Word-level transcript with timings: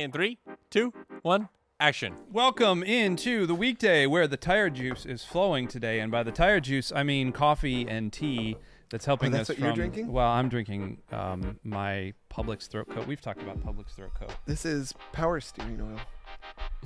And 0.00 0.14
three, 0.14 0.38
two, 0.70 0.94
one, 1.20 1.50
action. 1.78 2.14
Welcome 2.32 2.82
into 2.82 3.46
the 3.46 3.54
weekday 3.54 4.06
where 4.06 4.26
the 4.26 4.38
tire 4.38 4.70
juice 4.70 5.04
is 5.04 5.24
flowing 5.24 5.68
today, 5.68 6.00
and 6.00 6.10
by 6.10 6.22
the 6.22 6.32
tire 6.32 6.58
juice 6.58 6.90
I 6.90 7.02
mean 7.02 7.32
coffee 7.32 7.86
and 7.86 8.10
tea. 8.10 8.56
That's 8.88 9.04
helping 9.04 9.28
Oh, 9.34 9.36
that's 9.36 9.50
us 9.50 9.56
what 9.56 9.64
you're 9.64 9.74
drinking? 9.74 10.10
Well, 10.10 10.26
I'm 10.26 10.48
drinking 10.48 10.98
um, 11.12 11.60
my 11.62 12.14
Publix 12.32 12.66
throat 12.66 12.88
coat. 12.88 13.06
We've 13.06 13.20
talked 13.20 13.42
about 13.42 13.62
Publix 13.62 13.90
throat 13.94 14.14
coat. 14.18 14.32
This 14.46 14.64
is 14.64 14.94
power 15.12 15.38
steering 15.40 15.80
oil. 15.80 16.00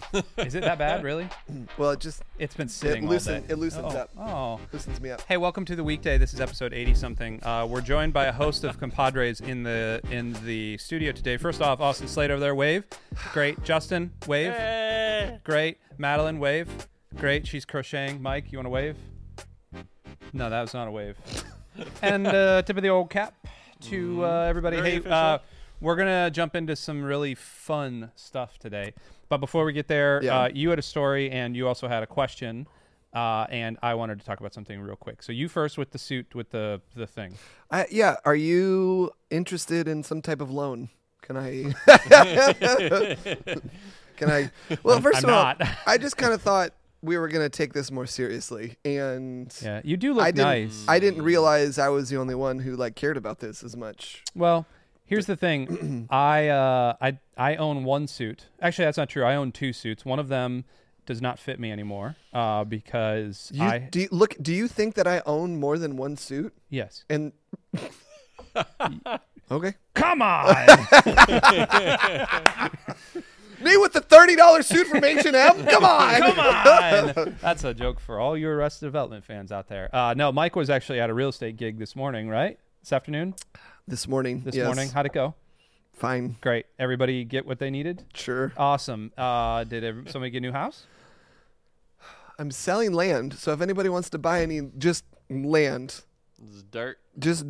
Is 0.39 0.55
it 0.55 0.63
that 0.63 0.79
bad, 0.79 1.05
really? 1.05 1.29
Well, 1.79 1.91
it 1.91 2.01
just 2.01 2.23
It's 2.39 2.55
been 2.55 2.69
sitting 2.69 3.05
all 3.05 3.11
loosen- 3.11 3.43
day. 3.43 3.53
it 3.53 3.57
loosens 3.57 3.95
oh. 3.95 3.99
up. 3.99 4.11
Oh. 4.19 4.61
loosens 4.73 5.01
me 5.01 5.11
up. 5.11 5.23
Hey, 5.23 5.37
welcome 5.37 5.65
to 5.65 5.77
the 5.77 5.85
weekday. 5.85 6.19
This 6.19 6.35
is 6.35 6.41
episode 6.41 6.73
80 6.73 6.95
something. 6.95 7.45
Uh, 7.45 7.67
we're 7.69 7.81
joined 7.81 8.12
by 8.12 8.27
a 8.27 8.33
host 8.33 8.65
of 8.65 8.79
compadres 8.79 9.41
in 9.41 9.62
the 9.62 10.01
in 10.11 10.37
the 10.45 10.79
studio 10.79 11.12
today. 11.12 11.37
First 11.37 11.62
off, 11.62 11.80
Austin 11.80 12.09
Slade 12.09 12.30
over 12.30 12.41
there, 12.41 12.55
wave. 12.55 12.85
Great. 13.33 13.62
Justin, 13.65 14.12
wave. 14.27 14.52
Great. 15.45 15.79
Madeline, 15.99 16.38
wave. 16.38 16.69
Great. 17.16 17.47
She's 17.47 17.65
crocheting. 17.65 18.21
Mike, 18.21 18.51
you 18.51 18.59
want 18.59 18.66
to 18.66 18.71
wave? 18.71 18.97
No, 20.33 20.51
that 20.51 20.61
was 20.61 20.74
not 20.74 20.88
a 20.88 20.91
wave. 20.91 21.16
and 22.02 22.27
uh, 22.27 22.63
tip 22.63 22.77
of 22.77 22.83
the 22.83 22.88
old 22.88 23.11
cap 23.11 23.35
to 23.83 24.24
uh, 24.24 24.43
everybody. 24.43 24.77
Very 24.77 24.91
hey, 24.91 24.97
official. 24.99 25.13
uh, 25.13 25.38
we're 25.80 25.97
gonna 25.97 26.30
jump 26.30 26.57
into 26.57 26.77
some 26.77 27.02
really 27.02 27.35
fun 27.35 28.11
stuff 28.16 28.59
today. 28.59 28.95
But 29.28 29.38
before 29.38 29.64
we 29.64 29.73
get 29.73 29.88
there, 29.88 30.20
Yeah. 30.23 30.42
uh, 30.42 30.48
you 30.52 30.70
had 30.70 30.78
a 30.78 30.83
story 30.83 31.30
and 31.30 31.56
you 31.56 31.66
also 31.69 31.88
had 31.88 32.02
a 32.02 32.06
question. 32.06 32.66
Uh, 33.12 33.46
and 33.48 33.78
I 33.80 33.95
wanted 33.95 34.19
to 34.19 34.27
talk 34.27 34.41
about 34.41 34.52
something 34.52 34.80
real 34.80 34.96
quick. 34.96 35.23
So 35.23 35.30
you 35.30 35.48
first 35.48 35.78
with 35.78 35.92
the 35.92 35.98
suit 35.98 36.34
with 36.34 36.51
the 36.51 36.80
the 36.96 37.06
thing. 37.06 37.34
I, 37.70 37.87
yeah, 37.91 38.16
are 38.24 38.34
you 38.34 39.12
interested 39.30 39.87
in 39.87 40.02
some 40.02 40.20
type 40.20 40.41
of 40.41 40.51
loan? 40.51 40.88
Can 41.23 41.37
I? 41.37 41.73
Can 44.16 44.30
I? 44.30 44.51
Well, 44.82 45.01
1st 45.01 45.16
I'm 45.16 45.24
of 45.24 45.30
all. 45.30 45.54
I 45.87 45.98
just 45.98 46.16
kind 46.16 46.32
of 46.32 46.43
thought 46.43 46.73
we 47.02 47.18
were 47.18 47.29
gonna 47.29 47.49
take 47.49 47.73
this 47.73 47.90
more 47.90 48.06
seriously, 48.06 48.79
and 48.84 49.54
Yeah, 49.62 49.80
you 49.84 49.96
do 49.96 50.15
look 50.15 50.24
I 50.24 50.30
nice. 50.30 50.84
I 50.88 50.99
didn't 50.99 51.23
realize 51.23 51.79
I 51.79 51.88
was 51.90 52.09
the 52.09 52.16
only 52.16 52.34
one 52.34 52.59
who 52.60 52.77
like 52.77 52.95
cared 52.96 53.16
about 53.16 53.40
this 53.40 53.62
as 53.62 53.77
much. 53.77 54.23
Well, 54.34 54.66
here's 55.07 55.27
the 55.27 55.37
thing. 55.37 56.07
I 56.10 56.49
uh, 56.49 56.95
I 57.01 57.19
I 57.37 57.57
own 57.57 57.85
one 57.85 58.07
suit. 58.07 58.47
Actually, 58.60 58.87
that's 58.87 58.99
not 58.99 59.09
true. 59.09 59.24
I 59.24 59.35
own 59.37 59.52
two 59.52 59.73
suits. 59.73 60.05
One 60.05 60.19
of 60.19 60.29
them 60.29 60.65
does 61.07 61.21
not 61.21 61.38
fit 61.38 61.61
me 61.61 61.71
anymore 61.71 62.16
uh, 62.33 62.65
because 62.65 63.51
You, 63.52 63.63
I 63.63 63.79
do 63.79 64.00
you, 64.00 64.09
look? 64.11 64.34
Do 64.41 64.53
you 64.55 64.66
think 64.69 64.94
that 64.94 65.06
I 65.06 65.21
own 65.27 65.61
more 65.61 65.77
than 65.78 65.97
one 65.97 66.16
suit? 66.16 66.55
yes. 66.71 67.05
And 67.11 67.33
okay, 69.50 69.75
Come 69.94 70.22
on. 70.22 70.55
me 73.61 73.77
with 73.77 73.93
the 73.93 74.00
thirty 74.00 74.37
dollars 74.37 74.66
suit 74.66 74.87
from 74.87 75.03
H 75.05 75.27
and 75.27 75.37
M. 75.37 75.65
Come 75.66 75.84
on, 75.84 76.21
Come 76.21 76.39
on. 76.39 77.37
That's 77.43 77.65
a 77.65 77.75
joke 77.75 78.00
for 78.00 78.21
all 78.21 78.37
your 78.37 78.56
Arrested 78.56 78.87
Development 78.87 79.25
fans 79.25 79.50
out 79.53 79.69
there. 79.69 79.94
Uh, 79.94 80.15
no, 80.16 80.33
Mike 80.33 80.56
was 80.56 80.71
actually 80.71 81.00
at 81.00 81.11
a 81.11 81.15
real 81.15 81.28
estate 81.31 81.56
gig 81.56 81.78
this 81.78 81.94
morning, 81.97 82.28
right? 82.28 82.59
This 82.83 82.93
afternoon? 82.93 83.34
This 83.87 84.09
morning. 84.09 84.43
This 84.44 84.54
yes. 84.56 84.66
morning. 84.66 84.88
How'd 84.88 85.06
it 85.06 85.12
go? 85.12 85.34
Fine. 85.93 86.37
Great. 86.41 86.66
Everybody 86.78 87.25
get 87.25 87.47
what 87.47 87.59
they 87.59 87.71
needed? 87.71 88.04
Sure. 88.15 88.53
Awesome. 88.56 89.12
Uh, 89.16 89.65
did 89.65 89.84
ev- 89.84 90.10
somebody 90.10 90.31
get 90.31 90.38
a 90.38 90.41
new 90.41 90.53
house? 90.53 90.87
I'm 92.38 92.50
selling 92.50 92.93
land, 92.93 93.34
so 93.34 93.53
if 93.53 93.60
anybody 93.60 93.88
wants 93.88 94.10
to 94.10 94.19
buy 94.19 94.43
any, 94.43 94.60
just 94.77 95.05
land, 95.31 96.03
This 96.41 96.56
is 96.56 96.62
dirt. 96.65 96.99
just 97.19 97.44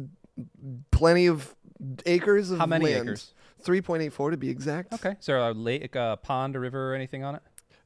plenty 0.90 1.26
of 1.26 1.54
acres 2.04 2.50
of 2.50 2.58
How 2.58 2.66
many 2.66 2.86
land. 2.86 3.08
acres? 3.08 3.32
Three 3.62 3.80
point 3.80 4.02
eight 4.02 4.12
four 4.12 4.30
to 4.30 4.36
be 4.36 4.50
exact. 4.50 4.92
Okay. 4.92 5.16
Is 5.18 5.24
there 5.24 5.38
a 5.38 5.52
lake, 5.52 5.94
a 5.96 6.18
pond, 6.22 6.54
a 6.54 6.60
river, 6.60 6.92
or 6.92 6.94
anything 6.94 7.24
on 7.24 7.36
it? 7.36 7.42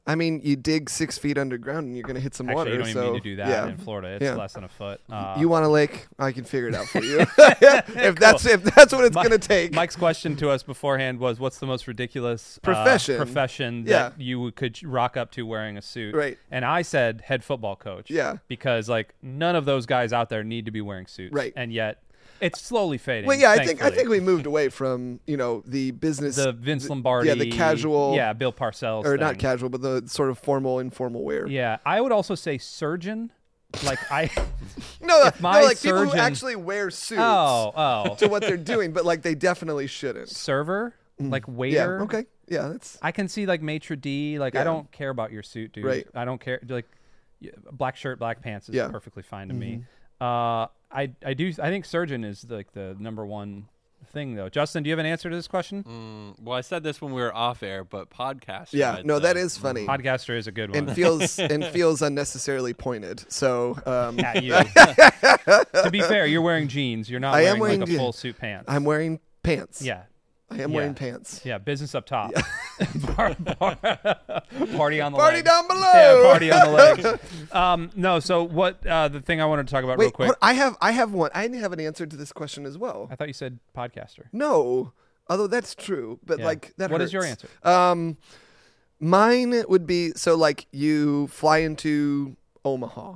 I 0.09 0.15
mean, 0.15 0.41
you 0.43 0.55
dig 0.55 0.89
six 0.89 1.19
feet 1.19 1.37
underground 1.37 1.85
and 1.85 1.95
you're 1.95 2.07
gonna 2.07 2.19
hit 2.19 2.33
some 2.33 2.49
Actually, 2.49 2.55
water. 2.55 2.71
you 2.71 2.77
don't 2.79 2.87
even 2.89 3.03
so 3.03 3.13
need 3.13 3.17
to 3.19 3.29
do 3.29 3.35
that 3.35 3.47
yeah. 3.47 3.67
in 3.67 3.77
Florida. 3.77 4.07
It's 4.15 4.23
Yeah. 4.23 4.33
less 4.35 4.53
than 4.53 4.63
a 4.63 4.67
foot. 4.67 4.99
Uh, 5.07 5.35
you 5.39 5.47
want 5.47 5.65
a 5.65 5.67
lake? 5.67 6.07
I 6.17 6.31
can 6.31 6.45
figure 6.45 6.67
it 6.67 6.73
out 6.73 6.87
for 6.87 7.03
you. 7.03 7.19
if 7.37 8.15
that's 8.15 8.43
if 8.45 8.63
that's 8.63 8.91
what 8.91 9.05
it's 9.05 9.15
gonna 9.15 9.37
take. 9.37 9.71
Mike's 9.73 9.95
question 9.95 10.35
to 10.37 10.49
us 10.49 10.63
beforehand 10.63 11.19
was, 11.19 11.39
"What's 11.39 11.59
the 11.59 11.67
most 11.67 11.87
ridiculous 11.87 12.57
uh, 12.57 12.65
Profession. 12.65 13.17
profession 13.17 13.83
that 13.83 13.91
Yeah. 13.91 14.11
you 14.17 14.51
could 14.53 14.81
rock 14.83 15.15
up 15.15 15.29
to 15.33 15.45
wearing 15.45 15.77
a 15.77 15.81
suit?" 15.81 16.15
Right. 16.15 16.39
And 16.49 16.65
I 16.65 16.81
said 16.81 17.21
head 17.25 17.43
football 17.43 17.75
coach. 17.75 18.09
Yeah. 18.09 18.37
Because 18.47 18.89
like 18.89 19.13
none 19.21 19.55
of 19.55 19.65
those 19.65 19.85
guys 19.85 20.11
out 20.11 20.29
there 20.29 20.43
need 20.43 20.65
to 20.65 20.71
be 20.71 20.81
wearing 20.81 21.05
suits. 21.05 21.33
Right. 21.33 21.53
And 21.55 21.71
yet 21.71 22.01
it's 22.41 22.61
slowly 22.61 22.97
fading. 22.97 23.27
well, 23.27 23.37
yeah, 23.37 23.51
I 23.51 23.65
think 23.65 23.81
I 23.83 23.89
think 23.89 24.09
we 24.09 24.19
moved 24.19 24.45
away 24.45 24.69
from 24.69 25.19
you 25.27 25.37
know 25.37 25.63
the 25.65 25.91
business, 25.91 26.35
the 26.37 26.51
Vince 26.51 26.89
Lombardi. 26.89 27.27
yeah, 27.29 27.35
the 27.35 27.51
casual, 27.51 28.13
Yeah, 28.15 28.33
Bill 28.33 28.53
Parcells. 28.53 29.05
or 29.05 29.17
not 29.17 29.37
casual, 29.39 29.69
but 29.69 29.81
the 29.81 30.03
sort 30.07 30.29
of 30.29 30.39
formal, 30.39 30.79
informal 30.79 31.23
wear. 31.23 31.47
Yeah, 31.47 31.77
I 31.85 32.01
would 32.01 32.11
also 32.11 32.35
say 32.35 32.57
surgeon. 32.57 33.31
Like 33.83 33.99
I. 34.11 34.29
No, 35.01 35.23
no, 35.23 35.31
my 35.39 35.61
like 35.61 35.81
people 35.81 35.99
who 35.99 36.05
surgeon- 36.09 36.19
actually 36.19 36.55
wear 36.55 36.89
suits. 36.91 37.21
oh, 37.23 37.71
oh. 37.75 38.15
to 38.15 38.27
what 38.27 38.41
they're 38.41 38.57
doing, 38.57 38.91
but 38.91 39.05
like 39.05 39.21
they 39.21 39.33
definitely 39.35 39.87
shouldn't. 39.87 40.29
Server, 40.29 40.93
like 41.19 41.45
Yeah. 41.47 41.53
waiter. 41.53 42.01
Okay. 42.03 42.25
Yeah. 42.47 42.67
That's 42.69 42.97
I 43.01 43.11
can 43.11 43.27
see 43.27 43.45
like 43.45 43.61
maitre 43.61 43.95
d. 43.95 44.37
Like 44.39 44.55
I 44.55 44.63
don't 44.63 44.91
care 44.91 45.09
about 45.09 45.31
your 45.31 45.41
suit, 45.43 45.71
dude. 45.73 45.85
Right. 45.85 46.07
I 46.13 46.25
don't 46.25 46.39
care. 46.41 46.59
Like 46.67 46.85
black 47.71 47.95
shirt, 47.95 48.19
black 48.19 48.41
pants 48.41 48.69
is 48.69 48.75
Yeah. 48.75 48.83
Mm-hmm. 48.83 48.91
perfectly 48.91 49.23
fine 49.23 49.47
to 49.47 49.53
me. 49.53 49.85
Uh, 50.19 50.67
I 50.91 51.11
I 51.25 51.33
do. 51.33 51.53
I 51.61 51.69
think 51.69 51.85
surgeon 51.85 52.23
is 52.23 52.45
like 52.49 52.73
the 52.73 52.95
number 52.99 53.25
one 53.25 53.67
thing 54.11 54.35
though. 54.35 54.49
Justin, 54.49 54.83
do 54.83 54.89
you 54.89 54.91
have 54.93 54.99
an 54.99 55.05
answer 55.05 55.29
to 55.29 55.35
this 55.35 55.47
question? 55.47 55.83
Mm, 55.83 56.43
well, 56.43 56.57
I 56.57 56.61
said 56.61 56.83
this 56.83 57.01
when 57.01 57.13
we 57.13 57.21
were 57.21 57.35
off 57.35 57.61
air, 57.63 57.83
but 57.83 58.09
podcast. 58.09 58.69
yeah. 58.71 58.95
I'd 58.97 59.05
No, 59.05 59.19
that 59.19 59.35
say. 59.35 59.41
is 59.41 59.57
funny. 59.57 59.85
Podcaster 59.85 60.35
is 60.37 60.47
a 60.47 60.51
good 60.51 60.71
one. 60.71 60.79
and 60.79 60.95
feels 60.95 61.37
and 61.39 61.63
feels 61.65 62.01
unnecessarily 62.01 62.73
pointed. 62.73 63.31
So 63.31 63.77
um, 63.85 64.19
At 64.19 64.43
you. 64.43 64.53
to 65.83 65.89
be 65.91 66.01
fair, 66.01 66.25
you're 66.25 66.41
wearing 66.41 66.67
jeans. 66.67 67.09
You're 67.09 67.19
not 67.19 67.35
I 67.35 67.43
wearing, 67.43 67.53
am 67.53 67.59
wearing 67.59 67.79
like 67.81 67.89
a 67.89 67.97
full 67.97 68.13
suit 68.13 68.37
pants. 68.37 68.65
I'm 68.67 68.83
wearing 68.83 69.19
pants. 69.43 69.81
Yeah. 69.81 70.03
I 70.49 70.55
am 70.61 70.71
yeah. 70.71 70.75
wearing 70.77 70.95
pants. 70.95 71.41
Yeah, 71.45 71.59
business 71.59 71.93
up 71.93 72.07
top. 72.07 72.31
Bar- 73.15 73.35
bar- 73.59 73.75
party 74.77 75.01
on 75.01 75.11
the 75.11 75.17
Party 75.17 75.37
legs. 75.37 75.43
down 75.49 75.67
below. 75.67 75.81
Yeah, 75.93 76.29
party 76.31 76.51
on 76.51 76.65
the 76.65 76.71
legs. 76.71 77.21
Um, 77.51 77.89
no, 77.95 78.19
so 78.19 78.43
what? 78.43 78.85
Uh, 78.85 79.07
the 79.07 79.21
thing 79.21 79.41
I 79.41 79.45
wanted 79.45 79.67
to 79.67 79.71
talk 79.73 79.83
about 79.83 79.97
real 79.97 80.11
quick. 80.11 80.31
I 80.41 80.53
have 80.53 80.77
I 80.81 80.91
have 80.91 81.11
one. 81.13 81.31
I 81.33 81.47
have 81.47 81.73
an 81.73 81.79
answer 81.79 82.05
to 82.05 82.15
this 82.15 82.31
question 82.31 82.65
as 82.65 82.77
well. 82.77 83.07
I 83.11 83.15
thought 83.15 83.27
you 83.27 83.33
said 83.33 83.57
podcaster. 83.75 84.25
No, 84.31 84.93
although 85.29 85.47
that's 85.47 85.73
true, 85.73 86.19
but 86.25 86.39
Yeah. 86.39 86.45
like 86.45 86.73
that. 86.77 86.91
What 86.91 87.01
is 87.01 87.11
your 87.11 87.23
answer? 87.25 87.47
Um, 87.63 88.17
mine 88.99 89.63
would 89.67 89.87
be 89.87 90.11
so 90.15 90.35
like 90.35 90.67
you 90.71 91.27
fly 91.27 91.59
into 91.59 92.35
Omaha, 92.65 93.15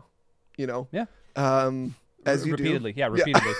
you 0.57 0.67
know. 0.67 0.87
Yeah. 0.91 1.05
Um, 1.35 1.95
as 2.25 2.45
you 2.45 2.55
do. 2.55 2.63
repeatedly. 2.63 2.93
Yeah, 2.95 3.07
repeatedly. 3.07 3.53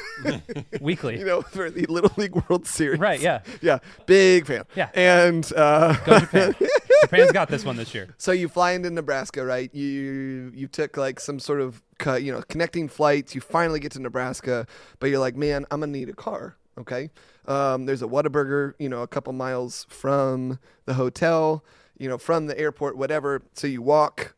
Weekly. 0.82 1.20
you 1.20 1.26
know, 1.26 1.42
for 1.42 1.70
the 1.70 1.86
Little 1.88 2.12
League 2.18 2.36
World 2.36 2.66
Series. 2.68 3.00
Right, 3.00 3.20
yeah. 3.20 3.42
Yeah. 3.62 3.80
Big 4.06 4.46
fan. 4.48 4.66
Yeah. 4.76 4.90
And 4.94 5.50
uh, 5.56 5.96
Go 6.06 6.20
Japan. 6.20 6.56
Japan's 7.02 7.32
got 7.32 7.50
this 7.50 7.66
one 7.66 7.76
this 7.78 7.94
year. 7.94 8.14
so 8.18 8.32
you 8.32 8.48
fly 8.48 8.72
into 8.72 8.90
Nebraska, 8.90 9.44
right? 9.46 9.74
You 9.74 10.52
you 10.56 10.68
took 10.68 10.98
like 10.98 11.20
some 11.20 11.40
sort 11.40 11.62
of 11.62 11.82
you 12.22 12.32
know 12.32 12.42
connecting 12.50 12.88
flights. 12.88 13.36
You 13.36 13.42
finally 13.42 13.80
get 13.80 13.92
to 13.94 14.00
Nebraska, 14.00 14.68
but 15.00 15.10
you're 15.10 15.20
like, 15.20 15.36
man, 15.36 15.66
I'm 15.72 15.80
gonna 15.82 15.92
need 15.92 16.10
a 16.10 16.14
car. 16.14 16.56
Okay. 16.78 17.10
Um, 17.48 17.86
there's 17.86 18.02
a 18.02 18.08
Whataburger, 18.08 18.74
you 18.80 18.90
know, 18.90 19.02
a 19.02 19.08
couple 19.08 19.32
miles 19.34 19.86
from 19.90 20.60
the 20.86 20.94
hotel, 20.96 21.64
you 21.98 22.08
know, 22.10 22.18
from 22.18 22.48
the 22.48 22.58
airport, 22.58 22.98
whatever. 22.98 23.42
So 23.54 23.68
you 23.68 23.82
walk. 23.82 24.34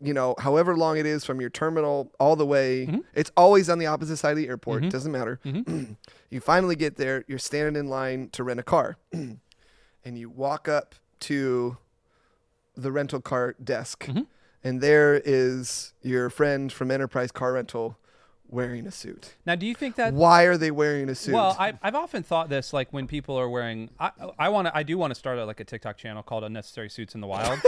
You 0.00 0.12
know, 0.12 0.34
however 0.38 0.76
long 0.76 0.98
it 0.98 1.06
is 1.06 1.24
from 1.24 1.40
your 1.40 1.48
terminal 1.50 2.12
all 2.20 2.36
the 2.36 2.44
way, 2.46 2.86
Mm-hmm. 2.86 2.98
it's 3.14 3.30
always 3.36 3.70
on 3.70 3.78
the 3.78 3.86
opposite 3.86 4.18
side 4.18 4.32
of 4.32 4.36
the 4.36 4.46
airport. 4.48 4.88
Doesn't 4.90 5.10
matter. 5.12 5.40
you 6.30 6.40
finally 6.40 6.76
get 6.76 6.96
there. 6.96 7.24
You're 7.26 7.38
standing 7.38 7.80
in 7.80 7.88
line 7.88 8.28
to 8.32 8.44
rent 8.44 8.60
a 8.60 8.62
car, 8.62 8.98
and 9.12 9.38
you 10.04 10.28
walk 10.28 10.68
up 10.68 10.94
to 11.20 11.78
the 12.76 12.92
rental 12.92 13.20
car 13.20 13.54
desk, 13.62 14.04
Mm-hmm. 14.06 14.22
and 14.62 14.80
there 14.82 15.14
is 15.24 15.94
your 16.02 16.28
friend 16.28 16.70
from 16.70 16.90
Enterprise 16.90 17.32
Car 17.32 17.54
Rental 17.54 17.96
wearing 18.48 18.86
a 18.86 18.90
suit. 18.90 19.34
Now, 19.44 19.54
do 19.54 19.66
you 19.66 19.74
think 19.74 19.96
that? 19.96 20.12
Why 20.14 20.44
are 20.44 20.56
they 20.56 20.70
wearing 20.70 21.08
a 21.08 21.14
suit? 21.14 21.34
Well, 21.34 21.56
I, 21.58 21.74
I've 21.82 21.94
often 21.94 22.22
thought 22.22 22.48
this, 22.48 22.72
like 22.72 22.92
when 22.92 23.06
people 23.06 23.38
are 23.38 23.48
wearing. 23.48 23.90
I, 23.98 24.10
I 24.38 24.48
want 24.48 24.68
to. 24.68 24.76
I 24.76 24.82
do 24.82 24.98
want 24.98 25.10
to 25.12 25.14
start 25.14 25.38
a, 25.38 25.44
like 25.44 25.60
a 25.60 25.64
TikTok 25.64 25.96
channel 25.96 26.22
called 26.22 26.44
"Unnecessary 26.44 26.88
Suits 26.90 27.14
in 27.14 27.20
the 27.20 27.26
Wild," 27.26 27.58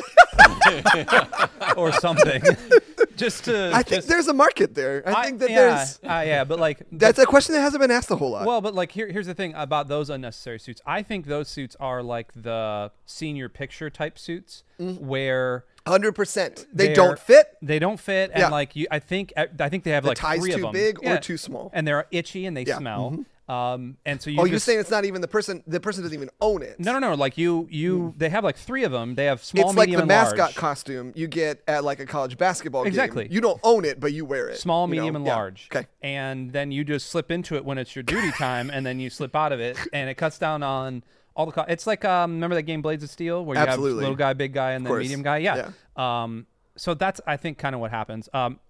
or 1.77 1.93
something, 1.93 2.43
just 3.17 3.45
to. 3.45 3.71
I 3.75 3.83
think 3.83 3.97
just- 4.03 4.09
there's 4.09 4.29
a 4.29 4.35
market 4.35 4.75
there. 4.75 5.03
I, 5.07 5.27
think 5.27 5.41
that 5.41 5.51
yeah, 5.51 5.75
there's. 5.77 6.01
uh, 6.05 6.25
yeah, 6.27 6.45
but 6.45 6.59
like 6.59 6.83
That's 6.93 7.19
a 7.19 7.27
question 7.27 7.55
that 7.55 7.61
hasn't 7.61 7.81
been 7.81 7.91
asked 7.91 8.11
a 8.11 8.17
whole 8.17 8.31
lot. 8.31 8.47
Well, 8.47 8.61
but 8.61 8.75
like 8.75 8.93
here, 8.93 9.09
here's 9.09 9.27
the 9.27 9.35
thing 9.35 9.55
about 9.55 9.89
those 9.89 10.11
unnecessary 10.11 10.59
suits. 10.59 10.81
I 10.87 11.03
think 11.03 11.27
those 11.27 11.49
suits 11.49 11.77
are 11.81 12.03
like 12.03 12.33
the 12.35 12.91
senior 13.07 13.49
picture 13.49 13.91
type 13.91 14.19
suits 14.19 14.65
where 14.79 15.65
Hundred 15.87 16.13
percent. 16.13 16.67
They 16.73 16.93
don't 16.93 17.19
fit. 17.19 17.57
They 17.63 17.79
don't 17.79 17.99
fit, 17.99 18.31
and 18.33 18.41
Yeah. 18.41 18.49
like 18.51 18.77
you, 18.77 18.87
I 18.91 18.99
think 18.99 19.33
I 19.37 19.69
think 19.69 19.85
they 19.85 19.93
have 19.93 20.03
The 20.05 20.11
like 20.11 20.19
tie's 20.19 20.41
three 20.41 20.51
too 20.51 20.57
of 20.57 20.63
them. 20.63 20.73
big 20.73 20.99
or 21.07 21.19
too 21.19 21.37
small. 21.37 21.71
and 21.73 21.87
they're 21.87 22.07
itchy 22.11 22.45
and 22.47 22.57
they 22.57 22.63
Yeah. 22.65 22.75
Mm-hmm. 22.75 22.81
smell. 22.83 23.25
Um, 23.49 23.97
and 24.05 24.21
so 24.21 24.29
you 24.29 24.39
oh, 24.39 24.45
you're 24.45 24.59
saying 24.59 24.79
it's 24.79 24.91
not 24.91 25.07
even 25.07 25.23
the 25.23 25.29
person. 25.29 25.63
The 25.67 25.81
person 25.81 26.03
doesn't 26.03 26.15
even 26.15 26.29
own 26.43 26.61
it. 26.63 26.79
no, 26.79 26.93
no, 26.93 26.99
no. 26.99 27.15
Like 27.15 27.39
you, 27.39 27.67
you. 27.71 28.13
They 28.19 28.29
have 28.29 28.45
like 28.45 28.59
three 28.59 28.85
of 28.85 28.93
them. 28.93 29.15
They 29.15 29.25
have 29.25 29.43
small, 29.43 29.71
it's 29.71 29.79
like 29.79 29.91
the 29.91 30.05
mascot 30.05 30.39
large. 30.39 30.55
costume 30.55 31.13
you 31.17 31.27
get 31.29 31.63
at 31.67 31.83
like 31.83 31.99
a 31.99 32.05
college 32.05 32.37
basketball 32.37 32.83
game. 32.83 32.89
Exactly. 32.89 33.27
You 33.31 33.41
don't 33.41 33.59
own 33.63 33.87
it, 33.87 34.01
but 34.01 34.13
you 34.13 34.27
wear 34.27 34.51
it. 34.51 34.59
small, 34.59 34.87
you 34.87 34.97
know? 34.97 35.01
medium, 35.01 35.17
and 35.17 35.25
Yeah. 35.25 35.35
large. 35.37 35.69
Okay. 35.75 35.87
And 36.03 36.53
then 36.53 36.71
you 36.73 36.85
just 36.85 37.09
slip 37.09 37.31
into 37.31 37.55
it 37.57 37.65
when 37.65 37.79
it's 37.79 37.97
your 37.97 38.03
duty 38.03 38.33
time, 38.33 38.69
and 38.69 38.85
then 38.85 39.01
you 39.01 39.09
slip 39.09 39.35
out 39.35 39.53
of 39.53 39.61
it, 39.61 39.79
and 39.95 40.11
it 40.11 40.17
cuts 40.17 40.37
down 40.39 40.63
on 40.63 41.03
all 41.39 41.47
the. 41.47 41.53
Co- 41.53 41.65
it's 41.67 41.87
like 41.87 42.05
um, 42.05 42.33
remember 42.33 42.57
that 42.57 42.63
game 42.65 42.83
Blades 42.83 43.03
of 43.03 43.09
Steel 43.09 43.43
where 43.45 43.57
you 43.57 43.63
Absolutely. 43.63 43.91
have 43.93 43.99
little 44.01 44.15
guy, 44.17 44.35
big 44.35 44.53
guy, 44.53 44.73
and 44.73 44.85
then 44.85 44.99
medium 44.99 45.23
guy. 45.23 45.39
Yeah. 45.39 45.71
Um. 45.97 46.47
So 46.77 46.93
that's 46.93 47.21
I 47.27 47.39
think 47.39 47.57
kind 47.57 47.75
of 47.75 47.81
what 47.81 47.91
happens. 47.91 48.29
Um. 48.35 48.61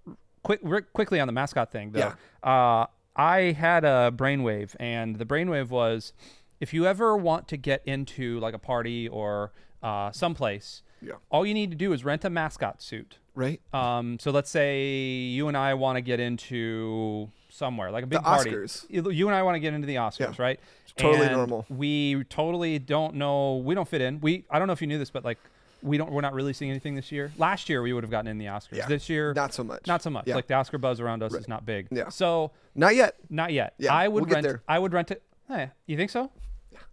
Quick, 0.44 0.93
quickly 0.93 1.19
on 1.20 1.26
the 1.26 1.32
mascot 1.32 1.73
thing 1.73 1.91
though. 1.93 2.12
Uh, 2.49 2.87
I 3.17 3.53
had 3.59 3.85
a 3.85 4.12
brainwave, 4.15 4.76
and 4.79 5.17
the 5.17 5.25
brainwave 5.26 5.69
was, 5.69 6.12
if 6.61 6.73
you 6.73 6.87
ever 6.87 7.17
want 7.17 7.49
to 7.49 7.56
get 7.56 7.82
into 7.85 8.38
like 8.38 8.55
a 8.55 8.59
party 8.59 9.09
or 9.09 9.53
uh, 9.82 10.12
someplace, 10.12 10.82
Yeah. 11.03 11.15
all 11.29 11.44
you 11.44 11.53
need 11.53 11.70
to 11.73 11.76
do 11.76 11.93
is 11.93 12.05
rent 12.05 12.25
a 12.25 12.31
mascot 12.31 12.81
suit. 12.81 13.19
Right. 13.35 13.61
Um, 13.75 14.19
so 14.20 14.31
let's 14.31 14.49
say 14.49 14.87
you 14.87 15.49
and 15.49 15.56
I 15.56 15.75
want 15.75 15.97
to 15.97 16.00
get 16.03 16.20
into 16.20 17.31
somewhere 17.50 17.91
like 17.91 18.05
a 18.05 18.06
big 18.06 18.23
party. 18.23 18.50
Oscars. 18.53 18.87
You 18.88 19.11
you 19.11 19.26
and 19.26 19.35
I 19.37 19.43
want 19.43 19.56
to 19.56 19.61
get 19.61 19.75
into 19.75 19.87
the 19.87 19.97
Oscars, 19.97 20.38
Yeah. 20.38 20.43
right? 20.43 20.61
Totally 20.99 21.27
And 21.27 21.37
normal. 21.37 21.67
We 21.69 22.25
totally 22.25 22.79
don't 22.79 23.15
know. 23.15 23.56
We 23.56 23.75
don't 23.75 23.89
fit 23.89 24.00
in. 24.00 24.21
We 24.21 24.45
I 24.50 24.59
don't 24.59 24.67
know 24.67 24.73
if 24.73 24.81
you 24.81 24.87
knew 24.87 24.99
this, 24.99 25.11
but 25.11 25.25
like 25.25 25.39
we 25.83 25.97
don't. 25.97 26.11
We're 26.11 26.23
not 26.23 26.35
releasing 26.35 26.71
anything 26.71 26.95
this 26.97 27.12
year. 27.12 27.31
Last 27.39 27.69
year 27.69 27.81
we 27.83 27.93
would 27.93 28.03
have 28.03 28.11
gotten 28.11 28.29
in 28.29 28.37
the 28.39 28.47
Oscars. 28.47 28.73
Yeah. 28.79 28.87
This 28.87 29.09
year, 29.09 29.33
Not 29.35 29.55
so 29.55 29.62
much. 29.62 29.87
not 29.87 30.03
so 30.03 30.11
much. 30.11 30.27
Yeah. 30.27 30.35
Like 30.35 30.47
the 30.49 30.55
Oscar 30.55 30.77
buzz 30.79 31.00
around 31.00 31.23
us 31.23 31.33
is 31.35 31.47
not 31.49 31.65
big. 31.65 31.87
Yeah. 31.93 32.09
So 32.09 32.50
Not 32.75 32.97
yet. 32.97 33.15
not 33.31 33.53
yet. 33.53 33.75
Yeah, 33.79 33.95
I 33.95 34.09
would 34.09 34.23
we'll 34.23 34.27
get 34.29 34.35
rent. 34.37 34.47
there. 34.47 34.62
I 34.67 34.79
would 34.79 34.93
rent 34.93 35.11
it. 35.12 35.23
Hey, 35.47 35.71
you 35.87 35.97
think 35.97 36.11
so? 36.11 36.31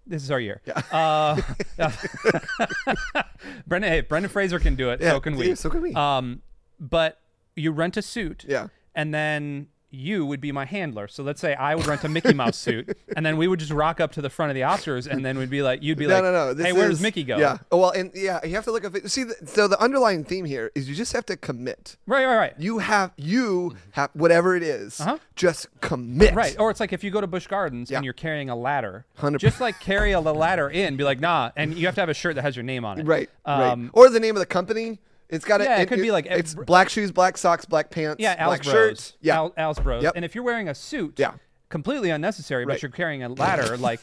This 0.07 0.21
is 0.23 0.29
our 0.29 0.39
year. 0.39 0.61
Yeah. 0.65 0.81
Uh, 0.91 1.41
Brendan, 3.67 3.91
hey, 3.91 4.01
Brendan 4.01 4.29
Fraser 4.31 4.59
can 4.59 4.75
do 4.75 4.89
it. 4.91 5.01
Yeah, 5.01 5.11
so 5.11 5.19
can 5.19 5.35
we. 5.35 5.49
yeah, 5.49 5.53
so 5.55 5.69
can 5.69 5.81
we. 5.81 5.93
Um, 5.93 6.41
but 6.79 7.19
you 7.55 7.71
rent 7.71 7.97
a 7.97 8.01
suit. 8.01 8.45
Yeah. 8.47 8.67
And 8.93 9.13
then 9.13 9.67
you 9.95 10.25
would 10.25 10.41
be 10.41 10.51
my 10.51 10.65
handler. 10.65 11.07
So 11.07 11.23
let's 11.23 11.39
say 11.41 11.55
I 11.55 11.75
would 11.75 11.85
rent 11.87 12.03
a 12.03 12.09
Mickey 12.09 12.33
Mouse 12.41 12.57
suit, 12.57 12.97
and 13.15 13.25
then 13.25 13.37
we 13.37 13.47
would 13.47 13.59
just 13.59 13.71
rock 13.71 13.99
up 13.99 14.11
to 14.13 14.21
the 14.21 14.29
front 14.29 14.49
of 14.51 14.55
the 14.55 14.61
Oscars, 14.61 15.07
and 15.07 15.25
then 15.25 15.37
we'd 15.37 15.49
be 15.49 15.61
like, 15.61 15.81
you'd 15.81 15.97
be 15.97 16.07
No, 16.07 16.15
like, 16.15 16.23
no, 16.23 16.31
no. 16.31 16.53
This 16.53 16.65
hey, 16.67 16.73
where 16.73 16.85
is- 16.85 16.97
does 16.97 17.01
Mickey 17.01 17.23
go? 17.23 17.37
Yeah. 17.37 17.57
Oh, 17.71 17.77
well, 17.77 17.91
and 17.91 18.11
yeah, 18.13 18.43
you 18.45 18.55
have 18.55 18.65
to 18.65 18.71
look 18.71 18.83
at 18.83 18.95
it. 18.95 19.09
See, 19.09 19.23
the, 19.23 19.35
so 19.45 19.67
the 19.67 19.79
underlying 19.81 20.23
theme 20.23 20.45
here 20.45 20.71
is 20.75 20.87
you 20.89 20.95
just 20.95 21.13
have 21.13 21.25
to 21.27 21.37
commit. 21.37 21.97
Right, 22.07 22.25
right, 22.25 22.37
right. 22.37 22.53
You 22.59 22.79
have 22.79 23.11
you 23.17 23.75
have 23.91 24.09
whatever 24.13 24.55
it 24.55 24.63
is, 24.63 24.99
Uh-huh. 25.01 25.17
Just 25.35 25.67
commit. 25.81 26.33
Right. 26.35 26.55
Or 26.59 26.69
it's 26.71 26.79
like 26.79 26.93
if 26.93 27.03
you 27.03 27.11
go 27.11 27.21
to 27.21 27.27
Busch 27.27 27.47
Gardens 27.47 27.89
Yeah. 27.91 27.97
and 27.97 28.05
you're 28.05 28.13
carrying 28.13 28.49
a 28.49 28.55
ladder, 28.55 29.05
100%. 29.19 29.39
just 29.39 29.59
like 29.61 29.79
carry 29.79 30.11
a 30.11 30.19
ladder 30.19 30.69
in, 30.69 30.95
be 30.97 31.03
like, 31.03 31.19
nah, 31.19 31.51
and 31.55 31.73
you 31.75 31.85
have 31.87 31.95
to 31.95 32.01
have 32.01 32.09
a 32.09 32.13
shirt 32.13 32.35
that 32.35 32.41
has 32.43 32.55
your 32.55 32.63
name 32.63 32.85
on 32.85 32.99
it. 32.99 33.05
Right. 33.05 33.29
Um, 33.45 33.59
right. 33.83 33.89
Or 33.93 34.09
the 34.09 34.19
name 34.19 34.35
of 34.35 34.39
the 34.39 34.45
company. 34.45 34.99
It's 35.29 35.45
got 35.45 35.61
Yeah, 35.61 35.77
it 35.79 35.87
could 35.87 36.01
be 36.01 36.11
like- 36.11 36.27
it's 36.27 36.53
black 36.53 36.89
shoes, 36.89 37.11
black 37.11 37.37
socks, 37.37 37.65
black 37.65 37.89
pants, 37.89 38.17
Yeah, 38.19 38.35
Al's 38.37 38.49
black 38.49 38.63
Bros. 38.63 38.73
shirts. 38.73 39.13
Yeah. 39.21 39.35
Al, 39.35 39.53
Al's 39.57 39.79
Bros. 39.79 40.03
Yep. 40.03 40.13
And 40.15 40.23
if 40.25 40.35
you're 40.35 40.43
wearing 40.43 40.69
a 40.69 40.75
suit, 40.75 41.15
Yeah. 41.17 41.33
completely 41.69 42.09
unnecessary, 42.11 42.65
but 42.65 42.81
you're 42.81 42.91
carrying 42.91 43.23
a 43.23 43.29
ladder, 43.29 43.75
like, 43.89 44.01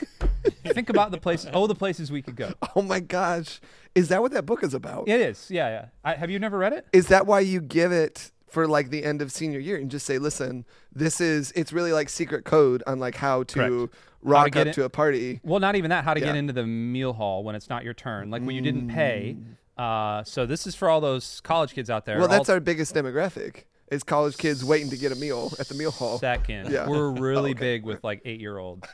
think 0.64 0.88
about 0.88 1.10
the 1.12 1.18
places, 1.18 1.50
oh, 1.54 1.66
the 1.66 1.74
places 1.74 2.10
we 2.10 2.22
could 2.22 2.36
go. 2.36 2.52
Oh 2.74 2.82
my 2.82 3.00
gosh, 3.00 3.60
is 3.94 4.08
that 4.08 4.20
what 4.20 4.32
that 4.32 4.46
book 4.46 4.64
is 4.64 4.74
about? 4.74 5.08
It 5.08 5.20
is. 5.20 5.50
Yeah, 5.50 5.68
yeah. 5.68 5.84
I, 6.04 6.14
have 6.14 6.30
you 6.30 6.38
never 6.38 6.58
read 6.58 6.72
it? 6.72 6.86
Is 6.92 7.06
that 7.08 7.26
why 7.26 7.40
you 7.40 7.60
give 7.60 7.92
it 7.92 8.30
for 8.48 8.66
like 8.66 8.90
the 8.90 9.04
end 9.04 9.22
of 9.22 9.30
senior 9.32 9.58
year 9.60 9.76
and 9.76 9.90
just 9.90 10.04
say, 10.04 10.18
listen, 10.18 10.66
this 10.92 11.20
is 11.20 11.52
it's 11.56 11.72
really 11.72 11.92
like 11.92 12.08
secret 12.08 12.44
code 12.44 12.82
on 12.86 12.98
like 12.98 13.14
how 13.14 13.44
to 13.44 13.54
Correct. 13.58 13.94
rock 14.22 14.50
get 14.50 14.60
up 14.62 14.66
it- 14.68 14.74
to 14.74 14.84
a 14.84 14.90
party. 14.90 15.40
Well, 15.42 15.60
not 15.60 15.76
even 15.76 15.88
that. 15.90 16.04
How 16.04 16.12
to 16.14 16.20
get 16.20 16.36
into 16.36 16.52
the 16.52 16.66
meal 16.66 17.12
hall 17.14 17.44
when 17.44 17.54
it's 17.54 17.70
not 17.70 17.84
your 17.84 17.94
turn, 17.94 18.30
like 18.30 18.42
when 18.42 18.54
you 18.56 18.60
didn't 18.60 18.88
pay. 18.88 19.36
Mm. 19.38 19.44
Uh, 19.82 20.22
so 20.22 20.46
this 20.46 20.66
is 20.66 20.74
for 20.76 20.88
all 20.88 21.00
those 21.00 21.40
college 21.40 21.74
kids 21.74 21.90
out 21.90 22.06
there. 22.06 22.18
Well, 22.18 22.28
that's 22.28 22.48
all 22.48 22.54
our 22.54 22.60
biggest 22.60 22.94
demographic. 22.94 23.64
Is 23.90 24.02
college 24.02 24.38
kids 24.38 24.64
waiting 24.64 24.88
to 24.90 24.96
get 24.96 25.12
a 25.12 25.14
meal 25.16 25.52
at 25.58 25.68
the 25.68 25.74
meal 25.74 25.90
hall. 25.90 26.18
second. 26.18 26.70
Yeah. 26.70 26.88
We're 26.88 27.10
really 27.28 27.52
big 27.52 27.84
with 27.84 28.02
like 28.02 28.22
eight 28.24 28.40
year 28.40 28.56
olds, 28.56 28.86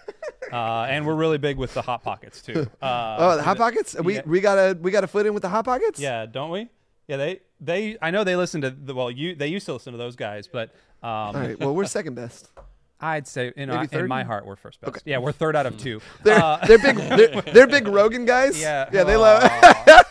uh, 0.53 0.87
and 0.89 1.07
we're 1.07 1.15
really 1.15 1.39
big 1.39 1.57
with 1.57 1.73
the 1.75 1.83
hot 1.83 2.03
pockets 2.03 2.43
too. 2.43 2.67
Uh, 2.83 3.17
Oh, 3.21 3.37
the 3.37 3.43
hot 3.43 3.59
pockets. 3.59 3.95
We 4.03 4.15
yeah. 4.17 4.23
we 4.27 4.41
got 4.41 4.55
to 4.57 4.79
we 4.81 4.91
got 4.91 5.03
to 5.03 5.07
foot 5.07 5.27
in 5.27 5.35
with 5.35 5.43
the 5.43 5.49
hot 5.49 5.67
pockets. 5.67 6.01
Yeah, 6.01 6.27
don't 6.27 6.51
we? 6.51 6.69
Yeah, 7.07 7.17
they 7.19 7.41
they. 7.61 7.97
I 8.03 8.11
know 8.11 8.25
they 8.25 8.35
listen 8.35 8.63
to 8.63 8.71
the 8.71 8.95
well. 8.95 9.11
You 9.11 9.35
they 9.37 9.49
used 9.49 9.67
to 9.67 9.75
listen 9.75 9.93
to 9.93 9.99
those 9.99 10.17
guys, 10.17 10.49
but 10.49 10.71
um, 11.03 11.09
All 11.11 11.33
right. 11.35 11.61
Well, 11.61 11.75
we're 11.77 11.85
second 11.85 12.15
best. 12.15 12.51
I'd 13.01 13.27
say 13.29 13.53
you 13.57 13.67
know 13.67 13.81
in 13.93 14.09
my 14.09 14.25
heart 14.25 14.45
we're 14.47 14.57
first 14.57 14.81
best. 14.81 15.03
Yeah, 15.07 15.19
we're 15.19 15.33
third 15.33 15.55
out 15.57 15.67
of 15.67 15.77
two. 15.79 16.01
They're 16.25 16.39
Uh, 16.43 16.59
they're 16.67 16.79
big 16.79 16.97
they're, 16.97 17.43
they're 17.55 17.67
big 17.67 17.87
Rogan 17.89 18.25
guys. 18.25 18.61
yeah, 18.61 18.89
Yeah. 18.93 19.05
They 19.05 19.17
love. 19.17 19.43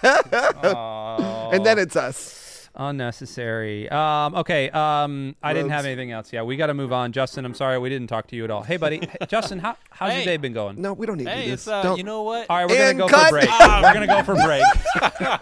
love. 0.04 1.54
and 1.54 1.66
then 1.66 1.80
it's 1.80 1.95
us. 1.95 2.69
unnecessary. 2.75 3.89
Um, 3.89 4.36
okay. 4.36 4.69
Um, 4.69 5.36
I 5.42 5.54
didn't 5.54 5.72
have 5.72 5.86
anything 5.86 6.12
else. 6.12 6.31
Yeah, 6.31 6.44
we 6.44 6.56
got 6.57 6.68
to 6.68 6.74
move 6.75 6.94
on. 6.94 7.12
Justin, 7.12 7.44
I'm 7.44 7.56
sorry 7.56 7.78
we 7.80 7.89
didn't 7.89 8.07
talk 8.07 8.28
to 8.28 8.36
you 8.36 8.44
at 8.44 8.51
all. 8.51 8.62
Hey, 8.63 8.78
buddy, 8.78 9.00
Hey, 9.00 9.25
Justin, 9.28 9.60
how, 9.60 9.75
how's 9.90 10.13
your 10.16 10.24
day 10.25 10.38
been 10.38 10.54
going? 10.54 10.80
No, 10.81 10.94
we 10.94 11.06
don't 11.07 11.18
need 11.18 11.25
to 11.25 11.44
do 11.44 11.50
this. 11.51 11.68
uh, 11.68 11.81
Don't- 11.83 11.98
you 11.98 12.04
know 12.04 12.22
what? 12.24 12.45
All 12.50 12.57
right, 12.57 12.69
we're 12.69 12.75
And 12.81 13.00
gonna 13.00 13.12
go 13.12 13.18
cut. 13.18 13.25
for 13.30 13.31
break. 13.31 13.50
we're 13.50 13.94
gonna 13.94 14.07
go 14.07 14.24
for 14.24 14.36
break. 14.36 15.42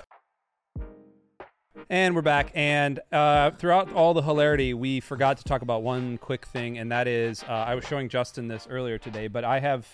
And 1.89 2.15
we're 2.15 2.21
back. 2.21 2.51
And 2.55 2.99
uh, 3.11 3.51
throughout 3.51 3.93
all 3.93 4.13
the 4.13 4.21
hilarity, 4.21 4.73
we 4.73 4.99
forgot 4.99 5.37
to 5.37 5.43
talk 5.43 5.61
about 5.61 5.83
one 5.83 6.17
quick 6.17 6.45
thing, 6.45 6.77
and 6.77 6.91
that 6.91 7.07
is 7.07 7.43
uh, 7.43 7.51
I 7.51 7.75
was 7.75 7.85
showing 7.85 8.09
Justin 8.09 8.47
this 8.47 8.67
earlier 8.69 8.97
today, 8.97 9.27
but 9.27 9.43
I 9.43 9.59
have 9.59 9.87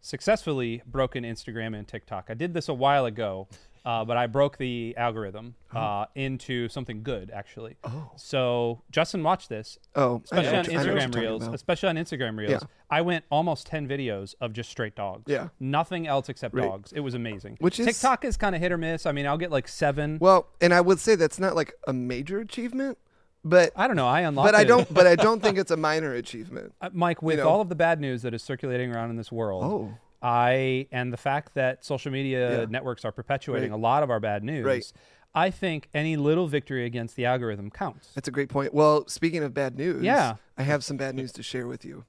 successfully 0.00 0.82
broken 0.86 1.24
Instagram 1.24 1.76
and 1.76 1.86
TikTok. 1.86 2.26
I 2.28 2.34
did 2.34 2.54
this 2.54 2.68
a 2.68 2.74
while 2.74 3.06
ago. 3.06 3.48
Uh, 3.84 4.02
but 4.02 4.16
I 4.16 4.26
broke 4.26 4.56
the 4.56 4.94
algorithm 4.96 5.56
uh, 5.74 6.06
into 6.14 6.70
something 6.70 7.02
good, 7.02 7.30
actually. 7.30 7.76
Oh. 7.84 8.12
So 8.16 8.80
Justin 8.90 9.22
watched 9.22 9.50
this, 9.50 9.78
Oh, 9.94 10.22
especially 10.24 10.48
on 10.48 10.56
what 10.56 10.66
you- 10.66 10.72
I 10.78 10.82
know 10.84 10.94
what 10.94 11.00
you're 11.02 11.08
Instagram 11.10 11.20
Reels. 11.20 11.46
Especially 11.48 11.88
on 11.90 11.96
Instagram 11.96 12.38
Reels, 12.38 12.50
Yeah. 12.62 12.68
I 12.90 13.02
went 13.02 13.24
almost 13.30 13.66
ten 13.66 13.86
videos 13.86 14.34
of 14.40 14.54
just 14.54 14.70
straight 14.70 14.94
dogs. 14.96 15.24
Yeah. 15.26 15.48
nothing 15.60 16.06
else 16.06 16.28
except 16.30 16.54
Right. 16.54 16.64
dogs. 16.64 16.92
It 16.92 17.00
was 17.00 17.12
amazing. 17.14 17.58
Which 17.60 17.78
is- 17.78 17.84
TikTok 17.86 18.24
is 18.24 18.36
kind 18.38 18.54
of 18.54 18.62
hit 18.62 18.72
or 18.72 18.78
miss. 18.78 19.04
I 19.04 19.12
mean, 19.12 19.26
I'll 19.26 19.36
get 19.38 19.50
like 19.50 19.68
seven. 19.68 20.16
Well, 20.18 20.48
and 20.62 20.72
I 20.72 20.80
would 20.80 20.98
say 20.98 21.14
that's 21.14 21.38
not 21.38 21.54
like 21.54 21.74
a 21.86 21.92
major 21.92 22.38
achievement, 22.40 22.96
but 23.44 23.70
I 23.76 23.86
don't 23.86 23.96
know. 23.96 24.06
I 24.08 24.20
unlocked 24.22 24.46
but 24.48 24.54
I 24.54 24.64
don't 24.64 24.94
but 24.94 25.06
I 25.06 25.14
don't 25.16 25.42
think 25.42 25.58
it's 25.58 25.70
a 25.70 25.76
minor 25.76 26.14
achievement. 26.14 26.72
Uh, 26.80 26.88
Mike, 26.94 27.20
with 27.20 27.38
know. 27.38 27.48
all 27.48 27.60
of 27.60 27.68
the 27.68 27.74
bad 27.74 28.00
news 28.00 28.22
that 28.22 28.32
is 28.32 28.42
circulating 28.42 28.94
around 28.94 29.10
in 29.10 29.16
this 29.16 29.30
world, 29.30 29.62
Oh. 29.64 29.94
I 30.24 30.86
and 30.90 31.12
the 31.12 31.16
fact 31.18 31.54
that 31.54 31.84
social 31.84 32.10
media 32.10 32.60
Yeah. 32.60 32.66
networks 32.68 33.04
are 33.04 33.12
perpetuating 33.12 33.70
Right. 33.70 33.76
a 33.78 33.80
lot 33.80 34.02
of 34.02 34.10
our 34.10 34.20
bad 34.20 34.42
news, 34.42 34.64
Right. 34.64 34.92
I 35.34 35.50
think 35.50 35.88
any 35.92 36.16
little 36.16 36.46
victory 36.46 36.84
against 36.86 37.14
the 37.16 37.26
algorithm 37.26 37.70
counts. 37.70 38.12
That's 38.14 38.28
a 38.28 38.30
great 38.30 38.48
point. 38.48 38.72
Well, 38.72 39.06
speaking 39.08 39.42
of 39.42 39.52
bad 39.52 39.76
news, 39.76 40.02
Yeah. 40.02 40.36
I 40.56 40.62
have 40.62 40.82
some 40.82 40.96
bad 40.96 41.14
news 41.14 41.32
to 41.32 41.42
share 41.42 41.66
with 41.66 41.84
you. 41.84 42.04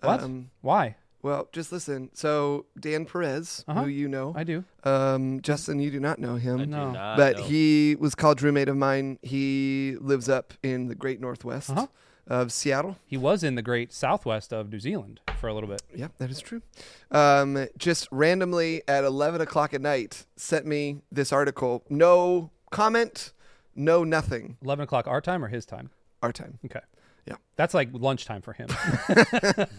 What? 0.00 0.22
Um, 0.22 0.50
Why? 0.62 0.96
well, 1.20 1.48
just 1.52 1.70
listen. 1.72 2.08
So 2.14 2.64
Dan 2.78 3.04
Perez, 3.04 3.64
Uh-huh. 3.68 3.82
who 3.82 3.88
you 3.90 4.08
know, 4.08 4.32
I 4.36 4.44
do. 4.44 4.64
um, 4.84 5.40
Justin, 5.42 5.80
you 5.80 5.90
do 5.90 6.00
not 6.00 6.18
know 6.18 6.36
him. 6.36 6.60
I 6.60 6.64
do 6.64 6.70
No. 6.70 6.90
not 6.92 7.16
but 7.18 7.36
know. 7.38 7.42
he 7.42 7.96
was 8.00 8.14
college 8.14 8.40
roommate 8.42 8.68
of 8.68 8.76
mine. 8.78 9.18
He 9.20 9.96
lives 10.00 10.28
up 10.30 10.54
in 10.62 10.86
the 10.88 10.94
Great 10.94 11.20
Northwest 11.20 11.70
Uh-huh. 11.70 11.88
Of 12.30 12.52
Seattle. 12.52 12.96
He 13.04 13.16
was 13.16 13.42
in 13.42 13.56
the 13.56 13.62
great 13.62 13.92
southwest 13.92 14.52
of 14.52 14.70
New 14.70 14.78
Zealand 14.78 15.20
for 15.38 15.48
a 15.48 15.52
little 15.54 15.68
bit. 15.68 15.82
Yeah, 15.94 16.08
that 16.18 16.30
is 16.30 16.40
true. 16.40 16.62
Um, 17.10 17.66
just 17.76 18.06
randomly 18.12 18.82
at 18.86 19.04
11 19.04 19.40
o'clock 19.40 19.74
at 19.74 19.80
night, 19.80 20.24
sent 20.36 20.64
me 20.64 21.02
this 21.10 21.32
article. 21.32 21.82
No 21.90 22.50
comment, 22.70 23.32
no 23.74 24.04
nothing. 24.04 24.56
11 24.62 24.84
o'clock 24.84 25.06
our 25.08 25.20
time 25.20 25.44
or 25.44 25.48
his 25.48 25.66
time? 25.66 25.90
Our 26.22 26.32
time. 26.32 26.58
Okay. 26.64 26.80
Yeah. 27.26 27.34
That's 27.56 27.74
like 27.74 27.88
lunchtime 27.92 28.42
for 28.42 28.52
him. 28.52 28.68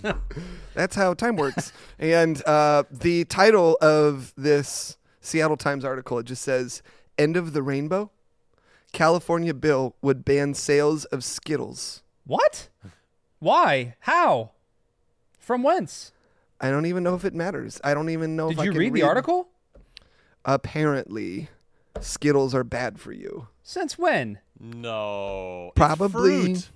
That's 0.73 0.95
how 0.95 1.13
time 1.13 1.37
works. 1.37 1.71
and 1.97 2.45
uh, 2.45 2.83
the 2.91 3.25
title 3.25 3.77
of 3.81 4.33
this 4.35 4.97
Seattle 5.21 5.57
Times 5.57 5.85
article 5.85 6.19
it 6.19 6.25
just 6.25 6.41
says 6.43 6.81
"End 7.17 7.37
of 7.37 7.53
the 7.53 7.61
Rainbow." 7.63 8.11
California 8.91 9.53
bill 9.53 9.95
would 10.01 10.25
ban 10.25 10.53
sales 10.53 11.05
of 11.05 11.23
Skittles. 11.23 12.03
What? 12.31 12.69
Why? 13.39 13.95
How? 13.99 14.51
From 15.37 15.63
whence? 15.63 16.13
I 16.61 16.69
don't 16.69 16.85
even 16.85 17.03
know 17.03 17.15
if 17.15 17.25
it 17.25 17.33
matters. 17.33 17.81
I 17.83 17.93
don't 17.93 18.09
even 18.09 18.37
know 18.37 18.47
Did 18.47 18.53
if 18.53 18.59
I 18.61 18.63
you 18.63 18.71
can 18.71 18.79
read 18.79 18.93
the 18.93 19.01
article? 19.03 19.49
Apparently, 20.45 21.49
Skittles 21.99 22.55
are 22.55 22.63
bad 22.63 23.01
for 23.01 23.11
you. 23.11 23.49
Since 23.63 23.97
when? 23.97 24.39
No. 24.57 25.67
It's 25.67 25.75
Probably, 25.75 26.45
fruit. 26.45 26.69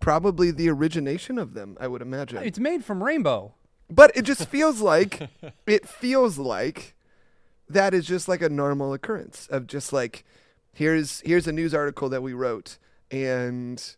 probably 0.00 0.50
the 0.50 0.68
origination 0.68 1.38
of 1.38 1.54
them. 1.54 1.76
I 1.80 1.86
would 1.86 2.02
imagine. 2.02 2.42
It's 2.42 2.58
made 2.58 2.84
from 2.84 3.04
rainbow. 3.04 3.54
But 3.88 4.10
it 4.16 4.22
just 4.22 4.48
feels 4.48 4.80
like 4.80 5.30
it 5.66 5.88
feels 5.88 6.38
like 6.38 6.96
that 7.68 7.94
is 7.94 8.04
just 8.04 8.26
like 8.26 8.42
a 8.42 8.48
normal 8.48 8.92
occurrence 8.92 9.46
of 9.48 9.68
just 9.68 9.92
like 9.92 10.24
here's 10.72 11.20
here's 11.20 11.46
a 11.46 11.52
news 11.52 11.72
article 11.72 12.08
that 12.08 12.22
we 12.22 12.32
wrote 12.32 12.78
and 13.10 13.96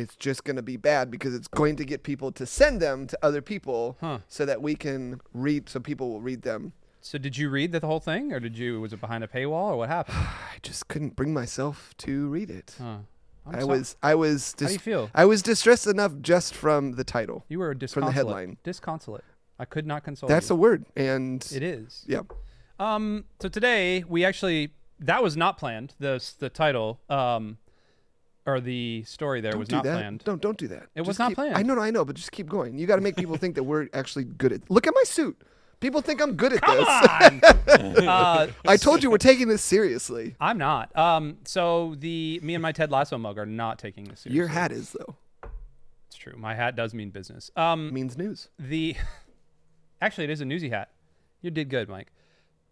it's 0.00 0.16
just 0.16 0.44
going 0.44 0.56
to 0.56 0.62
be 0.62 0.76
bad 0.76 1.10
because 1.10 1.34
it's 1.34 1.48
going 1.48 1.76
to 1.76 1.84
get 1.84 2.02
people 2.02 2.32
to 2.32 2.44
send 2.46 2.80
them 2.80 3.06
to 3.06 3.18
other 3.22 3.42
people 3.42 3.96
Huh. 4.00 4.18
so 4.28 4.44
that 4.46 4.60
we 4.62 4.74
can 4.74 5.20
read 5.32 5.68
so 5.68 5.78
people 5.80 6.06
will 6.12 6.20
read 6.20 6.42
them 6.42 6.72
So 7.02 7.16
did 7.18 7.36
you 7.38 7.48
read 7.50 7.72
the 7.72 7.80
whole 7.90 8.00
thing, 8.00 8.32
or 8.34 8.40
did 8.40 8.56
you? 8.58 8.80
Was 8.80 8.92
it 8.92 9.00
behind 9.00 9.24
a 9.24 9.28
paywall, 9.28 9.72
or 9.72 9.76
what 9.80 9.88
happened? 9.88 10.18
i 10.54 10.58
just 10.62 10.88
couldn't 10.88 11.14
bring 11.16 11.32
myself 11.42 11.76
to 11.98 12.12
read 12.28 12.50
it 12.50 12.74
Huh. 12.78 12.98
I 13.46 13.60
so- 13.60 13.66
was 13.74 13.96
i 14.02 14.14
was 14.14 14.54
How 14.60 14.66
do 14.66 14.72
you 14.72 14.78
feel? 14.90 15.04
i 15.14 15.24
was 15.32 15.40
distressed 15.42 15.86
enough 15.86 16.12
just 16.32 16.50
from 16.54 16.92
the 17.00 17.04
title 17.04 17.38
You 17.48 17.58
were 17.62 17.72
disconsolate. 17.74 18.04
from 18.04 18.06
the 18.06 18.12
headline. 18.18 18.56
Disconsolate. 18.62 19.24
I 19.58 19.64
could 19.64 19.86
not 19.86 20.04
console 20.04 20.28
that's 20.28 20.50
you. 20.50 20.56
a 20.56 20.58
word 20.66 20.80
and 20.96 21.40
It 21.58 21.62
is. 21.62 22.04
yeah 22.14 22.22
Um. 22.78 23.24
So 23.42 23.48
today 23.48 24.04
we 24.14 24.24
actually 24.30 24.72
that 25.10 25.22
was 25.22 25.34
not 25.36 25.52
planned. 25.62 25.94
The 25.98 26.14
the 26.38 26.50
title 26.50 26.88
um, 27.08 27.44
or 28.46 28.60
the 28.60 29.02
story 29.06 29.40
there 29.40 29.52
don't 29.52 29.58
was 29.60 29.68
do 29.68 29.76
not 29.76 29.84
that 29.84 29.98
planned. 29.98 30.24
don't 30.24 30.40
don't 30.40 30.56
do 30.58 30.68
that 30.68 30.88
It 30.94 31.02
was 31.06 31.18
not 31.18 31.28
keep- 31.28 31.36
planned. 31.36 31.56
i 31.56 31.62
know 31.62 31.74
no, 31.74 31.82
i 31.82 31.90
know 31.90 32.04
but 32.04 32.16
just 32.16 32.32
keep 32.32 32.48
going 32.48 32.78
you 32.78 32.86
got 32.86 32.96
to 32.96 33.02
make 33.02 33.16
people 33.16 33.36
think 33.36 33.54
that 33.56 33.64
we're 33.64 33.88
actually 33.92 34.24
good 34.24 34.52
at 34.52 34.70
look 34.70 34.86
at 34.86 34.94
my 34.94 35.02
suit 35.04 35.40
people 35.80 36.00
think 36.00 36.20
i'm 36.22 36.34
good 36.36 36.52
at 36.54 36.60
Come 36.62 36.76
this 36.76 36.88
on. 36.88 38.06
uh, 38.08 38.46
i 38.66 38.76
told 38.76 39.02
you 39.02 39.10
we're 39.10 39.18
taking 39.18 39.48
this 39.48 39.62
seriously 39.62 40.34
I'm 40.40 40.58
not. 40.58 40.96
Um. 40.96 41.38
So 41.44 41.94
the 41.98 42.40
me 42.42 42.54
and 42.54 42.62
my 42.62 42.72
Ted 42.72 42.90
Lasso 42.90 43.16
mug 43.18 43.38
are 43.38 43.46
not 43.46 43.78
taking 43.78 44.04
this 44.04 44.20
seriously. 44.20 44.36
your 44.38 44.46
hat 44.48 44.72
is 44.72 44.90
though 44.98 45.16
It's 46.08 46.16
true. 46.16 46.34
My 46.36 46.54
hat 46.54 46.76
does 46.76 46.92
mean 46.94 47.10
business. 47.10 47.50
Um. 47.56 47.92
means 47.92 48.16
news 48.18 48.48
The 48.58 48.96
actually, 50.00 50.24
it 50.24 50.30
is 50.30 50.40
a 50.40 50.44
newsy 50.44 50.70
hat. 50.70 50.90
You 51.42 51.50
did 51.50 51.68
good, 51.70 51.88
Mike. 51.88 52.12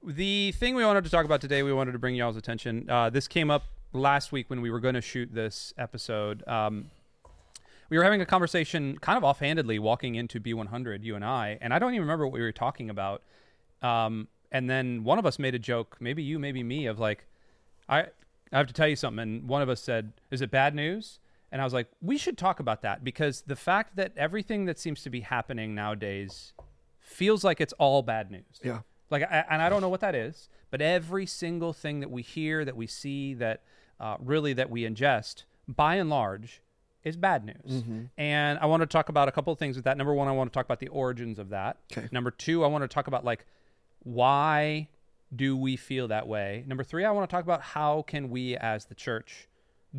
The 0.04 0.52
thing 0.52 0.75
we 0.75 0.84
wanted 0.84 1.04
to 1.04 1.10
talk 1.10 1.25
about 1.25 1.40
today, 1.40 1.62
we 1.62 1.72
wanted 1.72 1.92
to 1.92 1.98
bring 1.98 2.14
y'all's 2.14 2.37
attention. 2.37 2.88
Uh, 2.88 3.10
this 3.10 3.26
came 3.28 3.50
up 3.50 3.64
last 3.92 4.33
week 4.33 4.50
when 4.50 4.61
we 4.61 4.71
were 4.71 4.80
going 4.80 4.95
to 4.95 5.00
shoot 5.00 5.33
this 5.33 5.73
episode. 5.78 6.47
Um, 6.47 6.90
we 7.90 7.97
were 7.97 8.04
having 8.04 8.21
a 8.21 8.26
conversation, 8.26 8.99
kind 8.99 9.16
of 9.16 9.25
offhandedly, 9.25 9.78
walking 9.78 10.14
into 10.14 10.40
B100, 10.40 11.02
you 11.04 11.16
and 11.16 11.25
I, 11.25 11.59
and 11.61 11.73
I 11.73 11.78
don't 11.78 11.95
even 11.95 12.02
remember 12.02 12.26
what 12.26 12.35
we 12.35 12.40
were 12.40 12.52
talking 12.52 12.90
about. 12.90 13.23
Um, 13.80 14.28
and 14.52 14.68
then 14.68 15.04
one 15.04 15.18
of 15.18 15.26
us 15.26 15.38
made 15.38 15.54
a 15.54 15.59
joke, 15.59 15.97
maybe 16.00 16.23
you, 16.23 16.38
maybe 16.38 16.62
me, 16.62 16.87
of 16.87 16.99
like, 16.99 17.26
I, 17.88 18.07
I 18.52 18.59
have 18.59 18.66
to 18.66 18.75
tell 18.75 18.88
you 18.88 18.97
something. 18.97 19.23
And 19.23 19.49
one 19.49 19.62
of 19.62 19.68
us 19.68 19.80
said, 19.80 20.12
"Is 20.30 20.40
it 20.40 20.50
bad 20.50 20.75
news?" 20.75 21.21
And 21.50 21.61
I 21.61 21.64
was 21.64 21.73
like, 21.73 21.88
"We 22.00 22.18
should 22.18 22.37
talk 22.37 22.61
about 22.61 22.83
that 22.83 23.04
because 23.04 23.42
the 23.42 23.57
fact 23.57 23.97
that 23.97 24.12
everything 24.16 24.64
that 24.66 24.78
seems 24.78 25.02
to 25.02 25.11
be 25.11 25.21
happening 25.21 25.75
nowadays 25.75 26.52
feels 26.99 27.45
like 27.45 27.61
it's 27.61 27.73
all 27.75 28.02
bad 28.02 28.30
news. 28.30 28.61
yeah 28.62 28.80
Like, 29.11 29.23
I, 29.23 29.45
and 29.50 29.62
I 29.62 29.68
don't 29.68 29.80
know 29.80 29.88
what 29.88 30.00
that 30.00 30.14
is, 30.14 30.49
but 30.71 30.83
every 30.83 31.25
single 31.26 31.73
thing 31.73 32.00
that 32.00 32.11
we 32.11 32.23
hear, 32.23 32.64
that 32.64 32.76
we 32.76 32.87
see, 32.87 33.35
that 33.35 33.62
uh, 34.00 34.16
really 34.20 34.52
that 34.54 34.70
we 34.70 34.82
ingest, 34.82 35.44
by 35.66 35.96
and 35.96 36.08
large, 36.10 36.60
is 37.04 37.16
bad 37.16 37.44
news. 37.44 37.82
And 38.16 38.58
I 38.58 38.66
want 38.66 38.82
to 38.82 38.86
talk 38.86 39.08
about 39.08 39.28
a 39.28 39.32
couple 39.32 39.52
of 39.52 39.58
things 39.58 39.76
with 39.76 39.84
that. 39.84 39.96
Number 39.96 40.12
one, 40.14 40.28
I 40.28 40.32
want 40.32 40.52
to 40.52 40.56
talk 40.56 40.64
about 40.66 40.80
the 40.80 40.88
origins 40.88 41.38
of 41.38 41.50
that. 41.50 41.78
Okay. 41.92 42.08
Number 42.12 42.30
two, 42.30 42.64
I 42.64 42.66
want 42.68 42.82
to 42.82 42.88
talk 42.88 43.06
about 43.06 43.24
like 43.24 43.46
why 44.02 44.88
do 45.34 45.56
we 45.56 45.76
feel 45.76 46.08
that 46.08 46.26
way. 46.26 46.64
Number 46.66 46.82
three, 46.84 47.04
I 47.04 47.10
want 47.10 47.28
to 47.28 47.34
talk 47.34 47.44
about 47.44 47.60
how 47.60 48.02
can 48.02 48.30
we 48.30 48.56
as 48.56 48.86
the 48.86 48.94
church 48.94 49.48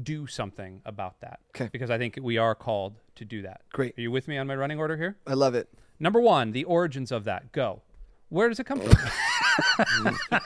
do 0.04 0.28
something 0.28 0.82
about 0.86 1.20
that. 1.22 1.40
Okay. 1.56 1.70
Because 1.72 1.90
I 1.90 1.98
think 1.98 2.18
we 2.22 2.38
are 2.38 2.56
called 2.56 2.96
to 3.16 3.26
do 3.26 3.42
that. 3.44 3.62
Great. 3.74 3.98
Are 3.98 4.02
you 4.02 4.12
with 4.12 4.28
me 4.28 4.38
on 4.38 4.48
my 4.48 4.56
running 4.56 4.80
order 4.80 4.98
here? 4.98 5.18
I 5.28 5.34
love 5.34 5.56
it. 5.56 5.70
Number 6.00 6.20
one, 6.22 6.52
the 6.52 6.64
origins 6.64 7.12
of 7.12 7.24
that. 7.26 7.52
Go. 7.52 7.82
Where 8.30 8.50
does 8.50 8.60
it 8.60 8.66
come 8.66 8.82
from? 8.82 10.18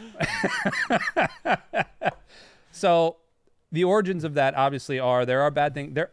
so, 2.70 3.16
the 3.70 3.84
origins 3.84 4.24
of 4.24 4.34
that 4.34 4.54
obviously 4.54 4.98
are 4.98 5.24
there 5.24 5.40
are 5.42 5.50
bad 5.50 5.74
things. 5.74 5.94
There, 5.94 6.10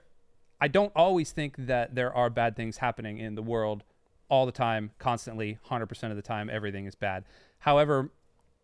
I 0.62 0.68
don't 0.68 0.92
always 0.96 1.32
think 1.32 1.56
that 1.58 1.96
there 1.96 2.14
are 2.14 2.30
bad 2.30 2.56
things 2.56 2.78
happening 2.78 3.18
in 3.18 3.36
the 3.36 3.42
world 3.42 3.84
all 4.30 4.46
the 4.46 4.52
time, 4.52 4.92
constantly, 5.00 5.58
hundred 5.64 5.88
percent 5.88 6.12
of 6.12 6.18
the 6.18 6.22
time. 6.24 6.50
Everything 6.50 6.86
is 6.86 6.96
bad. 6.96 7.24
However, 7.60 8.10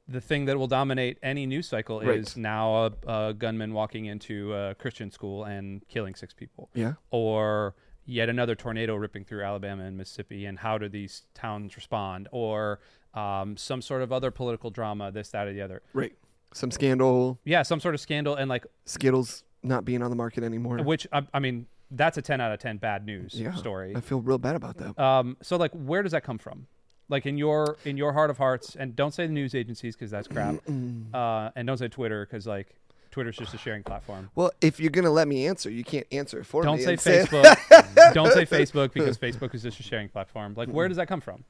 the 0.08 0.22
thing 0.22 0.46
that 0.46 0.58
will 0.58 0.68
dominate 0.68 1.18
any 1.24 1.46
news 1.48 1.68
cycle 1.68 2.00
Right. 2.02 2.20
is 2.20 2.38
now 2.38 2.76
a, 2.76 2.92
a 3.30 3.34
gunman 3.34 3.74
walking 3.74 4.06
into 4.06 4.54
a 4.54 4.76
Christian 4.76 5.10
school 5.10 5.46
and 5.46 5.82
killing 5.88 6.14
six 6.14 6.32
people 6.32 6.70
Yeah. 6.76 6.94
or 7.10 7.74
yet 8.06 8.30
another 8.30 8.54
tornado 8.54 8.94
ripping 8.96 9.26
through 9.26 9.42
Alabama 9.44 9.84
and 9.84 9.98
Mississippi, 9.98 10.46
and 10.46 10.60
how 10.60 10.78
do 10.78 10.88
these 10.88 11.24
towns 11.34 11.76
respond, 11.76 12.28
or 12.32 12.80
um, 13.16 13.58
some 13.58 13.82
sort 13.82 14.02
of 14.02 14.12
other 14.12 14.32
political 14.32 14.70
drama, 14.70 15.12
this, 15.12 15.30
that, 15.30 15.48
or 15.48 15.54
the 15.54 15.62
other. 15.62 15.82
Right. 15.94 16.14
Some 16.54 16.72
scandal, 16.72 17.40
Yeah, 17.44 17.64
some 17.64 17.80
sort 17.80 17.96
of 17.96 18.02
scandal, 18.02 18.36
and 18.36 18.50
like, 18.50 18.66
Skittles 18.86 19.44
not 19.64 19.84
being 19.84 20.02
on 20.02 20.10
the 20.10 20.16
market 20.16 20.44
anymore. 20.44 20.78
which 20.78 21.08
I, 21.12 21.26
I 21.34 21.40
mean, 21.40 21.66
that's 21.92 22.18
a 22.18 22.22
ten 22.22 22.40
out 22.40 22.52
of 22.52 22.60
ten 22.60 22.78
bad 22.78 23.06
news 23.06 23.34
yeah. 23.36 23.54
story. 23.56 23.96
I 23.96 24.00
feel 24.00 24.22
real 24.22 24.38
bad 24.38 24.56
about 24.56 24.78
that. 24.78 24.98
Um, 25.02 25.38
so 25.42 25.58
like, 25.58 25.72
where 25.72 26.04
does 26.04 26.14
that 26.14 26.24
come 26.24 26.38
from? 26.38 26.68
Like 27.10 27.26
in 27.26 27.38
your 27.38 27.78
in 27.86 27.98
your 27.98 28.14
heart 28.14 28.30
of 28.30 28.38
hearts, 28.38 28.76
and 28.76 28.96
don't 28.96 29.14
say 29.14 29.28
the 29.28 29.34
news 29.34 29.54
agencies 29.54 29.96
because 29.96 30.12
that's 30.12 30.28
crap, 30.28 30.56
uh, 31.14 31.50
and 31.56 31.68
don't 31.68 31.78
say 31.78 31.88
Twitter 31.88 32.26
because 32.26 32.48
like 32.48 32.76
Twitter's 33.12 33.38
just 33.38 33.54
a 33.54 33.58
sharing 33.58 33.84
platform. 33.84 34.30
Well, 34.36 34.52
if 34.60 34.80
you're 34.80 34.90
gonna 34.90 35.12
let 35.12 35.28
me 35.28 35.48
answer, 35.48 35.70
you 35.70 35.84
can't 35.84 36.08
answer 36.12 36.44
for 36.44 36.64
Don't 36.64 36.80
me. 36.80 36.86
and 36.86 37.00
say- 37.00 37.24
Facebook. 37.24 38.14
don't 38.14 38.34
say 38.34 38.46
Facebook 38.46 38.92
because 38.94 39.18
Facebook 39.18 39.54
is 39.54 39.62
just 39.64 39.80
a 39.80 39.84
sharing 39.84 40.10
platform. 40.10 40.54
Like, 40.58 40.70
where 40.70 40.88
does 40.88 40.98
that 40.98 41.08
come 41.08 41.22
from? 41.22 41.44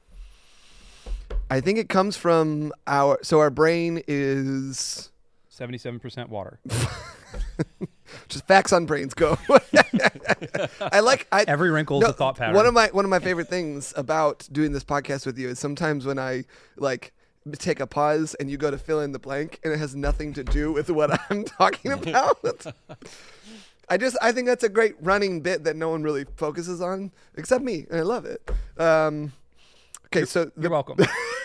I 1.50 1.60
think 1.60 1.78
it 1.78 1.88
comes 1.88 2.16
from 2.16 2.72
our. 2.86 3.18
So 3.22 3.40
our 3.40 3.50
brain 3.50 4.02
is 4.06 5.10
Seventy-seven 5.48 6.00
percent 6.00 6.28
water. 6.28 6.60
just 8.28 8.46
facts 8.46 8.72
on 8.72 8.86
brains. 8.86 9.14
Go. 9.14 9.38
I 10.80 11.00
like. 11.00 11.26
I 11.32 11.44
Every 11.46 11.70
wrinkle 11.70 12.02
is 12.02 12.10
a 12.10 12.12
thought 12.12 12.36
pattern. 12.36 12.54
One 12.54 12.66
of 12.66 12.74
my 12.74 12.88
one 12.88 13.04
of 13.04 13.10
my 13.10 13.20
favorite 13.20 13.48
things 13.48 13.94
about 13.96 14.48
doing 14.52 14.72
this 14.72 14.84
podcast 14.84 15.24
with 15.24 15.38
you 15.38 15.48
is 15.48 15.58
sometimes 15.58 16.04
when 16.04 16.18
I 16.18 16.44
like 16.76 17.12
take 17.58 17.78
a 17.80 17.86
pause 17.86 18.34
and 18.34 18.50
you 18.50 18.56
go 18.56 18.70
to 18.70 18.78
fill 18.78 19.00
in 19.00 19.12
the 19.12 19.18
blank 19.18 19.60
and 19.62 19.72
it 19.72 19.78
has 19.78 19.94
nothing 19.94 20.34
to 20.34 20.42
do 20.42 20.72
with 20.72 20.90
what 20.90 21.18
I'm 21.30 21.44
talking 21.44 21.92
about. 21.92 22.66
I 23.88 23.96
just 23.96 24.18
I 24.20 24.32
think 24.32 24.48
that's 24.48 24.64
a 24.64 24.68
great 24.68 24.96
running 25.00 25.40
bit 25.40 25.64
that 25.64 25.76
no 25.76 25.90
one 25.90 26.02
really 26.02 26.26
focuses 26.36 26.80
on 26.80 27.12
except 27.36 27.62
me, 27.62 27.86
and 27.88 28.00
I 28.00 28.02
love 28.02 28.24
it. 28.24 28.50
Um, 28.76 29.32
okay, 30.06 30.24
so 30.24 30.46
the, 30.46 30.52
You're 30.62 30.70
welcome. 30.70 30.98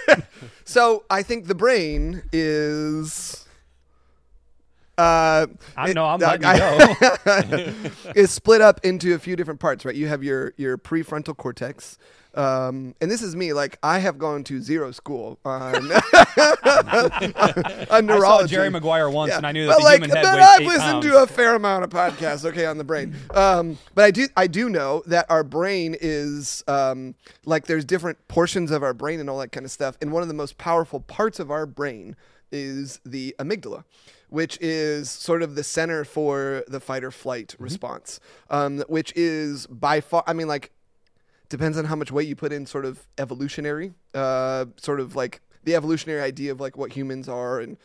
so 0.65 1.03
I 1.10 1.24
think 1.24 1.48
the 1.48 1.55
brain 1.55 2.24
is. 2.31 3.40
Uh, 5.01 5.48
I 5.77 5.93
know. 5.93 6.05
I'm 6.05 6.20
you 6.22 6.38
go. 6.38 7.74
is 8.15 8.31
split 8.31 8.62
up 8.62 8.79
into 8.84 9.13
a 9.15 9.20
few 9.20 9.36
different 9.36 9.60
parts, 9.60 9.86
right? 9.86 9.96
You 9.96 10.08
have 10.08 10.24
your 10.24 10.53
your 10.58 10.77
prefrontal 10.77 11.36
cortex, 11.36 11.98
um, 12.36 12.93
and 13.01 13.10
this 13.10 13.22
is 13.22 13.36
me. 13.36 13.53
Like 13.53 13.77
I 13.81 14.00
have 14.00 14.17
gone 14.17 14.43
to 14.46 14.62
zero 14.62 14.91
school 14.91 15.39
on, 15.43 15.91
on 15.91 15.91
I 17.89 18.01
neurology. 18.01 18.48
saw 18.48 18.48
Jerry 18.48 18.70
Maguire 18.70 19.10
once, 19.10 19.31
Yeah. 19.31 19.38
and 19.38 19.48
I 19.48 19.51
knew 19.51 19.67
But 19.67 19.74
that 19.74 19.79
the 19.79 19.84
like, 19.86 20.01
human 20.01 20.10
head 20.17 20.24
but 20.24 20.36
weighs 20.36 20.43
I've 20.46 20.62
eight 20.62 20.67
listened 20.67 20.91
pounds. 20.91 21.05
to 21.08 21.17
a 21.24 21.27
fair 21.27 21.55
amount 21.55 21.84
of 21.84 21.89
podcasts, 21.89 22.46
okay, 22.46 22.65
on 22.65 22.77
the 22.77 22.84
brain. 22.84 23.15
Um, 23.31 23.77
but 23.96 24.05
I 24.05 24.12
do, 24.12 24.27
I 24.38 24.48
do 24.48 24.70
know 24.70 25.03
that 25.08 25.25
our 25.29 25.43
brain 25.43 25.96
is 26.00 26.63
um, 26.67 27.15
like 27.46 27.65
there's 27.67 27.86
different 27.86 28.17
portions 28.27 28.72
of 28.72 28.84
our 28.84 28.93
brain 28.93 29.20
and 29.20 29.29
all 29.29 29.39
that 29.39 29.51
kind 29.51 29.65
of 29.65 29.72
stuff. 29.72 29.98
And 30.01 30.12
one 30.12 30.22
of 30.22 30.27
the 30.27 30.34
most 30.34 30.58
powerful 30.58 31.00
parts 31.00 31.39
of 31.39 31.51
our 31.51 31.65
brain 31.65 32.15
is 32.51 33.00
the 33.05 33.36
amygdala, 33.39 33.84
which 34.31 34.57
is 34.61 35.09
sort 35.09 35.43
of 35.43 35.55
the 35.55 35.63
center 35.63 36.03
for 36.03 36.63
the 36.67 36.79
fight 36.79 37.03
or 37.03 37.11
flight 37.11 37.50
Mm-hmm. 37.50 37.63
response, 37.63 38.19
um, 38.50 38.79
which 38.88 39.13
is 39.15 39.67
by 39.67 40.01
far, 40.01 40.23
I 40.25 40.33
mean, 40.33 40.47
like 40.47 40.71
depends 41.50 41.77
on 41.77 41.85
how 41.85 41.95
much 41.97 42.11
weight 42.11 42.27
you 42.27 42.35
put 42.35 42.51
in 42.53 42.65
sort 42.65 42.85
of 42.85 43.07
evolutionary 43.17 43.93
uh, 44.15 44.65
sort 44.77 45.00
of 45.01 45.15
like 45.17 45.41
the 45.65 45.75
evolutionary 45.75 46.21
idea 46.21 46.51
of 46.51 46.61
like 46.61 46.77
what 46.77 46.93
humans 46.93 47.27
are 47.27 47.59
and 47.59 47.77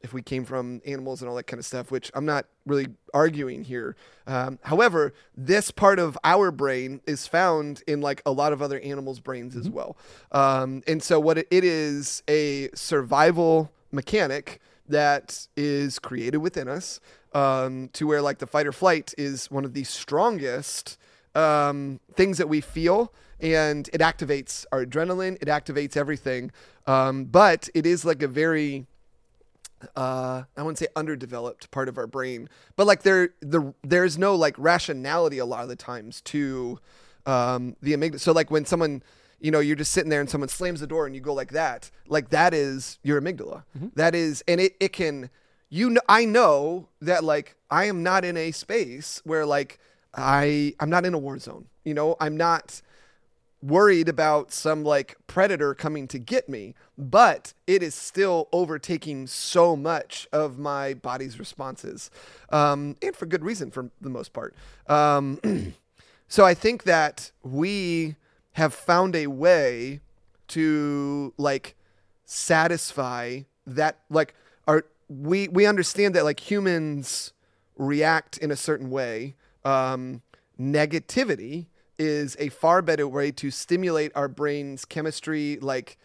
if 0.00 0.12
we 0.12 0.20
came 0.20 0.44
from 0.44 0.82
animals 0.84 1.22
and 1.22 1.28
all 1.28 1.36
that 1.36 1.46
kind 1.46 1.60
of 1.60 1.64
stuff 1.64 1.92
which 1.92 2.10
i'm 2.14 2.24
not 2.24 2.46
really 2.66 2.88
arguing 3.14 3.62
here. 3.62 3.94
Um, 4.26 4.58
however 4.62 5.14
this 5.36 5.70
part 5.70 5.98
of 6.00 6.18
our 6.24 6.50
brain 6.50 7.00
is 7.06 7.28
found 7.28 7.82
in 7.86 8.00
like 8.00 8.22
a 8.26 8.32
lot 8.32 8.52
of 8.52 8.60
other 8.60 8.80
animals 8.80 9.20
brains 9.20 9.54
as 9.56 9.70
well. 9.70 9.96
Um, 10.32 10.82
and 10.88 11.00
so 11.02 11.20
what 11.20 11.38
it, 11.38 11.46
it 11.50 11.62
is 11.64 12.22
a 12.28 12.70
survival 12.74 13.70
mechanic 13.92 14.60
that 14.92 15.46
is 15.56 15.98
created 15.98 16.38
within 16.38 16.68
us 16.68 17.00
um, 17.34 17.88
to 17.92 18.06
where 18.06 18.22
like 18.22 18.38
the 18.38 18.46
fight 18.46 18.66
or 18.66 18.72
flight 18.72 19.12
is 19.18 19.50
one 19.50 19.64
of 19.64 19.74
the 19.74 19.84
strongest 19.84 20.98
um, 21.34 22.00
things 22.14 22.38
that 22.38 22.48
we 22.48 22.60
feel, 22.60 23.12
and 23.40 23.88
it 23.92 24.00
activates 24.00 24.64
our 24.72 24.84
adrenaline. 24.84 25.36
It 25.40 25.48
activates 25.48 25.96
everything, 25.96 26.52
um, 26.86 27.24
but 27.24 27.68
it 27.74 27.86
is 27.86 28.04
like 28.04 28.22
a 28.22 28.28
very 28.28 28.86
uh, 29.96 30.42
I 30.56 30.62
wouldn't 30.62 30.78
say 30.78 30.86
underdeveloped 30.94 31.70
part 31.70 31.88
of 31.88 31.98
our 31.98 32.06
brain, 32.06 32.48
but 32.76 32.86
like 32.86 33.02
there, 33.02 33.30
the 33.40 33.74
there's 33.82 34.18
no 34.18 34.34
like 34.34 34.54
rationality 34.58 35.38
a 35.38 35.44
lot 35.44 35.62
of 35.62 35.68
the 35.68 35.76
times 35.76 36.20
to 36.22 36.78
um, 37.26 37.76
the 37.82 37.92
amygdala. 37.92 38.20
So 38.20 38.32
like 38.32 38.50
when 38.50 38.64
someone, 38.64 39.02
you 39.42 39.50
know, 39.50 39.60
you're 39.60 39.76
just 39.76 39.92
sitting 39.92 40.08
there 40.08 40.20
and 40.20 40.30
someone 40.30 40.48
slams 40.48 40.80
the 40.80 40.86
door 40.86 41.04
and 41.04 41.14
you 41.14 41.20
go 41.20 41.34
like 41.34 41.50
that, 41.50 41.90
like 42.06 42.30
that 42.30 42.54
is 42.54 42.98
your 43.02 43.20
amygdala. 43.20 43.64
That 43.96 44.14
is, 44.14 44.42
and 44.46 44.60
it 44.60 44.76
it 44.80 44.92
can 44.92 45.28
you 45.68 45.88
know, 45.88 46.02
I 46.06 46.26
know 46.26 46.88
that 47.00 47.24
like 47.24 47.56
I 47.70 47.86
am 47.86 48.02
not 48.02 48.26
in 48.26 48.36
a 48.36 48.50
space 48.52 49.22
where 49.24 49.46
like 49.46 49.78
I 50.14 50.74
I'm 50.78 50.90
not 50.90 51.06
in 51.06 51.14
a 51.14 51.18
war 51.18 51.38
zone. 51.38 51.66
You 51.82 51.94
know, 51.94 52.14
I'm 52.20 52.36
not 52.36 52.82
worried 53.62 54.08
about 54.08 54.52
some 54.52 54.84
like 54.84 55.16
predator 55.26 55.74
coming 55.74 56.06
to 56.08 56.18
get 56.18 56.46
me, 56.46 56.74
but 56.98 57.54
it 57.66 57.82
is 57.82 57.94
still 57.94 58.48
overtaking 58.52 59.26
so 59.28 59.74
much 59.74 60.28
of 60.30 60.58
my 60.58 60.92
body's 60.92 61.38
responses, 61.38 62.10
um, 62.50 62.96
and 63.00 63.16
for 63.16 63.24
good 63.24 63.42
reason 63.42 63.70
for 63.70 63.90
the 63.98 64.10
most 64.10 64.34
part. 64.34 64.54
Um, 64.88 65.40
so 66.28 66.44
I 66.44 66.52
think 66.52 66.82
that 66.82 67.32
we 67.42 68.16
have 68.54 68.74
found 68.74 69.16
a 69.16 69.26
way 69.26 70.00
to 70.48 71.32
like 71.36 71.74
satisfy 72.24 73.40
that 73.66 73.98
like 74.10 74.34
our 74.66 74.84
we 75.08 75.48
we 75.48 75.66
understand 75.66 76.14
that 76.14 76.24
like 76.24 76.40
humans 76.40 77.32
react 77.76 78.38
in 78.38 78.50
a 78.50 78.56
certain 78.56 78.90
way. 78.90 79.34
Um 79.64 80.22
negativity 80.60 81.66
is 81.98 82.36
a 82.38 82.48
far 82.50 82.82
better 82.82 83.08
way 83.08 83.30
to 83.32 83.50
stimulate 83.50 84.12
our 84.14 84.28
brain's 84.28 84.84
chemistry 84.84 85.58
like 85.60 85.98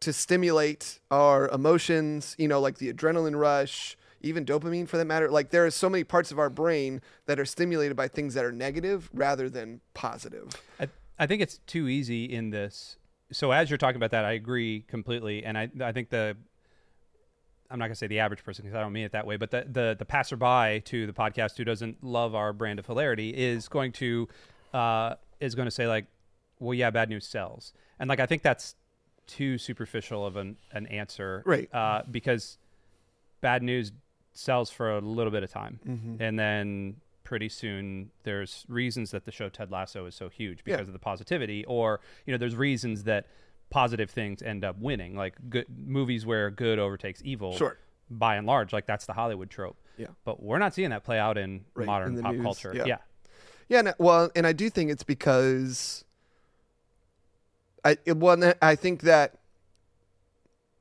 to 0.00 0.12
stimulate 0.12 1.00
our 1.10 1.48
emotions 1.48 2.34
you 2.38 2.48
know 2.48 2.60
like 2.60 2.78
the 2.78 2.92
adrenaline 2.92 3.38
rush 3.38 3.96
even 4.24 4.44
dopamine 4.44 4.88
for 4.88 4.96
that 4.96 5.04
matter. 5.04 5.30
Like 5.30 5.50
there 5.50 5.64
are 5.64 5.70
so 5.70 5.88
many 5.88 6.02
parts 6.02 6.32
of 6.32 6.38
our 6.38 6.50
brain 6.50 7.00
that 7.26 7.38
are 7.38 7.44
stimulated 7.44 7.96
by 7.96 8.08
things 8.08 8.34
that 8.34 8.44
are 8.44 8.52
negative 8.52 9.10
rather 9.12 9.48
than 9.48 9.80
positive. 9.92 10.48
I, 10.80 10.88
I 11.18 11.26
think 11.26 11.42
it's 11.42 11.58
too 11.66 11.88
easy 11.88 12.24
in 12.24 12.50
this. 12.50 12.96
So 13.32 13.52
as 13.52 13.70
you're 13.70 13.78
talking 13.78 13.96
about 13.96 14.10
that, 14.10 14.24
I 14.24 14.32
agree 14.32 14.84
completely, 14.88 15.44
and 15.44 15.56
I 15.56 15.70
I 15.80 15.92
think 15.92 16.10
the 16.10 16.36
I'm 17.70 17.78
not 17.78 17.86
gonna 17.86 17.94
say 17.94 18.06
the 18.06 18.20
average 18.20 18.44
person 18.44 18.64
because 18.64 18.76
I 18.76 18.80
don't 18.82 18.92
mean 18.92 19.04
it 19.04 19.12
that 19.12 19.26
way, 19.26 19.36
but 19.36 19.50
the, 19.50 19.66
the 19.70 19.96
the 19.98 20.04
passerby 20.04 20.82
to 20.84 21.06
the 21.06 21.12
podcast 21.12 21.56
who 21.56 21.64
doesn't 21.64 22.04
love 22.04 22.34
our 22.34 22.52
brand 22.52 22.78
of 22.78 22.86
hilarity 22.86 23.30
is 23.30 23.68
going 23.68 23.92
to 23.92 24.28
uh, 24.72 25.14
is 25.40 25.54
going 25.54 25.66
to 25.66 25.70
say 25.70 25.86
like, 25.88 26.06
well, 26.60 26.74
yeah, 26.74 26.90
bad 26.90 27.08
news 27.08 27.26
sells, 27.26 27.72
and 27.98 28.08
like 28.08 28.20
I 28.20 28.26
think 28.26 28.42
that's 28.42 28.74
too 29.26 29.56
superficial 29.58 30.26
of 30.26 30.36
an 30.36 30.56
an 30.72 30.86
answer, 30.88 31.42
Right. 31.46 31.72
Uh, 31.74 32.02
because 32.10 32.58
bad 33.40 33.62
news 33.62 33.92
sells 34.34 34.70
for 34.70 34.90
a 34.96 35.00
little 35.00 35.30
bit 35.32 35.42
of 35.42 35.50
time, 35.50 35.80
Mm-hmm. 35.88 36.22
and 36.22 36.38
then 36.38 36.96
pretty 37.24 37.48
soon 37.48 38.10
there's 38.22 38.64
reasons 38.68 39.10
that 39.10 39.24
the 39.24 39.32
show 39.32 39.48
Ted 39.48 39.70
Lasso 39.70 40.06
is 40.06 40.14
so 40.14 40.28
huge 40.28 40.62
because 40.62 40.80
Yeah. 40.80 40.86
of 40.88 40.92
the 40.92 40.98
positivity, 40.98 41.64
or 41.64 42.00
you 42.26 42.32
know, 42.32 42.38
there's 42.38 42.54
reasons 42.54 43.04
that 43.04 43.26
positive 43.70 44.10
things 44.10 44.42
end 44.42 44.64
up 44.64 44.78
winning, 44.78 45.16
like 45.16 45.34
good 45.48 45.66
movies 45.76 46.24
where 46.26 46.50
good 46.50 46.78
overtakes 46.78 47.20
evil. 47.24 47.56
Sure. 47.56 47.76
By 48.10 48.36
and 48.36 48.46
large, 48.46 48.72
like 48.72 48.86
that's 48.86 49.06
the 49.06 49.14
Hollywood 49.14 49.48
trope. 49.50 49.76
Yeah. 49.96 50.08
But 50.24 50.42
we're 50.42 50.58
not 50.58 50.74
seeing 50.74 50.90
that 50.90 51.02
play 51.04 51.18
out 51.18 51.38
in 51.38 51.64
Right, 51.74 51.86
modern 51.86 52.16
in 52.16 52.22
pop 52.22 52.34
news, 52.34 52.42
culture. 52.42 52.72
yeah. 52.76 52.84
yeah. 52.86 52.98
Yeah, 53.66 53.80
no, 53.80 53.94
well, 53.98 54.30
and 54.36 54.46
I 54.46 54.52
do 54.52 54.68
think 54.68 54.90
it's 54.90 55.02
because 55.02 56.04
I 57.84 57.96
it, 58.04 58.18
well, 58.18 58.52
I 58.60 58.74
think 58.76 59.00
that 59.02 59.38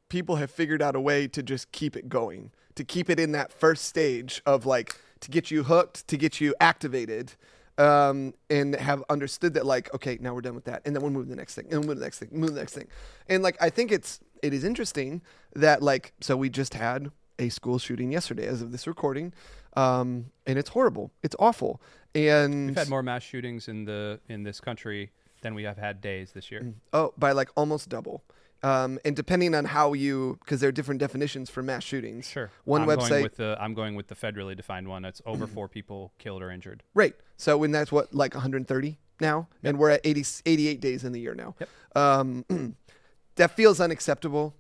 people 0.10 0.36
have 0.36 0.52
figured 0.52 0.82
out 0.82 0.96
a 0.96 1.00
way 1.00 1.28
to 1.30 1.42
just 1.42 1.72
keep 1.72 1.96
it 1.96 2.10
going, 2.10 2.52
to 2.76 2.84
keep 2.84 3.10
it 3.10 3.20
in 3.20 3.32
that 3.32 3.52
first 3.54 3.86
stage 3.86 4.42
of 4.46 4.66
like 4.66 4.96
to 5.24 5.32
get 5.32 5.52
you 5.52 5.64
hooked, 5.64 6.08
to 6.08 6.18
get 6.18 6.40
you 6.40 6.54
activated, 6.60 7.34
um, 7.78 8.34
and 8.50 8.76
have 8.76 9.04
understood 9.10 9.54
that 9.56 9.66
like 9.66 9.94
okay, 9.96 10.18
now 10.22 10.34
we're 10.34 10.42
done 10.42 10.56
with 10.56 10.66
that, 10.66 10.82
and 10.86 10.96
then 10.96 11.02
we'll 11.02 11.12
move 11.12 11.26
to 11.26 11.30
the 11.30 11.36
next 11.36 11.56
thing, 11.56 11.66
and 11.66 11.80
we'll 11.80 11.88
move 11.88 11.96
to 11.96 12.00
the 12.00 12.06
next 12.06 12.20
thing, 12.20 12.30
move 12.32 12.50
to 12.50 12.56
the 12.56 12.62
next 12.62 12.74
thing, 12.74 12.88
and 13.28 13.42
like 13.44 13.58
I 13.62 13.70
think 13.70 13.92
it's 13.92 14.20
it 14.42 14.54
is 14.54 14.64
interesting 14.64 15.22
that 15.56 15.82
like 15.82 16.14
so 16.22 16.36
we 16.38 16.50
just 16.50 16.76
had 16.76 17.12
a 17.40 17.50
school 17.50 17.80
shooting 17.80 18.12
yesterday 18.12 18.46
as 18.46 18.62
of 18.62 18.72
this 18.72 18.86
recording, 18.86 19.34
um, 19.76 20.28
and 20.46 20.60
it's 20.60 20.70
horrible, 20.70 21.12
it's 21.24 21.36
awful, 21.40 21.82
and 22.14 22.68
We've 22.68 22.78
had 22.78 22.90
more 22.90 23.04
mass 23.04 23.24
shootings 23.24 23.68
in 23.68 23.86
the 23.86 24.20
in 24.30 24.44
this 24.44 24.60
country 24.60 25.12
than 25.42 25.56
we 25.56 25.64
have 25.64 25.78
had 25.78 26.02
days 26.02 26.32
this 26.34 26.52
year. 26.52 26.74
Oh, 26.94 27.14
by 27.18 27.32
like 27.32 27.50
almost 27.56 27.90
double. 27.90 28.24
Um, 28.64 28.98
and 29.04 29.16
depending 29.16 29.54
on 29.54 29.66
how 29.66 29.92
you, 29.94 30.40
because 30.40 30.62
there 30.62 30.70
are 30.70 30.72
different 30.74 31.00
definitions 31.00 31.50
for 31.50 31.62
mass 31.62 31.84
shootings. 31.84 32.30
Sure. 32.30 32.50
One 32.64 32.84
I'm 32.84 32.88
website, 32.88 33.10
Going 33.10 33.24
with 33.24 33.36
the, 33.36 33.58
I'm 33.60 33.74
going 33.74 33.96
with 33.96 34.08
the 34.08 34.16
federally 34.16 34.56
defined 34.56 34.88
one. 34.88 35.02
That's 35.02 35.22
over 35.26 35.46
four 35.46 35.68
people 35.68 36.14
killed 36.18 36.42
or 36.42 36.50
injured. 36.50 36.82
right? 36.94 37.14
So 37.36 37.58
when 37.58 37.72
that's 37.72 37.92
what 37.92 38.14
like 38.16 38.34
130 38.34 38.98
now, 39.20 39.48
and 39.64 39.78
we're 39.78 39.90
at 39.90 40.02
80, 40.04 40.26
88 40.46 40.80
days 40.82 41.04
in 41.04 41.12
the 41.12 41.20
year 41.20 41.36
now. 41.36 41.56
Yep. 41.60 41.70
Um, 41.96 42.46
that 43.36 43.52
feels 43.52 43.80
unacceptable, 43.82 44.56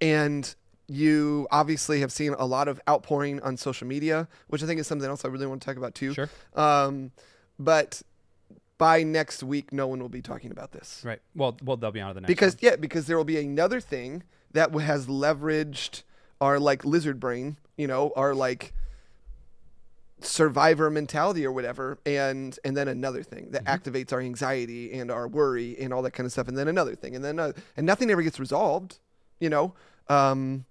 and 0.00 0.54
you 0.86 1.46
obviously 1.50 2.00
have 2.00 2.12
seen 2.12 2.34
a 2.38 2.46
lot 2.46 2.68
of 2.68 2.80
outpouring 2.88 3.40
on 3.42 3.56
social 3.56 3.86
media, 3.86 4.28
which 4.46 4.62
I 4.62 4.66
think 4.66 4.80
is 4.80 4.86
something 4.86 5.08
else 5.08 5.24
I 5.24 5.28
really 5.28 5.46
want 5.46 5.60
to 5.62 5.66
talk 5.66 5.76
about 5.76 5.94
too. 5.94 6.14
Sure. 6.14 6.30
Um, 6.54 7.10
but 7.58 8.02
by 8.78 9.02
next 9.02 9.42
week, 9.42 9.72
no 9.72 9.86
one 9.86 10.00
will 10.00 10.08
be 10.08 10.22
talking 10.22 10.50
about 10.50 10.72
this. 10.72 11.02
Right. 11.04 11.20
Well, 11.34 11.56
well, 11.62 11.76
they'll 11.76 11.90
be 11.90 12.00
on 12.00 12.08
to 12.08 12.14
the 12.14 12.20
next 12.22 12.28
because 12.28 12.54
one. 12.54 12.60
yeah 12.62 12.76
because 12.76 13.06
there 13.06 13.16
will 13.16 13.24
be 13.24 13.38
another 13.38 13.80
thing 13.80 14.22
that 14.52 14.72
has 14.72 15.06
leveraged 15.06 16.02
our 16.40 16.58
like 16.58 16.84
lizard 16.84 17.18
brain 17.18 17.56
you 17.76 17.86
know 17.86 18.12
our 18.16 18.34
like 18.34 18.72
survivor 20.20 20.90
mentality 20.90 21.46
or 21.46 21.52
whatever 21.52 21.98
and 22.04 22.58
and 22.64 22.76
then 22.76 22.88
another 22.88 23.22
thing 23.22 23.50
that 23.50 23.64
activates 23.64 24.12
our 24.12 24.20
anxiety 24.20 24.92
and 24.92 25.10
our 25.10 25.28
worry 25.28 25.76
and 25.78 25.92
all 25.92 26.02
that 26.02 26.10
kind 26.10 26.26
of 26.26 26.32
stuff 26.32 26.48
and 26.48 26.58
then 26.58 26.66
another 26.66 26.94
thing 26.96 27.14
and 27.14 27.24
then 27.24 27.38
uh, 27.38 27.52
and 27.76 27.86
nothing 27.86 28.10
ever 28.10 28.22
gets 28.22 28.40
resolved 28.40 28.98
you 29.38 29.48
know 29.48 29.74
um 30.08 30.64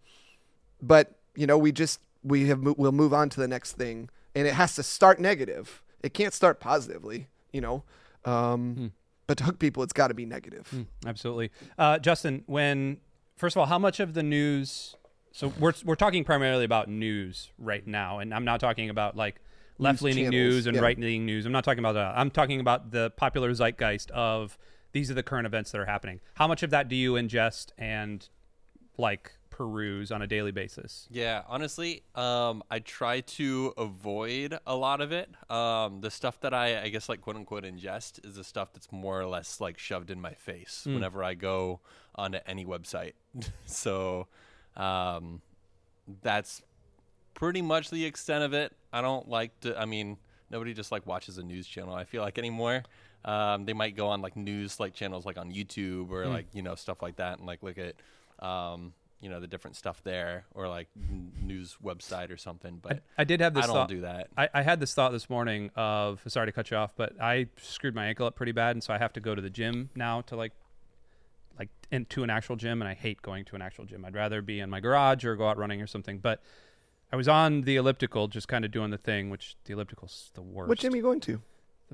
but 0.82 1.14
you 1.36 1.48
know 1.48 1.58
we 1.58 1.72
just 1.72 2.02
we 2.24 2.48
have 2.48 2.60
we'll 2.62 2.92
move 2.92 3.14
on 3.14 3.30
to 3.30 3.40
the 3.40 3.48
next 3.48 3.74
thing 3.74 4.10
and 4.36 4.48
it 4.48 4.54
has 4.54 4.76
to 4.76 4.84
start 4.84 5.20
negative 5.20 5.82
it 6.04 6.14
can't 6.14 6.34
start 6.34 6.60
positively 6.60 7.28
you 7.52 7.62
know 7.62 7.84
um 8.26 8.92
but 9.28 9.38
to 9.38 9.44
hook 9.44 9.60
people 9.60 9.84
it's 9.84 9.94
got 9.94 10.08
to 10.08 10.14
be 10.14 10.26
negative 10.26 10.68
Mm, 10.74 10.86
absolutely. 11.06 11.52
Uh, 11.78 12.00
Justin, 12.00 12.44
when 12.46 12.98
first 13.38 13.56
of 13.56 13.60
all, 13.60 13.66
how 13.66 13.80
much 13.80 14.00
of 14.00 14.14
the 14.14 14.24
news? 14.24 14.96
So 15.32 15.54
we're 15.60 15.74
we're 15.86 15.96
talking 15.96 16.24
primarily 16.24 16.66
about 16.66 16.90
news 16.90 17.52
right 17.58 17.86
now, 17.86 18.20
and 18.20 18.34
I'm 18.34 18.46
not 18.46 18.60
talking 18.60 18.90
about 18.90 19.16
like 19.16 19.36
left 19.78 20.02
leaning 20.02 20.30
news 20.30 20.66
and 20.66 20.76
yeah. 20.76 20.82
right 20.82 21.00
leaning 21.00 21.26
news. 21.26 21.46
I'm 21.46 21.52
not 21.52 21.64
talking 21.64 21.80
about 21.80 21.94
that. 21.94 22.18
I'm 22.18 22.32
talking 22.32 22.60
about 22.60 22.92
the 22.92 23.12
popular 23.12 23.52
zeitgeist 23.52 24.10
of 24.12 24.58
these 24.92 25.12
are 25.12 25.14
the 25.14 25.24
current 25.24 25.46
events 25.46 25.72
that 25.72 25.80
are 25.80 25.86
happening. 25.86 26.20
How 26.36 26.48
much 26.48 26.64
of 26.64 26.72
that 26.72 26.88
do 26.88 26.96
you 26.96 27.14
ingest 27.14 27.68
and 27.78 28.28
like 28.98 29.37
peruse 29.58 30.12
on 30.12 30.22
a 30.22 30.28
daily 30.28 30.52
basis? 30.52 31.08
Yeah, 31.10 31.42
honestly, 31.48 32.04
um, 32.14 32.62
I 32.70 32.78
try 32.78 33.22
to 33.22 33.74
avoid 33.76 34.60
a 34.68 34.76
lot 34.76 35.02
of 35.02 35.12
it. 35.12 35.30
Um, 35.50 36.02
the 36.02 36.12
stuff 36.12 36.40
that 36.42 36.54
I, 36.54 36.84
I 36.84 36.90
guess, 36.90 37.10
like 37.10 37.22
quote 37.22 37.36
unquote 37.36 37.64
ingest 37.64 38.24
is 38.24 38.36
the 38.36 38.44
stuff 38.44 38.72
that's 38.74 38.92
more 38.92 39.20
or 39.20 39.26
less 39.26 39.60
like 39.60 39.80
shoved 39.80 40.12
in 40.12 40.22
my 40.22 40.34
face 40.34 40.84
whenever 40.86 41.24
I 41.24 41.34
go 41.34 41.80
onto 42.16 42.38
any 42.46 42.66
website. 42.66 43.14
so 43.66 44.28
um, 44.76 45.42
that's 46.22 46.62
pretty 47.34 47.64
much 47.64 47.90
the 47.90 48.06
extent 48.06 48.44
of 48.44 48.54
it. 48.54 48.74
I 48.94 49.02
don't 49.02 49.28
like 49.28 49.60
to. 49.62 49.80
I 49.80 49.86
mean, 49.86 50.18
nobody 50.52 50.76
just 50.76 50.92
like 50.92 51.08
watches 51.08 51.40
a 51.40 51.44
news 51.44 51.66
channel. 51.66 51.96
I 51.96 52.04
feel 52.04 52.22
like 52.22 52.38
anymore. 52.38 52.84
Um, 53.26 53.66
they 53.66 53.74
might 53.74 53.96
go 53.96 54.08
on 54.10 54.22
like 54.22 54.36
news 54.36 54.80
like 54.80 54.94
channels 54.94 55.26
like 55.26 55.40
on 55.40 55.52
YouTube 55.52 56.12
or 56.12 56.28
like 56.28 56.46
you 56.54 56.62
know 56.62 56.76
stuff 56.76 57.02
like 57.02 57.16
that 57.16 57.40
and 57.40 57.48
like 57.48 57.64
look 57.64 57.78
at 57.80 57.96
um, 58.46 58.94
you 59.22 59.30
know 59.30 59.40
the 59.40 59.48
different 59.48 59.76
stuff 59.76 60.02
there 60.04 60.46
or 60.54 60.68
like 60.68 60.88
n- 60.96 61.32
news 61.42 61.78
website 61.84 62.32
or 62.32 62.38
something. 62.38 62.80
But 62.82 63.02
I 63.18 63.24
did 63.24 63.42
have 63.42 63.54
this 63.54 63.64
I 63.64 63.68
don't 63.68 63.76
thought. 63.76 63.90
do 63.90 64.02
that. 64.02 64.28
I, 64.38 64.50
I 64.54 64.62
had 64.62 64.80
this 64.80 64.94
thought 64.94 65.12
this 65.12 65.30
morning 65.30 65.72
of 65.76 66.22
sorry 66.28 66.46
to 66.48 66.52
cut 66.52 66.70
you 66.72 66.78
off, 66.78 66.94
but 66.96 67.20
I 67.22 67.48
screwed 67.62 67.96
my 67.96 68.06
ankle 68.06 68.26
up 68.28 68.36
pretty 68.36 68.52
bad, 68.52 68.76
and 68.76 68.84
so 68.84 68.94
I 68.94 68.98
have 68.98 69.14
to 69.14 69.20
go 69.20 69.34
to 69.36 69.42
the 69.42 69.50
gym 69.50 69.90
now 69.96 70.22
to 70.22 70.36
like 70.36 70.52
like 71.58 71.70
into 71.92 72.24
an 72.24 72.30
actual 72.30 72.56
gym, 72.56 72.82
and 72.82 72.88
I 72.90 72.94
hate 72.94 73.22
going 73.22 73.44
to 73.46 73.56
an 73.56 73.62
actual 73.62 73.86
gym. 73.86 74.06
I'd 74.06 74.14
rather 74.16 74.42
be 74.42 74.60
in 74.60 74.70
my 74.70 74.80
garage 74.80 75.26
or 75.26 75.36
go 75.36 75.48
out 75.48 75.58
running 75.58 75.82
or 75.82 75.88
something. 75.88 76.20
But 76.20 76.42
I 77.12 77.16
was 77.16 77.28
on 77.28 77.62
the 77.62 77.78
elliptical, 77.78 78.28
just 78.28 78.48
kind 78.48 78.64
of 78.66 78.70
doing 78.72 78.92
the 78.92 78.98
thing, 78.98 79.30
which 79.32 79.56
the 79.66 79.74
elliptical's 79.74 80.30
the 80.36 80.42
worst. 80.44 80.70
What 80.70 80.78
gym 80.78 80.94
are 80.94 80.98
you 80.98 81.02
going 81.02 81.22
to? 81.22 81.42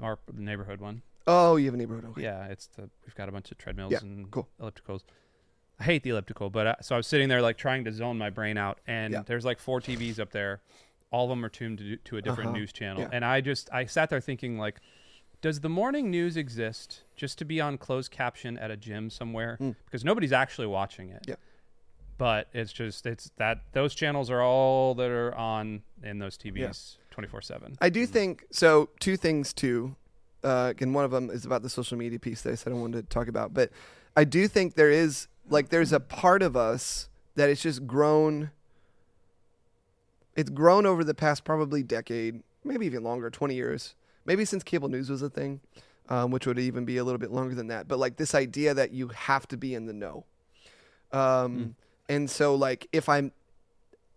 Our 0.01 0.19
the 0.33 0.41
neighborhood 0.41 0.81
one. 0.81 1.03
Oh, 1.25 1.55
you 1.55 1.65
have 1.67 1.73
a 1.73 1.77
neighborhood. 1.77 2.03
Okay. 2.09 2.23
Yeah, 2.23 2.47
it's 2.47 2.67
the 2.75 2.89
we've 3.05 3.15
got 3.15 3.29
a 3.29 3.31
bunch 3.31 3.49
of 3.51 3.57
treadmills 3.57 3.93
Yeah, 3.93 3.99
and 4.01 4.29
cool. 4.31 4.49
ellipticals. 4.59 5.03
I 5.83 5.85
hate 5.85 6.03
the 6.03 6.11
elliptical, 6.11 6.49
but 6.49 6.65
uh, 6.67 6.75
so 6.81 6.95
I 6.95 6.97
was 6.97 7.07
sitting 7.07 7.27
there 7.27 7.41
like 7.41 7.57
trying 7.57 7.83
to 7.83 7.91
zone 7.91 8.17
my 8.17 8.29
brain 8.29 8.57
out, 8.57 8.79
and 8.87 9.11
Yeah. 9.13 9.23
there's 9.25 9.43
like 9.43 9.59
four 9.59 9.81
TVs 9.81 10.17
up 10.17 10.31
there. 10.31 10.61
All 11.11 11.25
of 11.25 11.29
them 11.29 11.43
are 11.43 11.49
tuned 11.49 11.79
to, 11.79 11.97
to 11.97 12.17
a 12.17 12.21
different 12.21 12.51
Uh-huh. 12.51 12.57
news 12.59 12.71
channel, 12.71 13.01
Yeah. 13.01 13.09
and 13.11 13.25
I 13.25 13.41
just 13.41 13.69
I 13.73 13.85
sat 13.85 14.09
there 14.09 14.21
thinking 14.21 14.57
like, 14.57 14.79
does 15.41 15.59
the 15.59 15.67
morning 15.69 16.09
news 16.09 16.37
exist 16.37 17.03
just 17.17 17.37
to 17.39 17.45
be 17.45 17.59
on 17.59 17.77
closed 17.77 18.11
caption 18.11 18.57
at 18.57 18.71
a 18.71 18.77
gym 18.77 19.09
somewhere? 19.09 19.57
Because 19.85 20.05
nobody's 20.05 20.31
actually 20.31 20.67
watching 20.67 21.09
it. 21.09 21.25
Yeah. 21.27 21.35
But 22.17 22.47
it's 22.53 22.71
just 22.71 23.05
it's 23.05 23.31
that 23.35 23.59
those 23.73 23.93
channels 23.93 24.29
are 24.29 24.41
all 24.41 24.95
that 24.95 25.11
are 25.11 25.35
on 25.35 25.83
in 26.01 26.19
those 26.19 26.37
TVs 26.37 26.97
twenty 27.11 27.27
four 27.27 27.41
seven. 27.41 27.75
I 27.81 27.89
do 27.89 28.05
think 28.05 28.45
so. 28.51 28.89
Two 29.01 29.17
things 29.17 29.51
too. 29.51 29.97
Uh, 30.45 30.73
and 30.79 30.93
one 30.95 31.03
of 31.05 31.11
them 31.11 31.29
is 31.29 31.43
about 31.45 31.61
the 31.61 31.69
social 31.69 31.97
media 31.97 32.19
piece 32.19 32.41
that 32.43 32.51
I 32.51 32.55
said 32.55 32.71
I 32.71 32.75
wanted 32.75 33.01
to 33.01 33.09
talk 33.13 33.27
about. 33.27 33.53
But 33.53 33.69
I 34.15 34.23
do 34.25 34.47
think 34.47 34.75
there 34.75 34.91
is 34.91 35.27
like 35.49 35.69
there's 35.69 35.91
a 35.91 35.99
part 35.99 36.41
of 36.41 36.55
us 36.55 37.09
that 37.35 37.49
it's 37.49 37.61
just 37.61 37.85
grown 37.87 38.51
it's 40.35 40.49
grown 40.49 40.85
over 40.85 41.03
the 41.03 41.13
past 41.13 41.43
probably 41.43 41.83
decade, 41.83 42.41
maybe 42.63 42.85
even 42.87 43.03
longer, 43.03 43.29
20 43.29 43.53
years, 43.53 43.93
maybe 44.25 44.45
since 44.45 44.63
cable 44.63 44.89
news 44.89 45.09
was 45.09 45.21
a 45.21 45.29
thing, 45.29 45.59
um, 46.09 46.31
which 46.31 46.47
would 46.47 46.57
even 46.57 46.85
be 46.85 46.97
a 46.97 47.03
little 47.03 47.19
bit 47.19 47.31
longer 47.31 47.53
than 47.53 47.67
that. 47.67 47.87
But 47.87 47.99
like 47.99 48.17
this 48.17 48.33
idea 48.33 48.73
that 48.73 48.91
you 48.91 49.09
have 49.09 49.47
to 49.49 49.57
be 49.57 49.75
in 49.75 49.85
the 49.85 49.93
know. 49.93 50.25
Um, 51.11 51.75
And 52.09 52.29
so, 52.29 52.55
like, 52.55 52.87
if 52.91 53.07
I'm, 53.07 53.31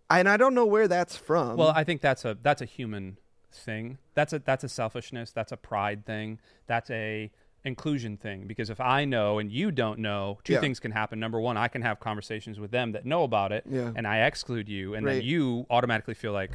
and 0.09 0.27
I 0.27 0.37
don't 0.37 0.53
know 0.55 0.65
where 0.65 0.87
that's 0.87 1.15
from. 1.15 1.57
Well, 1.57 1.71
I 1.75 1.83
think 1.83 2.01
that's 2.01 2.25
a 2.25 2.37
that's 2.41 2.61
a 2.61 2.65
human 2.65 3.17
thing. 3.51 3.97
That's 4.15 4.33
a 4.33 4.39
that's 4.39 4.63
a 4.63 4.69
selfishness. 4.69 5.31
That's 5.31 5.51
a 5.51 5.57
pride 5.57 6.05
thing. 6.05 6.39
That's 6.65 6.89
a 6.89 7.31
inclusion 7.67 8.17
thing. 8.17 8.47
Because 8.47 8.69
if 8.71 8.81
I 8.81 9.05
know 9.05 9.37
and 9.39 9.51
you 9.51 9.69
don't 9.71 9.99
know, 9.99 10.39
two 10.43 10.53
Yeah. 10.53 10.59
things 10.61 10.79
can 10.79 10.91
happen. 10.91 11.19
Number 11.19 11.39
one, 11.39 11.57
I 11.57 11.67
can 11.67 11.81
have 11.83 11.99
conversations 11.99 12.59
with 12.59 12.71
them 12.71 12.93
that 12.93 13.05
know 13.05 13.23
about 13.23 13.51
it, 13.51 13.65
Yeah. 13.69 13.91
and 13.95 14.07
I 14.07 14.25
exclude 14.25 14.67
you, 14.67 14.95
and 14.95 15.05
Right. 15.05 15.13
then 15.15 15.21
you 15.23 15.65
automatically 15.69 16.15
feel 16.15 16.31
like, 16.33 16.51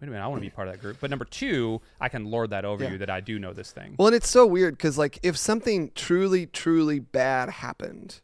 wait 0.00 0.08
a 0.08 0.10
minute, 0.10 0.24
I 0.24 0.26
want 0.26 0.42
to 0.42 0.46
be 0.46 0.50
part 0.50 0.66
of 0.68 0.74
that 0.74 0.80
group. 0.80 0.96
But 1.00 1.10
number 1.10 1.24
two, 1.24 1.80
I 2.00 2.08
can 2.08 2.24
lord 2.24 2.50
that 2.50 2.64
over 2.64 2.82
Yeah. 2.84 2.90
you 2.92 2.98
that 2.98 3.10
I 3.10 3.20
do 3.20 3.38
know 3.38 3.52
this 3.52 3.70
thing. 3.70 3.94
Well, 3.98 4.08
and 4.08 4.16
it's 4.16 4.28
so 4.28 4.44
weird 4.46 4.76
because, 4.76 4.98
like, 4.98 5.18
if 5.22 5.36
something 5.36 5.92
truly, 5.94 6.46
truly 6.46 6.98
bad 6.98 7.48
happened, 7.48 8.20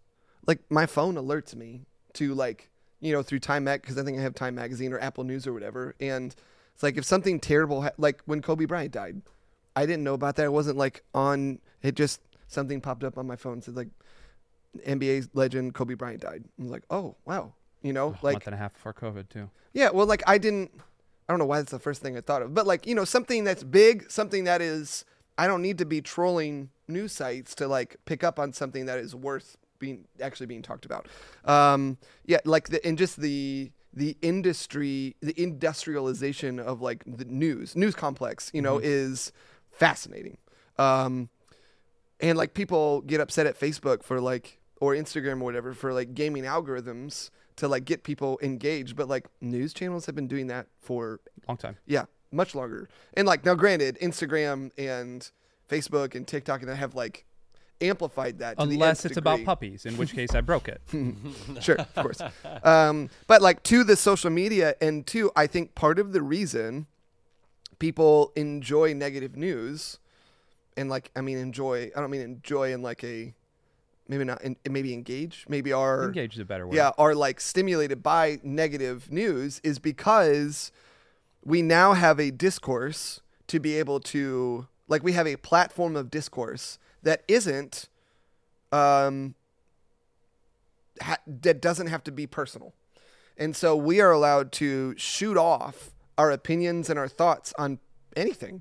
like, 0.47 0.59
my 0.69 0.87
phone 0.87 1.15
alerts 1.15 1.55
me 1.55 1.87
to, 2.15 2.35
like, 2.35 2.71
you 2.99 3.13
know, 3.13 3.23
through 3.23 3.39
Time 3.39 3.65
Mag, 3.65 3.81
because 3.83 3.97
I 3.97 4.03
think 4.03 4.19
I 4.19 4.23
have 4.23 4.35
Time 4.35 4.55
Magazine 4.57 4.93
or 4.93 4.99
Apple 4.99 5.25
News 5.25 5.47
or 5.47 5.53
whatever. 5.55 5.95
And 6.01 6.35
it's 6.75 6.83
like, 6.83 6.99
if 6.99 7.05
something 7.05 7.41
terrible, 7.41 7.83
ha- 7.83 7.93
like 7.97 8.21
when 8.27 8.43
Kobe 8.43 8.67
Bryant 8.67 8.93
died, 8.93 9.23
I 9.77 9.87
didn't 9.87 10.05
know 10.05 10.15
about 10.15 10.37
that. 10.37 10.45
It 10.45 10.53
wasn't 10.53 10.77
like 10.77 11.03
on, 11.15 11.61
it 11.83 11.95
just, 11.95 12.21
something 12.49 12.81
popped 12.81 13.05
up 13.05 13.19
on 13.19 13.27
my 13.27 13.37
phone. 13.37 13.63
Said, 13.63 13.77
like, 13.77 13.89
NBA 14.87 15.31
legend 15.35 15.75
Kobe 15.75 15.95
Bryant 15.95 16.21
died. 16.23 16.45
I 16.59 16.63
was 16.63 16.71
like, 16.71 16.85
oh, 16.91 17.17
wow. 17.25 17.53
You 17.83 17.93
know, 17.93 18.09
a 18.09 18.25
like, 18.25 18.35
month 18.35 18.47
and 18.47 18.55
a 18.55 18.59
half 18.59 18.75
before 18.75 18.93
COVID 18.93 19.29
too. 19.31 19.49
yeah, 19.73 19.91
well, 19.91 20.07
like 20.07 20.23
I 20.27 20.39
didn't. 20.39 20.71
I 21.29 21.33
don't 21.33 21.39
know 21.39 21.47
why 21.47 21.59
that's 21.59 21.71
the 21.71 21.79
first 21.79 22.03
thing 22.03 22.17
I 22.17 22.21
thought 22.21 22.43
of, 22.43 22.53
but 22.53 22.67
like 22.67 22.87
you 22.87 22.95
know, 22.95 23.05
something 23.05 23.45
that's 23.45 23.65
big, 23.65 24.11
something 24.11 24.45
that 24.45 24.61
is. 24.61 25.05
I 25.39 25.47
don't 25.47 25.63
need 25.63 25.79
to 25.79 25.87
be 25.87 26.03
trolling 26.03 26.69
news 26.87 27.13
sites 27.13 27.55
to 27.55 27.69
like 27.69 27.97
pick 28.05 28.23
up 28.23 28.39
on 28.39 28.53
something 28.53 28.85
that 28.85 28.99
is 28.99 29.15
worth 29.15 29.57
being 29.79 30.05
actually 30.21 30.47
being 30.47 30.61
talked 30.61 30.85
about. 30.85 31.09
Um, 31.47 31.97
yeah, 32.27 32.41
like 32.45 32.69
the 32.69 32.85
and 32.87 32.99
just 32.99 33.19
the 33.19 33.73
the 33.95 34.17
industry, 34.21 35.17
the 35.21 35.41
industrialization 35.41 36.61
of 36.61 36.83
like 36.83 37.03
the 37.07 37.25
news, 37.25 37.75
news 37.75 37.95
complex, 37.95 38.51
you 38.53 38.61
know, 38.61 38.79
is 38.79 39.33
fascinating. 39.81 40.37
Um, 40.79 41.31
and 42.21 42.39
like 42.39 42.55
people 42.55 43.01
get 43.01 43.21
upset 43.21 43.47
at 43.47 43.59
Facebook 43.59 44.05
for 44.05 44.21
like 44.21 44.61
or 44.81 44.95
Instagram 44.95 45.41
or 45.41 45.45
whatever 45.45 45.75
for 45.75 45.93
like 45.93 46.15
gaming 46.15 46.45
algorithms 46.45 47.31
to 47.57 47.67
like 47.67 47.85
get 47.85 48.05
people 48.05 48.39
engaged, 48.43 48.95
but 48.95 49.09
like 49.09 49.27
news 49.41 49.75
channels 49.75 50.07
have 50.07 50.15
been 50.15 50.29
doing 50.29 50.47
that 50.47 50.67
for 50.79 51.21
Long 51.49 51.57
time. 51.57 51.77
yeah, 51.87 52.05
much 52.31 52.55
longer. 52.55 52.89
And 53.15 53.27
like 53.27 53.45
now 53.45 53.55
granted, 53.55 53.99
Instagram 54.01 54.71
and 54.79 55.29
Facebook 55.69 56.15
and 56.15 56.27
TikTok 56.27 56.61
and 56.61 56.71
that 56.71 56.77
have 56.77 56.95
like 56.95 57.25
amplified 57.81 58.39
that 58.41 58.59
to 58.59 58.65
Unless 58.65 59.07
it's 59.07 59.17
about 59.17 59.43
puppies, 59.45 59.87
in 59.87 59.97
which 59.97 60.13
case 60.13 60.35
I 60.35 60.43
broke 60.43 60.69
it. 60.69 60.83
sure, 61.61 61.77
of 61.77 61.95
course. 61.95 62.21
Um, 62.63 63.09
but 63.27 63.41
like 63.41 63.63
to 63.65 63.85
the 63.85 63.97
social 63.97 64.31
media, 64.31 64.75
and 64.81 65.07
two, 65.07 65.31
I 65.35 65.47
think 65.47 65.75
part 65.75 65.99
of 65.99 66.13
the 66.13 66.21
reason 66.23 66.87
people 67.81 68.31
enjoy 68.37 68.95
negative 68.95 69.37
news, 69.37 69.99
and 70.77 70.89
like 70.89 71.11
I 71.17 71.21
mean 71.21 71.39
enjoy, 71.39 71.91
I 71.97 72.01
don't 72.01 72.11
mean 72.11 72.21
enjoy 72.21 72.73
in 72.73 72.83
like 72.83 73.03
a 73.03 73.35
maybe 74.07 74.25
not, 74.25 74.43
in, 74.43 74.57
maybe 74.69 74.93
engage, 74.95 75.45
maybe 75.49 75.73
are 75.73 76.05
Engage 76.05 76.35
is 76.35 76.41
a 76.41 76.45
better 76.45 76.67
word. 76.69 76.77
yeah 76.77 76.93
are 76.97 77.15
like 77.17 77.41
stimulated 77.41 78.03
by 78.03 78.39
negative 78.45 79.11
news 79.11 79.61
is 79.65 79.79
because 79.81 80.71
we 81.45 81.63
now 81.63 81.95
have 81.95 82.21
a 82.21 82.31
discourse 82.31 83.21
to 83.49 83.59
be 83.59 83.77
able 83.79 83.99
to 83.99 84.67
like 84.89 85.03
we 85.03 85.13
have 85.13 85.27
a 85.27 85.37
platform 85.37 85.97
of 85.97 86.11
discourse 86.11 86.79
that 87.03 87.23
isn't 87.29 87.89
um 88.73 89.35
ha- 91.01 91.19
that 91.27 91.61
doesn't 91.61 91.87
have 91.89 92.05
to 92.05 92.13
be 92.13 92.27
personal 92.27 92.75
and 93.39 93.57
so 93.57 93.75
we 93.75 94.01
are 94.01 94.11
allowed 94.11 94.53
to 94.53 94.95
shoot 94.99 95.37
off 95.37 95.91
our 96.21 96.31
opinions 96.41 96.85
and 96.91 96.99
our 96.99 97.09
thoughts 97.21 97.49
on 97.59 97.79
anything 98.17 98.57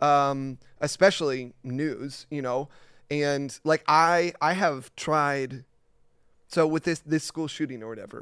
um 0.00 0.58
especially 0.80 1.40
news 1.62 2.26
you 2.30 2.42
know? 2.46 2.68
And 3.10 3.48
like 3.64 3.82
i 3.86 4.32
i 4.40 4.52
have 4.64 4.94
tried 4.96 5.50
so 6.54 6.60
with 6.74 6.84
this 6.88 7.00
this 7.12 7.24
school 7.24 7.48
shooting 7.56 7.80
or 7.84 7.88
whatever 7.92 8.20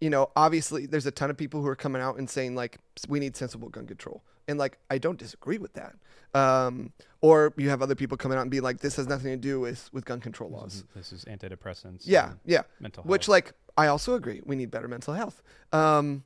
you 0.00 0.08
know 0.14 0.30
obviously 0.34 0.86
there's 0.86 1.06
a 1.06 1.10
ton 1.20 1.28
of 1.30 1.36
people 1.36 1.60
who 1.62 1.68
are 1.68 1.76
coming 1.76 2.00
out 2.06 2.16
and 2.16 2.28
saying 2.36 2.54
like 2.54 2.78
we 3.08 3.20
need 3.20 3.36
sensible 3.36 3.68
gun 3.68 3.86
control. 3.86 4.22
And 4.48 4.58
like 4.58 4.78
i 4.90 4.96
don't 4.98 5.18
disagree 5.18 5.58
with 5.58 5.74
that. 5.80 5.94
Um 6.42 6.92
or 7.20 7.52
you 7.56 7.68
have 7.68 7.82
other 7.82 7.94
people 7.94 8.16
coming 8.16 8.38
out 8.38 8.42
and 8.42 8.50
being 8.50 8.62
like 8.70 8.78
this 8.80 8.96
has 8.96 9.06
nothing 9.06 9.30
to 9.32 9.36
do 9.50 9.60
with 9.60 9.90
with 9.92 10.04
gun 10.10 10.20
control 10.20 10.50
laws. 10.50 10.84
This 10.96 11.12
is 11.12 11.24
antidepressants. 11.26 12.02
yeah 12.04 12.32
yeah. 12.54 12.62
Mental 12.80 13.02
health. 13.02 13.10
which 13.10 13.28
like 13.28 13.52
i 13.76 13.86
also 13.86 14.14
agree 14.14 14.40
we 14.50 14.56
need 14.56 14.70
better 14.70 14.88
mental 14.88 15.14
health. 15.14 15.42
Um 15.72 16.24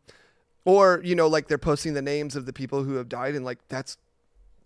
or 0.64 1.00
you 1.04 1.14
know 1.14 1.26
like 1.28 1.48
they're 1.48 1.58
posting 1.58 1.94
the 1.94 2.02
names 2.02 2.36
of 2.36 2.46
the 2.46 2.52
people 2.52 2.84
who 2.84 2.94
have 2.94 3.08
died 3.08 3.34
and 3.34 3.44
like 3.44 3.58
that's 3.68 3.96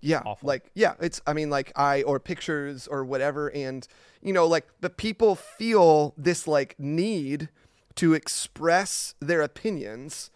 yeah 0.01 0.23
Awful. 0.25 0.47
like 0.47 0.71
yeah 0.75 0.95
it's 1.01 1.21
i 1.27 1.33
mean 1.33 1.51
like 1.51 1.73
i 1.77 2.03
or 2.03 2.21
pictures 2.21 2.87
or 2.87 3.05
whatever 3.05 3.49
and 3.53 3.87
you 4.23 4.33
know 4.33 4.47
like 4.47 4.67
the 4.81 4.91
people 4.91 5.35
feel 5.35 6.15
this 6.17 6.47
like 6.47 6.77
need 6.79 7.49
to 7.97 8.15
express 8.15 9.15
their 9.21 9.43
opinions 9.43 10.31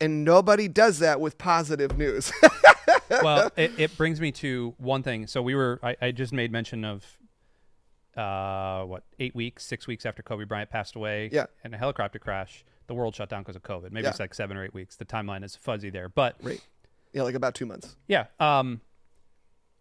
and 0.00 0.24
nobody 0.24 0.66
does 0.66 0.98
that 1.00 1.20
with 1.20 1.36
positive 1.36 1.96
news 1.98 2.32
well, 3.22 3.52
it, 3.56 3.70
it 3.78 3.96
brings 3.98 4.20
me 4.20 4.32
to 4.32 4.74
one 4.78 5.02
thing. 5.02 5.26
So 5.26 5.42
we 5.42 5.54
were, 5.54 5.78
I, 5.82 5.96
I 6.00 6.10
just 6.12 6.32
made 6.32 6.50
mention 6.50 6.82
of, 6.84 7.04
uh, 8.16 8.84
what, 8.84 9.04
eight 9.18 9.34
weeks, 9.34 9.64
six 9.64 9.86
weeks 9.86 10.04
after 10.06 10.22
Kobe 10.22 10.44
Bryant 10.44 10.70
passed 10.70 10.96
away 10.96 11.28
Yeah. 11.32 11.46
in 11.64 11.74
a 11.74 11.78
helicopter 11.78 12.18
crash, 12.18 12.64
the 12.86 12.94
world 12.94 13.14
shut 13.14 13.28
down 13.28 13.42
because 13.42 13.56
of 13.56 13.62
COVID. 13.62 13.92
Maybe 13.92 14.04
Yeah. 14.04 14.10
it's 14.10 14.20
like 14.20 14.34
seven 14.34 14.56
or 14.56 14.64
eight 14.64 14.74
weeks. 14.74 14.96
The 14.96 15.04
timeline 15.04 15.44
is 15.44 15.56
fuzzy 15.56 15.90
there. 15.90 16.08
But 16.08 16.36
right 16.42 16.60
yeah 17.12 17.22
like 17.22 17.34
about 17.34 17.54
two 17.54 17.66
months 17.66 17.94
yeah, 18.08 18.26
um, 18.40 18.80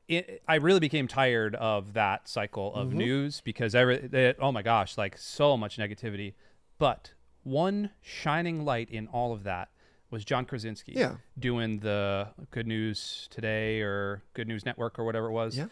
it, 0.08 0.42
I 0.48 0.56
really 0.56 0.80
became 0.82 1.08
tired 1.08 1.56
of 1.56 1.94
that 1.94 2.28
cycle 2.28 2.72
Mm-hmm. 2.72 2.80
of 2.82 2.94
news 2.94 3.42
because 3.42 3.74
every, 3.76 3.96
it, 3.98 4.38
oh 4.40 4.52
my 4.52 4.62
gosh, 4.62 4.98
like 4.98 5.18
so 5.18 5.56
much 5.58 5.78
negativity. 5.78 6.34
But 6.78 7.14
one 7.44 7.92
shining 8.02 8.66
light 8.66 8.90
in 8.90 9.08
all 9.08 9.32
of 9.34 9.44
that 9.44 9.70
was 10.10 10.26
John 10.26 10.44
Krasinski 10.46 10.94
Yeah. 10.96 11.16
doing 11.40 11.80
the 11.80 12.28
Good 12.52 12.68
News 12.68 13.28
Today 13.32 13.82
or 13.82 14.22
Good 14.34 14.48
News 14.48 14.66
Network 14.66 15.00
or 15.00 15.06
whatever 15.06 15.28
it 15.28 15.32
was. 15.32 15.58
Yeah. 15.58 15.68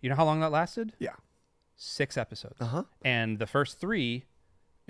You 0.00 0.08
know 0.08 0.16
how 0.16 0.24
long 0.24 0.40
that 0.40 0.50
lasted? 0.50 0.94
yeah 0.98 1.16
Six 1.76 2.16
episodes. 2.16 2.56
uh-huh 2.60 2.84
And 3.02 3.38
the 3.38 3.46
first 3.46 3.78
three, 3.80 4.24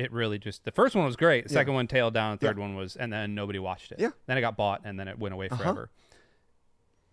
it 0.01 0.11
really 0.13 0.39
just 0.39 0.65
the 0.65 0.73
first 0.73 0.95
one 0.97 1.05
was 1.05 1.17
great. 1.17 1.45
The 1.49 1.51
Yeah. 1.55 1.61
second 1.61 1.75
one 1.75 1.87
tailed 1.87 2.15
down. 2.15 2.37
The 2.39 2.47
third 2.47 2.57
Yeah. 2.57 2.63
one 2.67 2.75
was, 2.75 2.97
and 2.97 3.13
then 3.13 3.35
nobody 3.35 3.59
watched 3.59 3.93
it. 3.93 4.01
Yeah. 4.01 4.11
Then 4.27 4.39
it 4.39 4.41
got 4.41 4.57
bought, 4.57 4.81
and 4.85 4.99
then 4.99 5.09
it 5.09 5.19
went 5.19 5.35
away 5.35 5.49
Uh-huh. 5.49 5.63
forever. 5.63 5.91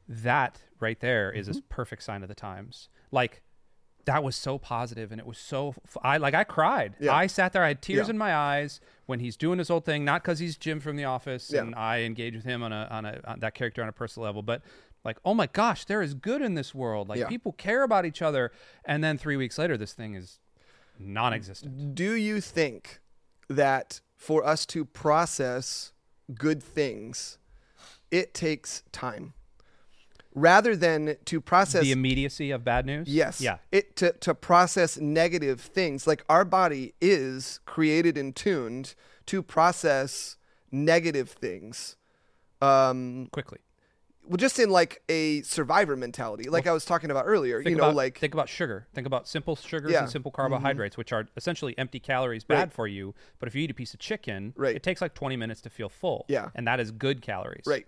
That 0.08 0.62
right 0.80 1.00
there 1.00 1.32
is 1.32 1.48
Mm-hmm. 1.50 1.58
a 1.60 1.62
perfect 1.64 2.04
sign 2.04 2.24
of 2.24 2.30
the 2.30 2.36
times. 2.36 2.90
Like 3.12 3.42
that 4.06 4.24
was 4.24 4.38
so 4.38 4.58
positive, 4.58 5.12
and 5.12 5.20
it 5.20 5.28
was 5.28 5.38
so. 5.38 5.76
f- 5.86 5.98
I 6.02 6.16
like 6.16 6.34
I 6.34 6.46
cried. 6.46 6.96
Yeah. 7.00 7.14
I 7.14 7.28
sat 7.28 7.52
there. 7.52 7.64
I 7.64 7.68
had 7.70 7.82
tears 7.82 8.08
in 8.08 8.18
my 8.18 8.34
eyes 8.34 8.80
when 9.06 9.20
he's 9.20 9.36
doing 9.36 9.60
his 9.60 9.68
whole 9.68 9.82
thing. 9.82 10.06
Not 10.06 10.24
because 10.24 10.40
he's 10.40 10.56
Jim 10.58 10.80
from 10.80 10.96
The 10.96 11.04
Office, 11.04 11.52
and 11.52 11.76
I 11.76 12.04
engage 12.04 12.34
with 12.36 12.46
him 12.46 12.64
on 12.64 12.72
a 12.72 12.88
on 12.90 13.06
a 13.06 13.20
on 13.26 13.40
that 13.42 13.54
character 13.54 13.82
on 13.84 13.90
a 13.90 13.94
personal 13.94 14.26
level, 14.26 14.42
but. 14.42 14.62
Like, 15.04 15.20
oh 15.24 15.34
my 15.34 15.48
gosh, 15.48 15.86
there 15.86 16.02
is 16.02 16.14
good 16.16 16.42
in 16.42 16.56
this 16.56 16.76
world. 16.76 17.08
Like, 17.08 17.20
Yeah. 17.20 17.30
people 17.30 17.54
care 17.54 17.84
about 17.84 18.04
each 18.06 18.22
other. 18.22 18.52
And 18.84 19.02
then 19.02 19.18
three 19.18 19.38
weeks 19.38 19.58
later, 19.58 19.78
this 19.78 19.94
thing 19.94 20.16
is 20.16 20.40
non 21.00 21.34
existent. 21.34 21.96
Do 21.96 22.14
you 22.14 22.42
think 22.42 23.00
that 23.50 24.02
for 24.16 24.46
us 24.46 24.66
to 24.68 24.86
process 24.86 25.94
good 26.34 26.62
things, 26.62 27.38
it 28.12 28.34
takes 28.34 28.84
time? 28.92 29.34
Rather 30.34 30.76
than 30.76 31.16
to 31.26 31.42
process 31.42 31.82
the 31.82 31.92
immediacy 31.92 32.52
of 32.52 32.64
bad 32.64 32.86
news. 32.86 33.08
Yes. 33.08 33.42
Yeah. 33.42 33.58
It 33.72 33.96
to 33.96 34.12
to 34.14 34.36
process 34.36 34.98
negative 34.98 35.60
things. 35.60 36.06
Like 36.06 36.24
our 36.30 36.46
body 36.46 36.94
is 37.02 37.60
created 37.66 38.18
and 38.18 38.36
tuned 38.36 38.94
to 39.26 39.42
process 39.42 40.38
negative 40.72 41.30
things. 41.30 41.96
Um 42.62 43.30
Quickly. 43.32 43.60
Well 44.28 44.38
just 44.38 44.60
in 44.60 44.70
like 44.70 45.02
a 45.10 45.42
survivor 45.44 45.96
mentality. 45.96 46.50
Like 46.50 46.68
I 46.68 46.72
was 46.72 46.86
talking 46.86 47.12
about 47.12 47.26
earlier, 47.28 47.60
you 47.62 47.72
know, 47.76 47.84
about 47.84 47.96
like 47.96 48.20
think 48.20 48.34
about 48.34 48.50
sugar. 48.50 48.88
Think 48.94 49.08
about 49.08 49.28
simple 49.28 49.56
sugars 49.56 49.92
Yeah. 49.92 49.98
Mm-hmm. 49.98 50.04
and 50.06 50.12
simple 50.12 50.32
carbohydrates, 50.32 50.98
which 50.98 51.12
are 51.14 51.28
essentially 51.38 51.78
empty 51.78 52.00
calories, 52.00 52.44
bad 52.44 52.58
Right. 52.60 52.74
for 52.74 52.88
you. 52.88 53.16
But 53.40 53.48
if 53.48 53.56
you 53.56 53.64
eat 53.64 53.72
a 53.72 53.74
piece 53.74 53.94
of 53.94 54.00
chicken, 54.00 54.54
Right. 54.56 54.76
it 54.76 54.84
takes 54.84 55.02
like 55.02 55.14
20 55.14 55.36
minutes 55.38 55.62
to 55.62 55.70
feel 55.70 55.90
full. 55.90 56.26
Yeah. 56.28 56.50
And 56.56 56.68
that 56.68 56.80
is 56.80 56.92
good 56.92 57.22
calories. 57.22 57.64
right. 57.66 57.86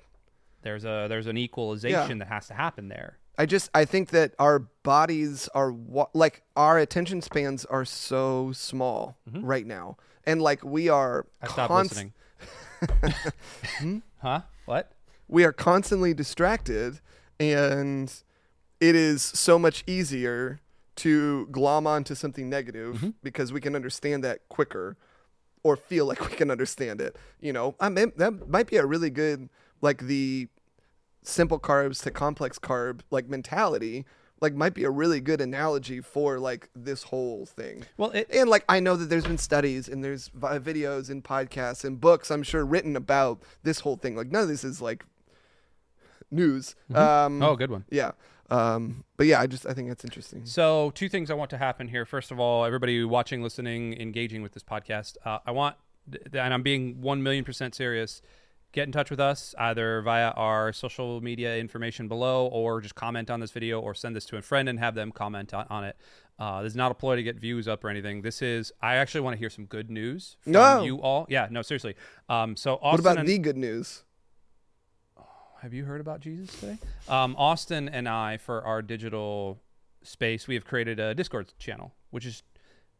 There's 0.62 0.84
a 0.84 1.06
there's 1.08 1.28
an 1.28 1.38
equalization 1.38 2.18
that 2.20 2.28
has 2.28 2.48
to 2.48 2.54
happen 2.54 2.90
there. 2.90 3.18
I 3.38 3.46
just 3.46 3.70
I 3.74 3.86
think 3.86 4.10
that 4.10 4.34
our 4.40 4.60
bodies 4.60 5.48
are 5.56 5.72
wa- 5.72 6.10
like 6.14 6.44
our 6.58 6.78
attention 6.78 7.22
spans 7.22 7.64
are 7.64 7.86
so 7.86 8.52
small 8.52 9.18
right 9.26 9.66
now, 9.66 9.96
and 10.26 10.42
like 10.42 10.62
we 10.66 10.90
are 10.90 11.24
Mm-hmm. 11.24 11.46
I 11.46 11.48
stopped 11.48 11.72
const- 11.72 11.92
listening. 11.92 12.14
Huh? 14.22 14.42
What? 14.66 14.92
We 15.30 15.44
are 15.46 15.54
constantly 15.54 16.14
distracted 16.14 17.00
and 17.40 18.14
it 18.82 18.96
is 18.96 19.22
so 19.22 19.58
much 19.58 19.84
easier 19.88 20.60
to 20.98 21.48
glom 21.52 21.88
onto 21.88 22.14
something 22.16 22.50
negative 22.50 22.96
Mm-hmm. 22.96 23.10
because 23.24 23.54
we 23.54 23.62
can 23.62 23.76
understand 23.76 24.24
that 24.26 24.48
quicker 24.50 24.98
or 25.64 25.78
feel 25.78 26.06
like 26.06 26.20
we 26.30 26.36
can 26.36 26.50
understand 26.52 27.00
it 27.00 27.16
you 27.40 27.54
know 27.54 27.76
i 27.80 27.88
mean 27.90 28.12
that 28.18 28.50
might 28.50 28.68
be 28.68 28.78
a 28.78 28.86
really 28.86 29.10
good 29.10 29.48
like 29.82 30.00
the 30.08 30.48
simple 31.24 31.60
carbs 31.60 32.02
to 32.04 32.12
complex 32.12 32.58
carb 32.60 33.02
like 33.12 33.28
mentality 33.30 34.06
like 34.42 34.54
might 34.54 34.74
be 34.74 34.86
a 34.86 34.90
really 34.90 35.20
good 35.20 35.42
analogy 35.42 36.00
for 36.00 36.40
like 36.40 36.70
this 36.74 37.04
whole 37.04 37.46
thing 37.46 37.86
Well, 37.98 38.12
it, 38.12 38.30
and 38.34 38.50
like 38.50 38.64
I 38.70 38.80
know 38.80 38.96
that 38.96 39.06
there's 39.10 39.26
been 39.26 39.38
studies 39.38 39.90
and 39.90 40.02
there's 40.02 40.30
videos 40.30 41.10
and 41.10 41.22
podcasts 41.22 41.84
and 41.84 42.00
books 42.00 42.32
I'm 42.32 42.44
sure 42.44 42.64
written 42.66 42.96
about 42.96 43.44
this 43.64 43.82
whole 43.82 43.98
thing. 43.98 44.16
Like 44.16 44.32
none 44.32 44.44
of 44.44 44.48
this 44.48 44.64
is 44.64 44.82
like 44.82 45.04
news. 46.32 46.76
Um, 46.94 47.42
oh, 47.42 47.56
good 47.56 47.72
one. 47.72 47.86
yeah. 47.90 48.12
Um, 48.52 49.04
but 49.16 49.28
yeah, 49.28 49.40
I 49.40 49.46
just 49.48 49.68
I 49.68 49.74
think 49.74 49.90
that's 49.90 50.04
interesting. 50.04 50.44
So, 50.46 50.92
two 50.96 51.08
things 51.08 51.30
I 51.30 51.36
want 51.36 51.52
to 51.52 51.58
happen 51.60 51.88
here. 51.88 52.04
First 52.06 52.32
of 52.32 52.40
all, 52.40 52.66
everybody 52.66 53.04
watching, 53.04 53.44
listening, 53.44 54.00
engaging 54.02 54.42
with 54.42 54.54
this 54.54 54.64
podcast, 54.64 55.18
uh, 55.24 55.38
I 55.46 55.52
want, 55.52 55.76
and 56.34 56.52
I'm 56.54 56.64
being 56.64 57.00
1 57.00 57.22
million 57.22 57.44
percent 57.46 57.76
serious, 57.76 58.24
get 58.72 58.88
in 58.88 58.92
touch 58.92 59.12
with 59.12 59.20
us 59.20 59.54
either 59.60 60.02
via 60.02 60.30
our 60.32 60.74
social 60.74 61.22
media 61.22 61.58
information 61.58 62.08
below 62.08 62.48
or 62.48 62.82
just 62.82 62.96
comment 62.96 63.30
on 63.30 63.40
this 63.40 63.52
video 63.52 63.80
or 63.80 63.94
send 63.94 64.16
this 64.16 64.26
to 64.26 64.38
a 64.38 64.42
friend 64.42 64.68
and 64.68 64.80
have 64.80 64.96
them 64.96 65.12
comment 65.12 65.54
on, 65.54 65.68
on 65.70 65.84
it. 65.84 65.96
Uh, 66.40 66.64
this 66.64 66.72
is 66.72 66.76
not 66.76 66.90
a 66.92 66.96
ploy 66.96 67.16
to 67.18 67.22
get 67.24 67.36
views 67.36 67.68
up 67.68 67.84
or 67.84 67.90
anything. 67.90 68.22
This 68.24 68.42
is, 68.42 68.72
I 68.82 68.96
actually 68.96 69.22
want 69.22 69.36
to 69.36 69.38
hear 69.40 69.50
some 69.52 69.66
good 69.66 69.92
news 69.92 70.38
from 70.42 70.54
No. 70.54 70.84
you 70.84 71.00
all. 71.02 71.28
Yeah, 71.30 71.48
no, 71.52 71.62
seriously. 71.62 71.96
Um, 72.30 72.56
so, 72.56 72.76
Austin 72.76 72.90
What 72.92 73.00
about 73.02 73.18
and- 73.20 73.28
the 73.28 73.38
good 73.38 73.58
news? 73.58 74.04
Have 75.62 75.74
you 75.74 75.86
heard 75.86 76.02
about 76.02 76.20
Jesus 76.22 76.60
today? 76.60 76.78
Um, 77.08 77.36
Austin 77.38 77.90
and 77.90 78.08
I, 78.08 78.38
for 78.38 78.64
our 78.64 78.82
digital 78.82 79.60
space, 80.04 80.48
we 80.48 80.56
have 80.56 80.66
created 80.66 81.00
a 81.00 81.14
Discord 81.14 81.54
channel, 81.60 81.94
which 82.12 82.26
is 82.26 82.44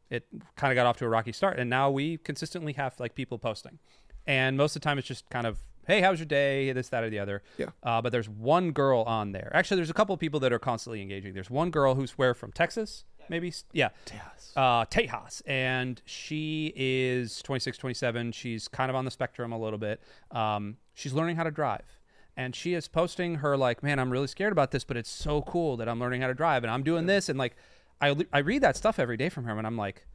it 0.10 0.26
kind 0.56 0.72
of 0.72 0.76
got 0.76 0.86
off 0.86 0.98
to 0.98 1.06
a 1.06 1.10
rocky 1.10 1.32
start, 1.32 1.60
and 1.60 1.70
now 1.70 1.90
we 1.90 2.18
consistently 2.18 2.74
have 2.74 3.00
like 3.00 3.16
people 3.16 3.38
posting, 3.38 3.80
and 4.26 4.58
most 4.58 4.76
of 4.76 4.82
the 4.82 4.86
time 4.86 4.98
it's 4.98 5.08
just 5.08 5.30
kind 5.30 5.48
of 5.48 5.60
hey, 5.90 6.02
how's 6.02 6.20
your 6.20 6.28
day? 6.28 6.72
This, 6.72 6.88
that, 6.90 7.04
or 7.04 7.10
the 7.10 7.18
other. 7.18 7.42
Yeah. 7.58 7.70
Uh, 7.82 8.00
but 8.00 8.12
there's 8.12 8.30
one 8.30 8.72
girl 8.72 9.02
on 9.02 9.32
there. 9.32 9.52
Actually, 9.56 9.78
there's 9.78 9.90
a 9.90 9.94
couple 9.94 10.14
of 10.14 10.20
people 10.20 10.40
that 10.42 10.54
are 10.54 10.60
constantly 10.60 11.02
engaging. 11.02 11.34
There's 11.34 11.50
one 11.50 11.72
girl 11.72 11.96
who's 11.96 12.12
where 12.12 12.36
from 12.36 12.52
Texas, 12.52 13.06
maybe. 13.28 13.52
Yeah. 13.74 13.90
Tejas. 14.06 14.54
Uh, 14.56 14.86
Tejas. 14.86 15.42
And 15.48 16.00
she 16.06 16.72
is 16.76 17.42
26, 17.42 17.80
27. 17.80 18.32
She's 18.34 18.68
kind 18.68 18.92
of 18.92 18.96
on 18.96 19.04
the 19.04 19.10
spectrum 19.10 19.52
a 19.52 19.58
little 19.58 19.80
bit. 19.80 20.00
Um, 20.30 20.78
she's 20.94 21.12
learning 21.12 21.38
how 21.38 21.44
to 21.44 21.52
drive. 21.52 21.99
And 22.40 22.56
she 22.56 22.74
is 22.74 22.88
posting 22.88 23.36
her, 23.36 23.58
like, 23.58 23.84
man, 23.84 24.00
I'm 24.00 24.10
really 24.10 24.28
scared 24.28 24.54
about 24.54 24.72
this, 24.72 24.86
but 24.86 24.96
it's 24.96 25.10
so 25.10 25.42
cool 25.42 25.76
that 25.76 25.90
I'm 25.90 26.00
learning 26.00 26.22
how 26.22 26.28
to 26.28 26.34
drive 26.34 26.64
and 26.64 26.72
I'm 26.72 26.84
doing 26.84 27.06
this. 27.06 27.28
And, 27.28 27.38
like, 27.38 27.58
I, 28.00 28.16
I 28.32 28.40
read 28.40 28.62
that 28.62 28.78
stuff 28.78 28.98
every 28.98 29.18
day 29.18 29.28
from 29.28 29.44
her 29.44 29.58
and 29.58 29.68
I'm 29.68 29.76
like, 29.76 30.06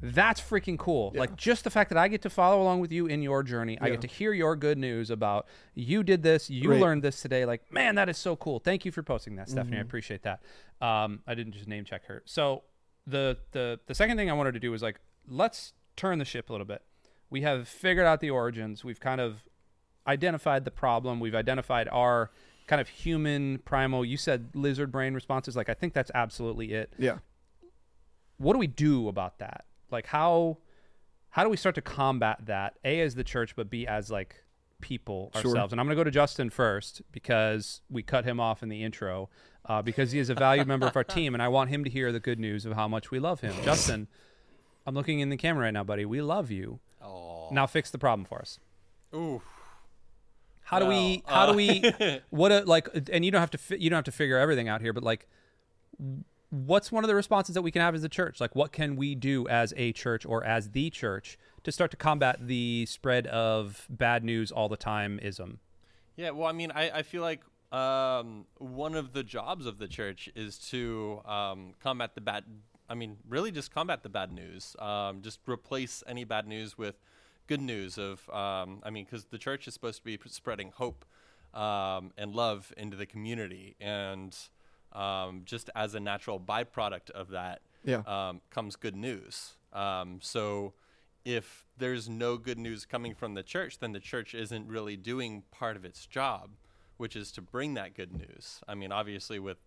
that's 0.00 0.40
freaking 0.40 0.78
cool. 0.78 1.12
Like 1.14 1.36
just 1.36 1.64
the 1.64 1.70
fact 1.70 1.88
that 1.90 1.98
I 1.98 2.08
get 2.08 2.22
to 2.22 2.30
follow 2.30 2.60
along 2.60 2.80
with 2.80 2.90
you 2.90 3.06
in 3.06 3.22
your 3.22 3.42
journey. 3.42 3.78
I 3.80 3.88
get 3.88 4.00
to 4.02 4.08
hear 4.08 4.32
your 4.32 4.56
good 4.56 4.76
news 4.76 5.10
about 5.10 5.46
you 5.74 6.02
did 6.02 6.22
this, 6.24 6.50
you 6.50 6.70
Right. 6.70 6.80
learned 6.80 7.02
this 7.02 7.20
today. 7.22 7.44
Like, 7.44 7.72
man, 7.72 7.94
that 7.94 8.08
is 8.08 8.18
so 8.18 8.34
cool. 8.34 8.58
Thank 8.58 8.84
you 8.84 8.90
for 8.90 9.02
posting 9.04 9.36
that, 9.36 9.48
Stephanie. 9.48 9.76
I 9.78 9.80
appreciate 9.80 10.22
that. 10.22 10.42
Um, 10.80 11.20
I 11.26 11.34
didn't 11.34 11.52
just 11.52 11.68
name 11.68 11.84
check 11.84 12.04
her. 12.06 12.22
So 12.26 12.64
the 13.06 13.38
the 13.52 13.78
the 13.86 13.94
second 13.94 14.16
thing 14.16 14.28
I 14.28 14.32
wanted 14.32 14.52
to 14.54 14.60
do 14.60 14.70
was 14.72 14.82
like, 14.82 15.00
let's 15.28 15.72
turn 15.96 16.18
the 16.18 16.24
ship 16.24 16.50
a 16.50 16.52
little 16.52 16.66
bit. 16.66 16.82
We 17.30 17.42
have 17.42 17.68
figured 17.68 18.06
out 18.06 18.20
the 18.20 18.30
origins. 18.30 18.84
We've 18.84 19.00
kind 19.00 19.20
of 19.20 19.44
identified 20.06 20.64
the 20.64 20.70
problem. 20.70 21.20
We've 21.20 21.34
identified 21.34 21.88
our 21.90 22.30
kind 22.66 22.80
of 22.80 22.88
human 22.88 23.58
primal. 23.58 24.04
You 24.04 24.16
said 24.16 24.50
lizard 24.54 24.90
brain 24.92 25.14
responses. 25.14 25.56
Like, 25.56 25.68
I 25.68 25.74
think 25.74 25.92
that's 25.94 26.10
absolutely 26.14 26.72
it 26.72 26.92
Yeah. 26.98 27.18
what 28.38 28.52
do 28.54 28.58
we 28.58 28.66
do 28.66 29.08
about 29.08 29.38
that? 29.38 29.64
Like 29.90 30.06
how 30.06 30.58
how 31.30 31.44
do 31.44 31.48
we 31.50 31.56
start 31.56 31.74
to 31.76 31.82
combat 31.82 32.44
that? 32.46 32.74
A 32.84 33.00
as 33.00 33.14
the 33.14 33.24
church, 33.24 33.56
but 33.56 33.70
B 33.70 33.86
as 33.86 34.10
like 34.10 34.36
people 34.80 35.30
Sure. 35.34 35.50
ourselves. 35.50 35.72
And 35.72 35.80
I'm 35.80 35.86
going 35.86 35.96
to 35.96 36.00
go 36.00 36.04
to 36.04 36.10
Justin 36.10 36.50
first 36.50 37.00
because 37.12 37.80
we 37.88 38.02
cut 38.02 38.24
him 38.24 38.38
off 38.40 38.62
in 38.62 38.68
the 38.68 38.82
intro 38.82 39.30
uh, 39.66 39.80
because 39.80 40.12
he 40.12 40.18
is 40.18 40.28
a 40.28 40.34
valued 40.34 40.66
member 40.66 40.86
of 40.88 40.96
our 40.96 41.04
team, 41.18 41.34
and 41.34 41.42
I 41.42 41.48
want 41.48 41.70
him 41.70 41.84
to 41.84 41.90
hear 41.90 42.10
the 42.12 42.20
good 42.20 42.38
news 42.40 42.66
of 42.66 42.72
how 42.74 42.86
much 42.88 43.10
we 43.10 43.18
love 43.20 43.40
him. 43.40 43.54
Justin, 43.64 44.08
I'm 44.84 44.94
looking 44.94 45.20
in 45.20 45.28
the 45.30 45.36
camera 45.36 45.64
right 45.64 45.70
now, 45.72 45.84
buddy. 45.84 46.04
We 46.04 46.20
love 46.20 46.50
you. 46.50 46.80
Oh. 47.00 47.48
Now 47.52 47.66
fix 47.66 47.90
the 47.90 47.98
problem 47.98 48.24
for 48.26 48.40
us. 48.40 48.58
Ooh. 49.14 49.40
How 50.62 50.78
do 50.78 50.86
we? 50.86 51.22
How 51.26 51.44
uh, 51.44 51.52
do 51.52 51.56
we? 51.56 52.20
What 52.30 52.52
a 52.52 52.60
like? 52.60 52.88
And 53.12 53.24
you 53.24 53.30
don't 53.30 53.40
have 53.40 53.50
to. 53.50 53.58
fi- 53.58 53.76
You 53.76 53.90
don't 53.90 53.96
have 53.98 54.04
to 54.04 54.12
figure 54.12 54.38
everything 54.38 54.68
out 54.68 54.80
here, 54.80 54.92
but 54.92 55.02
like, 55.02 55.28
what's 56.50 56.92
one 56.92 57.02
of 57.02 57.08
the 57.08 57.14
responses 57.14 57.54
that 57.54 57.62
we 57.62 57.70
can 57.70 57.80
have 57.82 57.94
as 57.94 58.04
a 58.04 58.08
church? 58.08 58.40
Like, 58.40 58.54
what 58.54 58.72
can 58.72 58.96
we 58.96 59.14
do 59.14 59.48
as 59.48 59.72
a 59.76 59.92
church 59.92 60.26
or 60.26 60.44
as 60.44 60.70
the 60.70 60.90
church 60.90 61.38
to 61.64 61.72
start 61.72 61.90
to 61.92 61.96
combat 61.96 62.46
the 62.46 62.86
spread 62.86 63.26
of 63.28 63.86
bad 63.88 64.22
news 64.24 64.52
all 64.52 64.68
the 64.68 64.76
time 64.76 65.18
ism? 65.22 65.58
Yeah, 66.16 66.30
well, 66.30 66.46
I 66.46 66.52
mean, 66.52 66.70
I, 66.70 66.98
I 66.98 67.02
feel 67.02 67.22
like 67.22 67.40
um, 67.72 68.44
one 68.58 68.94
of 68.94 69.14
the 69.14 69.22
jobs 69.22 69.64
of 69.64 69.78
the 69.78 69.88
church 69.88 70.28
is 70.36 70.58
to 70.70 71.22
um, 71.24 71.74
combat 71.82 72.14
the 72.14 72.20
bad. 72.20 72.44
I 72.88 72.94
mean, 72.94 73.16
really, 73.28 73.50
just 73.50 73.72
combat 73.72 74.02
the 74.02 74.10
bad 74.10 74.30
news. 74.32 74.76
Um, 74.78 75.22
just 75.22 75.40
replace 75.48 76.02
any 76.06 76.24
bad 76.24 76.46
news 76.46 76.76
with 76.76 76.96
good 77.52 77.60
news. 77.60 77.98
Of, 77.98 78.28
um, 78.30 78.80
I 78.82 78.90
mean, 78.90 79.04
because 79.04 79.26
the 79.26 79.38
church 79.38 79.68
is 79.68 79.74
supposed 79.74 79.98
to 79.98 80.04
be 80.04 80.18
spreading 80.26 80.72
hope 80.74 81.04
um, 81.54 82.12
and 82.16 82.34
love 82.34 82.72
into 82.76 82.96
the 82.96 83.04
community, 83.06 83.76
and 83.80 84.34
um, 84.92 85.42
just 85.44 85.68
as 85.74 85.94
a 85.94 86.00
natural 86.00 86.40
byproduct 86.40 87.10
of 87.10 87.28
that, 87.30 87.60
Yeah. 87.84 88.02
um, 88.06 88.40
comes 88.50 88.76
good 88.76 88.96
news. 88.96 89.56
Um, 89.72 90.20
so 90.22 90.72
if 91.24 91.66
there's 91.76 92.08
no 92.08 92.36
good 92.38 92.58
news 92.58 92.86
coming 92.86 93.14
from 93.14 93.34
the 93.34 93.42
church, 93.42 93.78
then 93.80 93.92
the 93.92 94.00
church 94.00 94.34
isn't 94.34 94.66
really 94.66 94.96
doing 94.96 95.42
part 95.50 95.76
of 95.76 95.84
its 95.84 96.06
job, 96.06 96.50
which 96.96 97.14
is 97.16 97.32
to 97.32 97.42
bring 97.42 97.74
that 97.74 97.94
good 97.94 98.12
news. 98.12 98.60
I 98.66 98.74
mean, 98.74 98.92
obviously, 98.92 99.38
with 99.38 99.58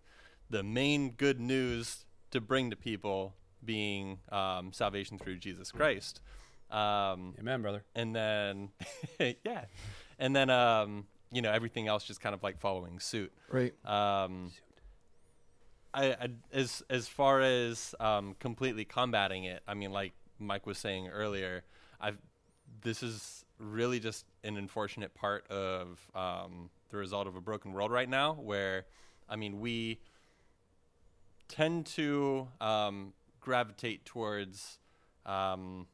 the 0.50 0.63
main 0.63 1.12
good 1.12 1.39
news 1.39 2.06
to 2.32 2.41
bring 2.41 2.69
to 2.71 2.76
people 2.76 3.36
being 3.63 4.19
um, 4.32 4.74
salvation 4.74 5.17
through 5.17 5.38
Jesus 5.38 5.71
Christ. 5.71 6.21
Um, 6.71 7.36
Amen, 7.39 7.62
brother. 7.62 7.84
and 7.95 8.15
then, 8.15 8.69
yeah. 9.43 9.65
And 10.17 10.36
then, 10.36 10.49
um, 10.49 11.06
you 11.32 11.41
know, 11.41 11.51
everything 11.51 11.88
else 11.88 12.04
just 12.04 12.21
kind 12.21 12.34
of 12.34 12.43
like 12.43 12.60
following 12.60 12.99
suit. 12.99 13.32
Right. 13.49 13.73
Um, 13.86 14.51
I, 15.93 16.12
I 16.12 16.28
as 16.51 16.84
as 16.89 17.08
far 17.08 17.41
as 17.41 17.95
um, 17.99 18.36
completely 18.39 18.86
combating 18.86 19.45
it, 19.45 19.62
I 19.67 19.73
mean, 19.73 19.91
like 19.91 20.13
Mike 20.39 20.65
was 20.65 20.78
saying 20.78 21.08
earlier, 21.08 21.63
I've 21.99 22.17
this 22.82 23.01
is 23.01 23.45
really 23.60 23.99
just 23.99 24.25
an 24.43 24.58
unfortunate 24.58 25.13
part 25.15 25.49
of 25.49 25.99
um, 26.13 26.69
the 26.89 26.97
result 26.97 27.28
of 27.28 27.36
a 27.36 27.41
broken 27.41 27.73
world 27.73 27.91
right 27.91 28.10
now, 28.10 28.34
where 28.34 28.86
I 29.30 29.36
mean 29.38 29.60
we 29.60 29.99
tend 31.47 31.86
to 31.86 32.47
um, 32.60 33.13
gravitate 33.39 34.06
towards 34.06 34.80
um, 35.25 35.88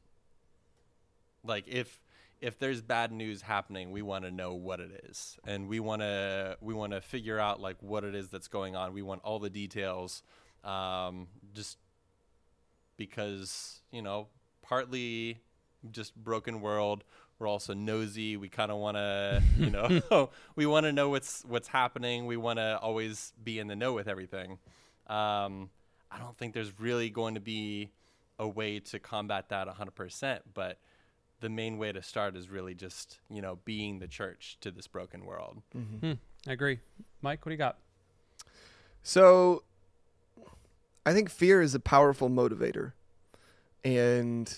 like 1.44 1.66
if 1.68 2.00
if 2.40 2.58
there's 2.58 2.82
bad 2.82 3.12
news 3.12 3.42
happening, 3.42 3.92
we 3.92 4.02
want 4.02 4.24
to 4.24 4.30
know 4.30 4.54
what 4.54 4.80
it 4.80 5.04
is, 5.08 5.38
and 5.44 5.68
we 5.68 5.80
want 5.80 6.02
to 6.02 6.56
we 6.60 6.74
want 6.74 6.92
to 6.92 7.00
figure 7.00 7.38
out 7.38 7.60
like 7.60 7.76
what 7.80 8.04
it 8.04 8.14
is 8.14 8.28
that's 8.28 8.48
going 8.48 8.74
on. 8.74 8.92
We 8.92 9.02
want 9.02 9.22
all 9.22 9.38
the 9.38 9.50
details, 9.50 10.22
um, 10.64 11.28
just 11.54 11.78
because 12.96 13.80
you 13.92 14.02
know, 14.02 14.28
partly 14.62 15.40
just 15.90 16.14
broken 16.16 16.60
world. 16.60 17.04
We're 17.38 17.48
also 17.48 17.74
nosy. 17.74 18.36
We 18.36 18.48
kind 18.48 18.70
of 18.70 18.78
want 18.78 18.96
to, 18.96 19.42
you 19.58 19.70
know, 19.70 20.30
we 20.56 20.66
want 20.66 20.84
to 20.86 20.92
know 20.92 21.08
what's 21.08 21.44
what's 21.44 21.68
happening. 21.68 22.26
We 22.26 22.36
want 22.36 22.58
to 22.58 22.78
always 22.78 23.32
be 23.42 23.58
in 23.58 23.66
the 23.66 23.76
know 23.76 23.92
with 23.92 24.08
everything. 24.08 24.58
Um, 25.06 25.70
I 26.10 26.18
don't 26.18 26.36
think 26.36 26.54
there's 26.54 26.78
really 26.78 27.10
going 27.10 27.34
to 27.34 27.40
be 27.40 27.90
a 28.38 28.46
way 28.46 28.80
to 28.80 28.98
combat 28.98 29.48
that 29.50 29.68
100%, 29.68 30.40
but 30.52 30.78
the 31.42 31.50
main 31.50 31.76
way 31.76 31.92
to 31.92 32.00
start 32.02 32.36
is 32.36 32.48
really 32.48 32.74
just, 32.74 33.18
you 33.28 33.42
know, 33.42 33.58
being 33.64 33.98
the 33.98 34.06
church 34.06 34.56
to 34.62 34.70
this 34.70 34.86
broken 34.86 35.26
world. 35.26 35.60
Hmm, 35.72 36.12
I 36.48 36.52
agree. 36.52 36.78
Mike, 37.20 37.44
what 37.44 37.50
do 37.50 37.54
you 37.54 37.58
got? 37.58 37.76
So 39.02 39.64
I 41.04 41.12
think 41.12 41.28
fear 41.28 41.60
is 41.60 41.74
a 41.74 41.80
powerful 41.80 42.30
motivator. 42.30 42.92
And 43.84 44.56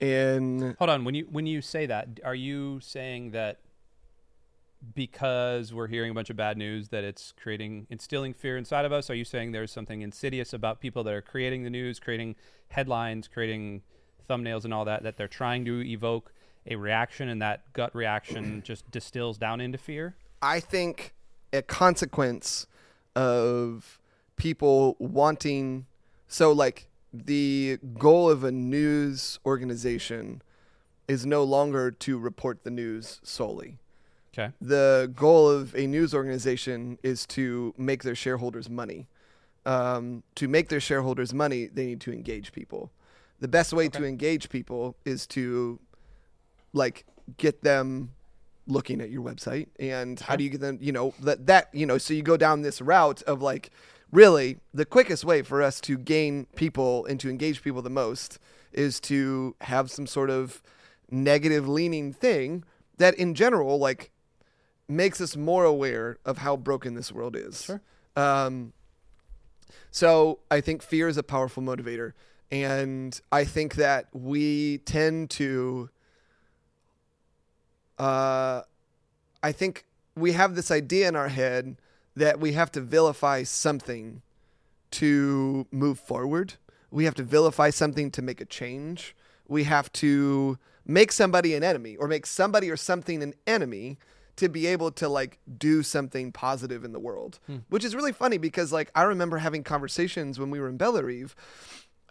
and 0.00 0.76
Hold 0.78 0.90
on. 0.90 1.04
When 1.04 1.14
you 1.14 1.26
when 1.30 1.46
you 1.46 1.62
say 1.62 1.86
that, 1.86 2.20
are 2.22 2.34
you 2.34 2.78
saying 2.80 3.30
that 3.30 3.58
because 4.94 5.72
we're 5.72 5.86
hearing 5.86 6.10
a 6.10 6.14
bunch 6.14 6.28
of 6.28 6.36
bad 6.36 6.58
news 6.58 6.88
that 6.88 7.04
it's 7.04 7.32
creating 7.40 7.86
instilling 7.88 8.34
fear 8.34 8.58
inside 8.58 8.84
of 8.84 8.92
us? 8.92 9.08
Are 9.08 9.14
you 9.14 9.24
saying 9.24 9.52
there's 9.52 9.72
something 9.72 10.02
insidious 10.02 10.52
about 10.52 10.80
people 10.80 11.02
that 11.04 11.14
are 11.14 11.22
creating 11.22 11.62
the 11.62 11.70
news, 11.70 11.98
creating 11.98 12.36
headlines, 12.68 13.28
creating 13.28 13.82
thumbnails 14.26 14.64
and 14.64 14.72
all 14.72 14.84
that 14.84 15.02
that 15.02 15.16
they're 15.16 15.28
trying 15.28 15.64
to 15.64 15.86
evoke 15.86 16.32
a 16.66 16.76
reaction, 16.76 17.28
and 17.28 17.42
that 17.42 17.72
gut 17.72 17.94
reaction 17.94 18.62
just 18.64 18.90
distills 18.90 19.38
down 19.38 19.60
into 19.60 19.78
fear? 19.78 20.14
I 20.40 20.60
think 20.60 21.14
a 21.52 21.62
consequence 21.62 22.66
of 23.14 24.00
people 24.36 24.96
wanting 24.98 25.86
so 26.28 26.50
like 26.50 26.88
the 27.12 27.78
goal 27.98 28.30
of 28.30 28.42
a 28.42 28.50
news 28.50 29.38
organization 29.44 30.40
is 31.06 31.26
no 31.26 31.44
longer 31.44 31.90
to 31.90 32.18
report 32.18 32.64
the 32.64 32.70
news 32.70 33.20
solely. 33.22 33.78
Okay. 34.32 34.52
The 34.60 35.12
goal 35.14 35.50
of 35.50 35.74
a 35.74 35.86
news 35.86 36.14
organization 36.14 36.98
is 37.02 37.26
to 37.26 37.74
make 37.76 38.02
their 38.02 38.14
shareholders 38.14 38.70
money. 38.70 39.08
Um, 39.66 40.22
to 40.36 40.48
make 40.48 40.70
their 40.70 40.80
shareholders 40.80 41.34
money, 41.34 41.66
they 41.66 41.84
need 41.84 42.00
to 42.00 42.12
engage 42.12 42.52
people. 42.52 42.90
The 43.42 43.48
best 43.48 43.72
way 43.72 43.88
to 43.88 44.04
engage 44.04 44.48
people 44.50 44.96
is 45.04 45.26
to 45.28 45.80
like 46.72 47.04
get 47.38 47.62
them 47.62 48.12
looking 48.68 49.00
at 49.00 49.10
your 49.10 49.20
website 49.20 49.66
and 49.80 50.20
how 50.20 50.36
do 50.36 50.44
you 50.44 50.50
get 50.50 50.60
them 50.60 50.78
you 50.80 50.92
know 50.92 51.12
that 51.20 51.46
that 51.48 51.68
you 51.72 51.84
know 51.84 51.98
so 51.98 52.14
you 52.14 52.22
go 52.22 52.36
down 52.36 52.62
this 52.62 52.80
route 52.80 53.20
of 53.22 53.42
like 53.42 53.70
really 54.12 54.58
the 54.72 54.84
quickest 54.84 55.24
way 55.24 55.42
for 55.42 55.60
us 55.60 55.80
to 55.80 55.98
gain 55.98 56.46
people 56.54 57.04
and 57.06 57.18
to 57.18 57.28
engage 57.28 57.62
people 57.64 57.82
the 57.82 57.90
most 57.90 58.38
is 58.72 59.00
to 59.00 59.56
have 59.62 59.90
some 59.90 60.06
sort 60.06 60.30
of 60.30 60.62
negative 61.10 61.68
leaning 61.68 62.12
thing 62.12 62.62
that 62.98 63.12
in 63.16 63.34
general 63.34 63.76
like 63.76 64.12
makes 64.86 65.20
us 65.20 65.36
more 65.36 65.64
aware 65.64 66.16
of 66.24 66.38
how 66.38 66.56
broken 66.56 66.94
this 66.94 67.10
world 67.10 67.34
is 67.34 67.62
Sure. 67.64 67.82
um 68.14 68.72
so 69.90 70.38
I 70.50 70.60
think 70.60 70.82
fear 70.82 71.08
is 71.08 71.16
a 71.16 71.22
powerful 71.22 71.62
motivator. 71.62 72.12
And 72.52 73.18
I 73.32 73.44
think 73.44 73.76
that 73.76 74.08
we 74.12 74.78
tend 74.78 75.30
to, 75.30 75.88
uh, 77.98 78.60
I 79.42 79.52
think 79.52 79.86
we 80.14 80.32
have 80.32 80.54
this 80.54 80.70
idea 80.70 81.08
in 81.08 81.16
our 81.16 81.28
head 81.28 81.76
that 82.14 82.40
we 82.40 82.52
have 82.52 82.70
to 82.72 82.82
vilify 82.82 83.42
something 83.42 84.20
to 84.90 85.66
move 85.70 85.98
forward. 85.98 86.54
We 86.90 87.06
have 87.06 87.14
to 87.14 87.22
vilify 87.22 87.70
something 87.70 88.10
to 88.10 88.20
make 88.20 88.42
a 88.42 88.44
change. 88.44 89.16
We 89.48 89.64
have 89.64 89.90
to 89.94 90.58
make 90.84 91.10
somebody 91.10 91.54
an 91.54 91.64
enemy 91.64 91.96
or 91.96 92.06
make 92.06 92.26
somebody 92.26 92.70
or 92.70 92.76
something 92.76 93.22
an 93.22 93.32
enemy 93.46 93.98
to 94.36 94.50
be 94.50 94.66
able 94.66 94.90
to 94.90 95.08
like 95.08 95.38
do 95.58 95.82
something 95.82 96.32
positive 96.32 96.84
in 96.84 96.92
the 96.92 96.98
world. 97.00 97.38
Which 97.70 97.84
is 97.84 97.94
really 97.96 98.12
funny 98.12 98.36
because 98.36 98.72
like 98.72 98.90
I 98.94 99.04
remember 99.04 99.38
having 99.38 99.62
conversations 99.64 100.38
when 100.38 100.50
we 100.50 100.60
were 100.60 100.68
in 100.68 100.76
Bellarive 100.76 101.34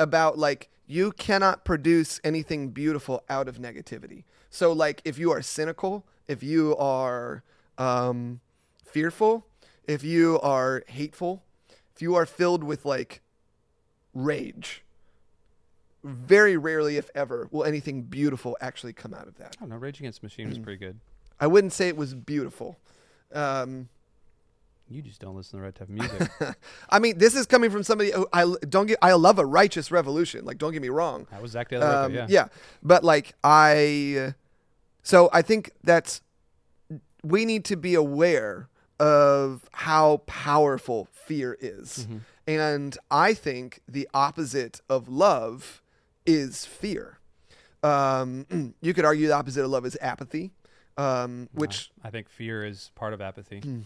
about 0.02 0.38
like 0.38 0.70
you 0.88 1.12
cannot 1.12 1.64
produce 1.64 2.20
anything 2.24 2.70
beautiful 2.70 3.24
out 3.30 3.48
of 3.48 3.58
negativity. 3.58 4.24
So 4.50 4.74
like 4.74 5.02
if 5.06 5.18
you 5.18 5.32
are 5.32 5.42
cynical, 5.42 6.06
if 6.28 6.42
you 6.44 6.76
are 6.78 7.44
um, 7.78 8.42
fearful, 8.84 9.46
if 9.86 10.04
you 10.04 10.40
are 10.42 10.84
hateful, 10.88 11.44
if 11.96 12.02
you 12.02 12.16
are 12.16 12.26
filled 12.26 12.64
with 12.64 12.84
like 12.84 13.22
rage, 14.14 14.84
very 16.04 16.58
rarely, 16.58 16.98
if 16.98 17.10
ever, 17.14 17.48
will 17.52 17.64
anything 17.64 18.02
beautiful 18.02 18.58
actually 18.60 18.94
come 18.94 19.14
out 19.14 19.28
of 19.28 19.38
that. 19.38 19.56
I 19.60 19.62
don't 19.62 19.70
know. 19.70 19.76
Rage 19.78 20.00
Against 20.00 20.24
Machine 20.24 20.50
was 20.50 20.58
pretty 20.58 20.80
good. 20.80 21.00
I 21.40 21.48
wouldn't 21.48 21.74
say 21.74 21.88
it 21.88 21.96
was 21.96 22.16
beautiful. 22.16 22.80
Um, 23.32 23.90
You 24.92 25.02
just 25.02 25.22
don't 25.22 25.36
listen 25.36 25.52
to 25.52 25.56
the 25.58 25.62
right 25.64 25.74
type 25.76 25.88
of 25.88 25.90
music. 25.90 26.30
I 26.90 27.00
mean, 27.00 27.18
this 27.18 27.34
is 27.36 27.46
coming 27.46 27.70
from 27.72 27.84
somebody 27.84 28.12
who 28.12 28.28
I 28.34 28.46
don't 28.68 28.88
get. 28.88 28.98
I 29.02 29.14
love 29.14 29.40
a 29.40 29.46
righteous 29.46 29.90
revolution. 29.92 30.44
Like, 30.44 30.58
don't 30.58 30.74
get 30.74 30.82
me 30.82 30.90
wrong. 30.90 31.28
that 31.32 31.42
was 31.42 31.52
Zach 31.52 31.70
the 31.70 31.78
other 31.78 32.06
Um, 32.08 32.14
record, 32.14 32.30
yeah. 32.30 32.48
but 32.84 33.04
like 33.04 33.34
I, 33.44 34.34
so 35.04 35.30
I 35.32 35.42
think 35.44 35.72
that's 35.84 36.22
we 37.24 37.46
need 37.46 37.64
to 37.66 37.76
be 37.78 37.94
aware 37.96 38.68
of 39.00 39.70
how 39.72 40.18
powerful 40.28 41.08
fear 41.14 41.58
is, 41.60 42.06
Mm-hmm. 42.10 42.18
and 42.48 42.98
I 43.10 43.34
think 43.34 43.82
the 43.88 44.08
opposite 44.14 44.82
of 44.90 45.08
love 45.08 45.82
is 46.26 46.66
fear. 46.66 47.18
Um, 47.84 48.46
you 48.82 48.94
could 48.94 49.06
argue 49.06 49.28
the 49.28 49.34
opposite 49.36 49.64
of 49.64 49.72
love 49.72 49.86
is 49.86 49.98
apathy, 50.02 50.52
um, 50.98 51.50
which 51.54 51.92
I 52.04 52.10
think 52.12 52.30
fear 52.30 52.64
is 52.66 52.92
part 52.96 53.14
of 53.14 53.22
apathy. 53.22 53.62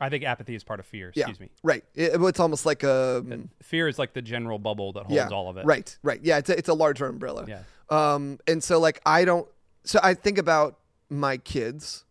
I 0.00 0.08
think 0.08 0.22
apathy 0.24 0.54
is 0.54 0.62
part 0.64 0.78
of 0.80 0.86
fear. 0.86 1.08
Hmm. 1.12 1.18
yeah, 1.18 1.24
Excuse 1.28 1.40
me. 1.40 1.50
right. 1.62 1.84
It- 1.94 2.20
it's 2.20 2.40
almost 2.40 2.64
like 2.66 2.82
a 2.82 3.24
Fear 3.62 3.88
is 3.88 3.98
like 3.98 4.12
the 4.14 4.22
general 4.22 4.58
bubble 4.58 4.92
that 4.92 5.00
holds 5.06 5.14
yeah, 5.14 5.28
all 5.28 5.48
of 5.50 5.56
it. 5.56 5.64
Right, 5.66 5.96
right. 6.02 6.20
Yeah, 6.22 6.38
it's 6.38 6.50
a, 6.50 6.56
it's 6.58 6.68
a 6.68 6.74
larger 6.74 7.06
umbrella. 7.06 7.44
Yeah. 7.48 7.62
Um, 7.90 8.38
and 8.46 8.62
so 8.62 8.78
like 8.78 9.00
I 9.06 9.24
don't. 9.24 9.48
So 9.84 9.98
I 10.02 10.14
think 10.14 10.38
about 10.38 10.78
my 11.08 11.36
kids, 11.38 12.04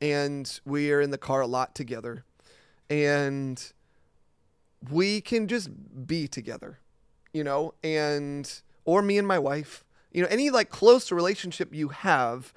and 0.00 0.60
we 0.64 0.90
are 0.92 1.00
in 1.00 1.10
the 1.10 1.18
car 1.18 1.40
a 1.42 1.46
lot 1.46 1.74
together, 1.74 2.24
and 2.88 3.72
we 4.90 5.20
can 5.20 5.48
just 5.48 5.70
be 6.06 6.28
together, 6.28 6.78
you 7.32 7.44
know, 7.44 7.74
and 7.82 8.60
or 8.84 9.02
me 9.02 9.18
and 9.18 9.26
my 9.28 9.38
wife, 9.38 9.84
you 10.12 10.22
know, 10.22 10.28
any 10.30 10.50
like 10.50 10.70
close 10.70 11.10
relationship 11.12 11.74
you 11.74 11.88
have, 11.88 12.52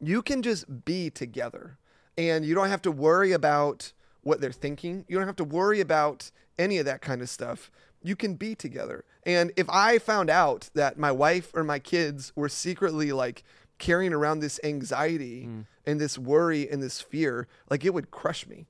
you 0.00 0.22
can 0.22 0.42
just 0.42 0.84
be 0.84 1.10
together, 1.10 1.76
and 2.16 2.44
you 2.44 2.54
don't 2.54 2.68
have 2.68 2.82
to 2.82 2.90
worry 2.92 3.32
about 3.32 3.92
what 4.26 4.40
they're 4.40 4.52
thinking. 4.52 5.04
You 5.08 5.16
don't 5.16 5.26
have 5.26 5.36
to 5.36 5.44
worry 5.44 5.80
about 5.80 6.32
any 6.58 6.78
of 6.78 6.84
that 6.86 7.00
kind 7.00 7.22
of 7.22 7.28
stuff. 7.28 7.70
You 8.02 8.16
can 8.16 8.34
be 8.34 8.54
together. 8.54 9.04
And 9.24 9.52
if 9.56 9.70
I 9.70 9.98
found 9.98 10.30
out 10.30 10.68
that 10.74 10.98
my 10.98 11.12
wife 11.12 11.52
or 11.54 11.62
my 11.62 11.78
kids 11.78 12.32
were 12.34 12.48
secretly 12.48 13.12
like 13.12 13.44
carrying 13.78 14.12
around 14.12 14.40
this 14.40 14.58
anxiety 14.64 15.48
and 15.86 16.00
this 16.00 16.18
worry 16.18 16.68
and 16.68 16.82
this 16.82 17.00
fear, 17.00 17.46
like 17.70 17.84
it 17.84 17.94
would 17.94 18.10
crush 18.10 18.46
me. 18.46 18.66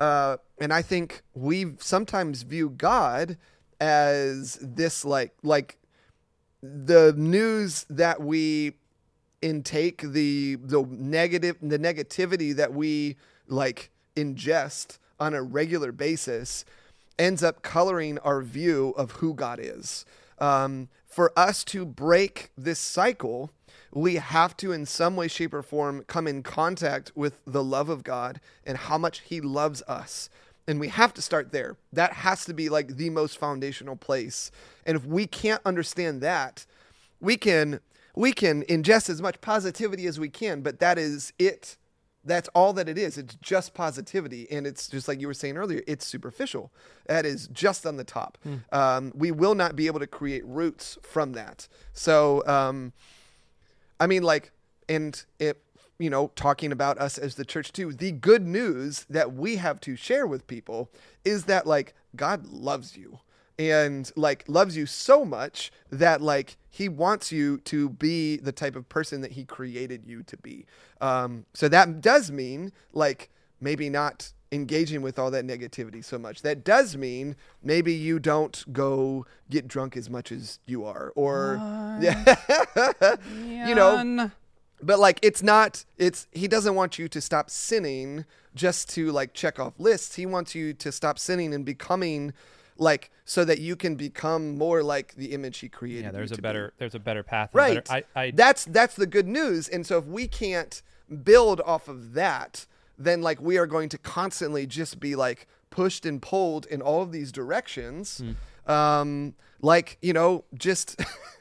Uh, 0.00 0.38
and 0.58 0.72
I 0.72 0.80
think 0.80 1.22
we 1.34 1.74
sometimes 1.78 2.42
view 2.42 2.70
God 2.70 3.36
as 3.80 4.58
this 4.62 5.04
like 5.04 5.34
like 5.42 5.78
the 6.62 7.12
news 7.16 7.84
that 7.90 8.22
we 8.22 8.72
intake 9.42 10.00
the 10.00 10.56
the 10.56 10.82
negative 10.88 11.56
the 11.60 11.78
negativity 11.78 12.54
that 12.56 12.72
we 12.72 13.16
like 13.46 13.90
ingest 14.16 14.98
on 15.18 15.34
a 15.34 15.42
regular 15.42 15.92
basis 15.92 16.64
ends 17.18 17.42
up 17.42 17.62
coloring 17.62 18.18
our 18.18 18.42
view 18.42 18.94
of 18.96 19.12
who 19.12 19.34
God 19.34 19.60
is. 19.62 20.04
Um, 20.38 20.88
for 21.06 21.32
us 21.38 21.62
to 21.64 21.84
break 21.84 22.50
this 22.58 22.80
cycle, 22.80 23.50
we 23.92 24.16
have 24.16 24.56
to, 24.56 24.72
in 24.72 24.86
some 24.86 25.14
way, 25.14 25.28
shape, 25.28 25.54
or 25.54 25.62
form, 25.62 26.04
come 26.08 26.26
in 26.26 26.42
contact 26.42 27.12
with 27.14 27.34
the 27.46 27.62
love 27.62 27.88
of 27.88 28.02
God 28.02 28.40
and 28.66 28.76
how 28.76 28.98
much 28.98 29.20
He 29.20 29.40
loves 29.40 29.82
us. 29.82 30.28
And 30.66 30.80
we 30.80 30.88
have 30.88 31.14
to 31.14 31.22
start 31.22 31.52
there. 31.52 31.76
That 31.92 32.14
has 32.14 32.44
to 32.46 32.54
be 32.54 32.68
like 32.68 32.96
the 32.96 33.10
most 33.10 33.38
foundational 33.38 33.96
place. 33.96 34.50
And 34.84 34.96
if 34.96 35.04
we 35.04 35.26
can't 35.26 35.60
understand 35.64 36.20
that, 36.22 36.66
we 37.20 37.36
can 37.36 37.80
we 38.16 38.32
can 38.32 38.62
ingest 38.64 39.10
as 39.10 39.20
much 39.20 39.40
positivity 39.40 40.06
as 40.06 40.20
we 40.20 40.28
can, 40.28 40.62
but 40.62 40.78
that 40.78 40.98
is 40.98 41.32
it. 41.38 41.76
That's 42.24 42.48
all 42.54 42.72
that 42.74 42.88
it 42.88 42.96
is. 42.96 43.18
It's 43.18 43.34
just 43.36 43.74
positivity, 43.74 44.46
and 44.50 44.66
it's 44.66 44.88
just 44.88 45.08
like 45.08 45.20
you 45.20 45.26
were 45.26 45.34
saying 45.34 45.56
earlier. 45.56 45.82
It's 45.86 46.06
superficial. 46.06 46.72
That 47.06 47.26
is 47.26 47.48
just 47.48 47.84
on 47.84 47.96
the 47.96 48.04
top. 48.04 48.38
Um, 48.72 49.12
we 49.14 49.30
will 49.30 49.54
not 49.54 49.76
be 49.76 49.86
able 49.86 50.00
to 50.00 50.06
create 50.06 50.44
roots 50.46 50.96
from 51.02 51.32
that. 51.32 51.68
So, 51.92 52.42
um, 52.46 52.92
I 54.00 54.06
mean, 54.06 54.22
like, 54.22 54.52
and 54.88 55.22
it, 55.38 55.62
you 55.98 56.10
know, 56.10 56.30
talking 56.34 56.72
about 56.72 56.98
us 56.98 57.18
as 57.18 57.34
the 57.36 57.44
church 57.44 57.72
too. 57.72 57.92
The 57.92 58.12
good 58.12 58.42
news 58.46 59.06
that 59.08 59.34
we 59.34 59.56
have 59.56 59.80
to 59.80 59.96
share 59.96 60.26
with 60.26 60.46
people 60.46 60.90
is 61.24 61.44
that 61.44 61.66
like 61.66 61.94
God 62.16 62.46
loves 62.46 62.96
you 62.96 63.20
and 63.58 64.10
like 64.16 64.44
loves 64.48 64.76
you 64.76 64.86
so 64.86 65.24
much 65.24 65.70
that 65.90 66.20
like 66.20 66.56
he 66.70 66.88
wants 66.88 67.30
you 67.30 67.58
to 67.58 67.88
be 67.88 68.36
the 68.36 68.52
type 68.52 68.74
of 68.76 68.88
person 68.88 69.20
that 69.20 69.32
he 69.32 69.44
created 69.44 70.04
you 70.06 70.22
to 70.24 70.36
be. 70.36 70.66
Um, 71.00 71.46
so 71.52 71.68
that 71.68 72.00
does 72.00 72.30
mean 72.30 72.72
like 72.92 73.30
maybe 73.60 73.88
not 73.88 74.32
engaging 74.52 75.02
with 75.02 75.18
all 75.18 75.30
that 75.30 75.46
negativity 75.46 76.04
so 76.04 76.18
much. 76.18 76.42
That 76.42 76.64
does 76.64 76.96
mean 76.96 77.36
maybe 77.62 77.92
you 77.92 78.18
don't 78.18 78.64
go 78.72 79.26
get 79.50 79.68
drunk 79.68 79.96
as 79.96 80.08
much 80.10 80.32
as 80.32 80.58
you 80.66 80.84
are, 80.84 81.12
or 81.14 81.56
yeah, 82.00 82.36
you 83.68 83.74
know, 83.74 84.30
but 84.82 84.98
like 84.98 85.18
it's 85.22 85.42
not 85.42 85.84
it's 85.96 86.26
he 86.32 86.48
doesn't 86.48 86.74
want 86.74 86.98
you 86.98 87.08
to 87.08 87.20
stop 87.20 87.50
sinning 87.50 88.24
just 88.54 88.88
to 88.90 89.10
like 89.10 89.34
check 89.34 89.58
off 89.58 89.72
lists 89.78 90.14
he 90.14 90.24
wants 90.26 90.54
you 90.54 90.72
to 90.72 90.92
stop 90.92 91.18
sinning 91.18 91.52
and 91.52 91.64
becoming 91.64 92.32
like 92.76 93.10
so 93.24 93.44
that 93.44 93.58
you 93.60 93.76
can 93.76 93.94
become 93.94 94.56
more 94.58 94.82
like 94.82 95.14
the 95.14 95.26
image 95.32 95.58
he 95.58 95.68
created 95.68 96.04
yeah, 96.06 96.10
there's 96.10 96.32
a 96.32 96.36
to 96.36 96.42
be. 96.42 96.46
better 96.48 96.72
there's 96.78 96.94
a 96.94 96.98
better 96.98 97.22
path. 97.22 97.50
right 97.52 97.84
better- 97.84 98.04
I, 98.16 98.20
I 98.24 98.30
that's 98.32 98.64
that's 98.66 98.96
the 98.96 99.06
good 99.06 99.26
news 99.28 99.68
and 99.68 99.86
so 99.86 99.98
if 99.98 100.06
we 100.06 100.26
can't 100.26 100.82
build 101.22 101.60
off 101.60 101.86
of 101.88 102.14
that 102.14 102.66
then 102.98 103.22
like 103.22 103.40
we 103.40 103.58
are 103.58 103.66
going 103.66 103.88
to 103.90 103.98
constantly 103.98 104.66
just 104.66 104.98
be 105.00 105.14
like 105.16 105.46
pushed 105.70 106.04
and 106.06 106.20
pulled 106.22 106.66
in 106.66 106.80
all 106.82 107.02
of 107.02 107.12
these 107.12 107.30
directions 107.32 108.22
Hmm. 108.66 108.70
um 108.72 109.34
like 109.60 109.98
you 110.02 110.12
know 110.12 110.44
just 110.54 111.00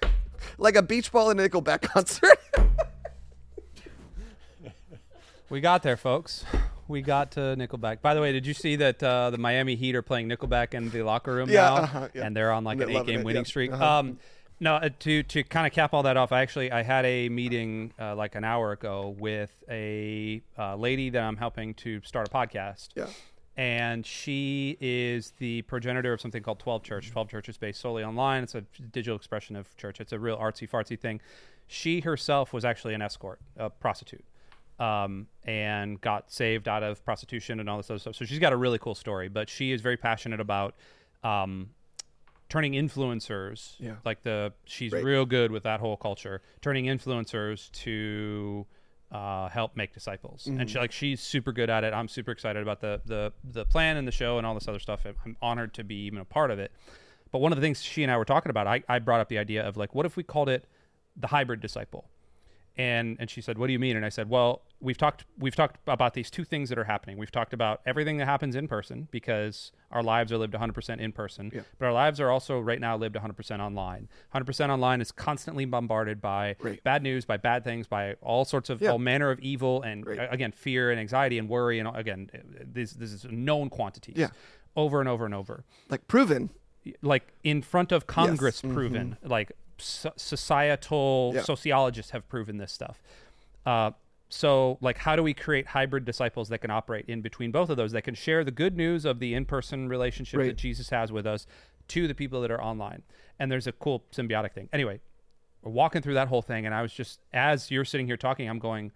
like 0.58 0.76
a 0.76 0.82
beach 0.82 1.12
ball 1.12 1.30
in 1.32 1.40
a 1.40 1.48
nickelback 1.50 1.82
concert 1.94 2.38
We 5.50 5.62
got 5.62 5.84
there, 5.84 5.98
folks. 5.98 6.46
We 6.94 7.02
got 7.02 7.32
to 7.32 7.40
Nickelback. 7.58 8.02
By 8.02 8.14
the 8.14 8.22
way, 8.22 8.32
did 8.32 8.46
you 8.46 8.54
see 8.54 8.76
that 8.78 9.02
uh, 9.02 9.32
the 9.32 9.38
Miami 9.40 9.76
Heat 9.76 9.96
are 9.96 10.02
playing 10.04 10.30
Nickelback 10.30 10.74
in 10.76 10.90
the 10.92 11.02
locker 11.02 11.34
room 11.34 11.50
Yeah, 11.50 11.62
now, 11.62 11.76
uh-huh, 11.78 12.08
yeah. 12.14 12.26
and 12.26 12.36
they're 12.38 12.52
on 12.52 12.64
like 12.64 12.80
an 12.80 12.90
eight-game 12.90 13.22
it, 13.22 13.26
winning 13.26 13.42
yeah, 13.44 13.48
streak? 13.48 13.72
uh-huh. 13.74 14.00
Um, 14.00 14.20
no, 14.60 14.76
uh, 14.76 14.90
to 15.00 15.24
to 15.24 15.44
kind 15.44 15.66
of 15.66 15.74
cap 15.74 15.94
all 15.94 16.04
that 16.04 16.16
off, 16.18 16.32
I 16.32 16.42
actually 16.42 16.72
I 16.72 16.84
had 16.84 17.04
a 17.06 17.28
meeting 17.30 17.92
uh, 18.00 18.16
like 18.16 18.36
an 18.36 18.44
hour 18.44 18.72
ago 18.72 19.16
with 19.18 19.52
a 19.70 20.42
uh, 20.58 20.76
lady 20.76 21.10
that 21.10 21.22
I'm 21.24 21.36
helping 21.38 21.74
to 21.76 22.00
start 22.04 22.28
a 22.28 22.32
podcast. 22.32 22.90
Yeah. 22.96 23.08
and 23.58 24.06
she 24.06 24.78
is 24.80 25.34
the 25.40 25.64
progenitor 25.64 26.14
of 26.14 26.22
something 26.22 26.42
called 26.44 26.60
12 26.60 26.84
Church. 26.84 27.12
12 27.12 27.30
Church 27.30 27.50
is 27.50 27.58
based 27.58 27.82
solely 27.82 28.04
online. 28.04 28.44
It's 28.44 28.56
a 28.56 28.62
digital 28.92 29.16
expression 29.18 29.56
of 29.56 29.76
church. 29.78 30.00
It's 30.00 30.14
a 30.14 30.20
real 30.20 30.38
artsy 30.38 30.70
fartsy 30.70 30.98
thing. 31.00 31.22
She 31.68 32.02
herself 32.02 32.54
was 32.54 32.64
actually 32.64 32.94
an 32.94 33.02
escort, 33.02 33.40
a 33.58 33.70
prostitute, 33.70 34.24
um, 34.84 35.28
and 35.44 36.00
got 36.02 36.32
saved 36.32 36.68
out 36.68 36.84
of 36.84 37.04
prostitution 37.06 37.60
and 37.60 37.70
all 37.70 37.78
this 37.78 37.90
other 37.90 38.00
stuff. 38.00 38.16
So 38.16 38.26
she's 38.26 38.40
got 38.40 38.54
a 38.54 38.58
really 38.58 38.80
cool 38.80 38.96
story. 38.96 39.28
But 39.30 39.50
she 39.50 39.72
is 39.72 39.82
very 39.82 39.98
passionate 39.98 40.40
about 40.40 40.76
um, 41.24 41.70
turning 42.50 42.74
influencers. 42.74 43.76
Yeah. 43.80 43.96
Like 44.06 44.24
the 44.24 44.54
she's 44.66 44.92
Right. 44.92 45.04
real 45.04 45.26
good 45.26 45.52
with 45.52 45.64
that 45.64 45.80
whole 45.80 45.98
culture, 45.98 46.42
turning 46.62 46.86
influencers 46.86 47.72
to 47.84 48.66
uh, 49.12 49.48
help 49.50 49.76
make 49.76 49.94
disciples. 49.94 50.48
And 50.48 50.68
she 50.70 50.78
like 50.80 50.92
she's 50.92 51.22
super 51.22 51.52
good 51.52 51.70
at 51.70 51.84
it. 51.84 51.94
I'm 51.94 52.08
super 52.08 52.32
excited 52.32 52.62
about 52.62 52.82
the 52.82 53.02
the 53.06 53.32
the 53.44 53.66
plan 53.66 53.98
and 53.98 54.08
the 54.08 54.12
show 54.12 54.38
and 54.38 54.46
all 54.48 54.54
this 54.56 54.68
other 54.68 54.80
stuff. 54.80 55.02
I'm- 55.06 55.16
I'm 55.26 55.38
honored 55.42 55.74
to 55.76 55.84
be 55.84 55.96
even 56.08 56.20
a 56.20 56.26
part 56.26 56.50
of 56.52 56.60
it. 56.60 56.72
But 57.32 57.40
one 57.40 57.52
of 57.52 57.56
the 57.58 57.62
things 57.62 57.82
she 57.82 58.04
and 58.04 58.12
I 58.12 58.18
were 58.18 58.26
talking 58.26 58.50
about, 58.52 58.68
I, 58.68 58.84
I 58.88 59.00
brought 59.00 59.20
up 59.20 59.28
the 59.28 59.40
idea 59.40 59.68
of 59.68 59.76
like, 59.78 59.96
what 59.96 60.06
if 60.06 60.16
we 60.18 60.24
called 60.24 60.50
it 60.50 60.66
the 61.16 61.28
hybrid 61.28 61.62
disciple? 61.62 62.10
And 62.76 63.18
and 63.20 63.30
she 63.30 63.40
said, 63.42 63.58
"What 63.60 63.68
do 63.68 63.74
you 63.74 63.78
mean?" 63.80 63.96
And 63.96 64.04
I 64.06 64.10
said, 64.10 64.30
"Well, 64.30 64.62
we've 64.84 64.98
talked 64.98 65.26
we've 65.40 65.56
talked 65.56 65.78
about 65.88 66.14
these 66.14 66.30
two 66.30 66.44
things 66.44 66.70
that 66.70 66.78
are 66.78 66.84
happening. 66.84 67.18
We've 67.18 67.32
talked 67.32 67.54
about 67.54 67.82
everything 67.86 68.18
that 68.18 68.26
happens 68.26 68.56
in 68.56 68.68
person 68.68 69.08
because 69.12 69.72
our 69.92 70.04
lives 70.04 70.32
are 70.32 70.38
lived 70.38 70.54
100% 70.54 71.00
in 71.00 71.12
person, 71.12 71.52
Yeah. 71.54 71.62
but 71.80 71.86
our 71.86 71.94
lives 71.94 72.20
are 72.20 72.30
also 72.30 72.60
right 72.60 72.80
now 72.80 72.98
lived 72.98 73.16
100% 73.16 73.60
online. 73.62 74.10
100% 74.36 74.70
online 74.70 75.00
is 75.02 75.12
constantly 75.12 75.66
bombarded 75.66 76.20
by 76.22 76.56
Right. 76.60 76.84
bad 76.84 77.02
news, 77.02 77.26
by 77.26 77.38
bad 77.38 77.64
things, 77.64 77.88
by 77.88 78.14
all 78.22 78.44
sorts 78.46 78.70
of 78.70 78.82
Yeah. 78.82 78.92
all 78.92 79.00
manner 79.00 79.32
of 79.32 79.40
evil 79.40 79.82
and 79.82 80.06
Right. 80.06 80.28
again 80.32 80.52
fear 80.52 80.92
and 80.92 81.00
anxiety 81.00 81.38
and 81.40 81.48
worry 81.50 81.80
and 81.80 81.88
again 81.96 82.30
this 82.62 82.94
this 82.94 83.12
is 83.14 83.26
known 83.26 83.70
quantities. 83.70 84.18
Yeah. 84.18 84.30
Over 84.76 85.00
and 85.00 85.08
over 85.08 85.26
and 85.26 85.34
over 85.34 85.64
Like 85.90 86.08
proven. 86.08 86.50
like 87.02 87.32
in 87.44 87.62
front 87.62 87.92
of 87.94 88.06
Congress 88.08 88.62
Mhm. 88.62 88.74
proven, 88.74 89.18
like 89.24 89.52
so- 89.78 90.12
societal 90.18 91.32
Yeah. 91.36 91.42
sociologists 91.44 92.12
have 92.12 92.28
proven 92.28 92.58
this 92.58 92.72
stuff. 92.72 93.02
Uh, 93.66 93.92
so, 94.34 94.78
like, 94.82 94.98
how 94.98 95.16
do 95.16 95.22
we 95.24 95.34
create 95.34 95.68
hybrid 95.68 96.06
disciples 96.06 96.50
that 96.50 96.60
can 96.60 96.72
operate 96.72 97.06
in 97.08 97.22
between 97.22 97.52
both 97.52 97.70
of 97.70 97.78
those, 97.78 97.92
that 97.92 98.02
can 98.04 98.16
share 98.16 98.44
the 98.44 98.52
good 98.52 98.76
news 98.76 99.06
of 99.06 99.20
the 99.20 99.34
in-person 99.34 99.88
relationship 99.90 100.40
Right. 100.40 100.48
that 100.48 100.58
Jesus 100.58 100.90
has 100.90 101.12
with 101.12 101.28
us 101.28 101.46
to 101.90 102.08
the 102.08 102.16
people 102.16 102.42
that 102.42 102.50
are 102.52 102.62
online? 102.62 103.04
And 103.40 103.52
there's 103.52 103.68
a 103.68 103.72
cool 103.72 104.04
symbiotic 104.12 104.54
thing. 104.54 104.70
Anyway, 104.74 105.02
we're 105.62 105.72
walking 105.72 106.02
through 106.02 106.16
that 106.16 106.28
whole 106.30 106.42
thing, 106.42 106.66
and 106.66 106.74
I 106.74 106.82
was 106.82 106.92
just 106.94 107.20
as 107.32 107.70
you're 107.72 107.86
sitting 107.86 108.08
here 108.08 108.18
talking, 108.18 108.50
I'm 108.50 108.60
going. 108.60 108.92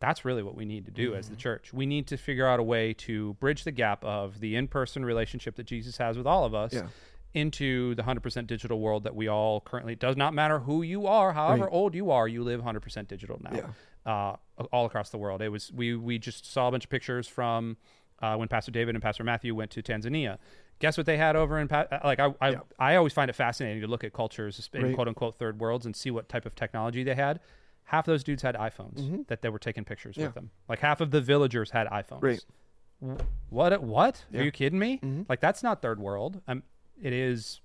That's 0.00 0.22
really 0.24 0.42
what 0.42 0.54
we 0.54 0.66
need 0.66 0.84
to 0.84 0.90
do 0.90 1.14
as 1.14 1.26
Mm-hmm. 1.26 1.34
the 1.34 1.40
church. 1.40 1.72
We 1.72 1.86
need 1.86 2.08
to 2.08 2.18
figure 2.18 2.46
out 2.46 2.60
a 2.60 2.62
way 2.62 2.92
to 2.94 3.34
bridge 3.34 3.64
the 3.64 3.70
gap 3.72 4.04
of 4.04 4.38
the 4.40 4.54
in-person 4.56 5.02
relationship 5.04 5.54
that 5.56 5.64
Jesus 5.64 5.96
has 5.96 6.18
with 6.18 6.26
all 6.26 6.44
of 6.44 6.52
us 6.54 6.74
Yeah. 6.74 6.88
into 7.32 7.94
the 7.94 8.02
100% 8.02 8.46
digital 8.46 8.80
world 8.80 9.04
that 9.04 9.14
we 9.14 9.28
all 9.28 9.60
currently 9.62 9.94
it 9.94 9.98
does 10.00 10.16
not 10.16 10.34
matter 10.34 10.58
who 10.58 10.82
you 10.82 11.06
are 11.06 11.32
however 11.32 11.64
Right. 11.64 11.72
old 11.72 11.94
you 11.94 12.10
are 12.10 12.28
you 12.28 12.42
live 12.44 12.60
100% 12.60 13.08
digital 13.08 13.40
now 13.42 13.50
Yeah. 13.54 13.66
Uh, 14.06 14.36
all 14.72 14.86
across 14.86 15.10
the 15.10 15.18
world 15.18 15.40
it 15.42 15.48
was 15.48 15.72
we 15.72 15.94
we 15.96 16.18
just 16.18 16.50
saw 16.50 16.68
a 16.68 16.70
bunch 16.70 16.84
of 16.84 16.90
pictures 16.90 17.26
from 17.26 17.76
uh, 18.22 18.36
when 18.36 18.48
pastor 18.48 18.70
david 18.70 18.94
and 18.94 19.02
pastor 19.02 19.24
matthew 19.24 19.54
went 19.54 19.70
to 19.70 19.82
tanzania 19.82 20.38
guess 20.78 20.96
what 20.96 21.06
they 21.06 21.16
had 21.16 21.36
over 21.36 21.58
in 21.58 21.68
pa- 21.68 21.86
uh, 21.90 21.98
like 22.04 22.20
I, 22.20 22.34
I 22.40 22.50
Yeah. 22.50 22.58
i 22.78 22.96
always 22.96 23.12
find 23.12 23.28
it 23.30 23.32
fascinating 23.34 23.80
to 23.80 23.86
look 23.88 24.04
at 24.04 24.12
cultures 24.12 24.68
in 24.72 24.82
Right. 24.82 24.94
quote 24.94 25.08
unquote 25.08 25.36
third 25.38 25.58
worlds 25.60 25.86
and 25.86 25.94
see 25.96 26.10
what 26.10 26.28
type 26.28 26.44
of 26.46 26.54
technology 26.54 27.02
they 27.02 27.14
had 27.14 27.40
half 27.84 28.06
those 28.06 28.22
dudes 28.24 28.42
had 28.42 28.54
iPhones 28.54 29.00
Mhm. 29.00 29.26
that 29.28 29.42
they 29.42 29.48
were 29.48 29.58
taking 29.58 29.84
pictures 29.84 30.16
Yeah. 30.16 30.26
with 30.26 30.34
them. 30.34 30.50
Like 30.68 30.78
half 30.78 31.02
of 31.02 31.10
the 31.10 31.20
villagers 31.20 31.70
had 31.72 31.86
iPhones. 31.88 32.22
Right. 32.22 32.44
What? 33.50 33.82
What? 33.82 34.24
Yeah. 34.30 34.40
Are 34.40 34.44
you 34.44 34.50
kidding 34.52 34.78
me? 34.78 35.00
Mhm. 35.02 35.26
Like 35.28 35.40
that's 35.40 35.62
not 35.62 35.82
third 35.82 36.00
world. 36.00 36.40
Um, 36.48 36.62
it 37.00 37.12
is 37.12 37.60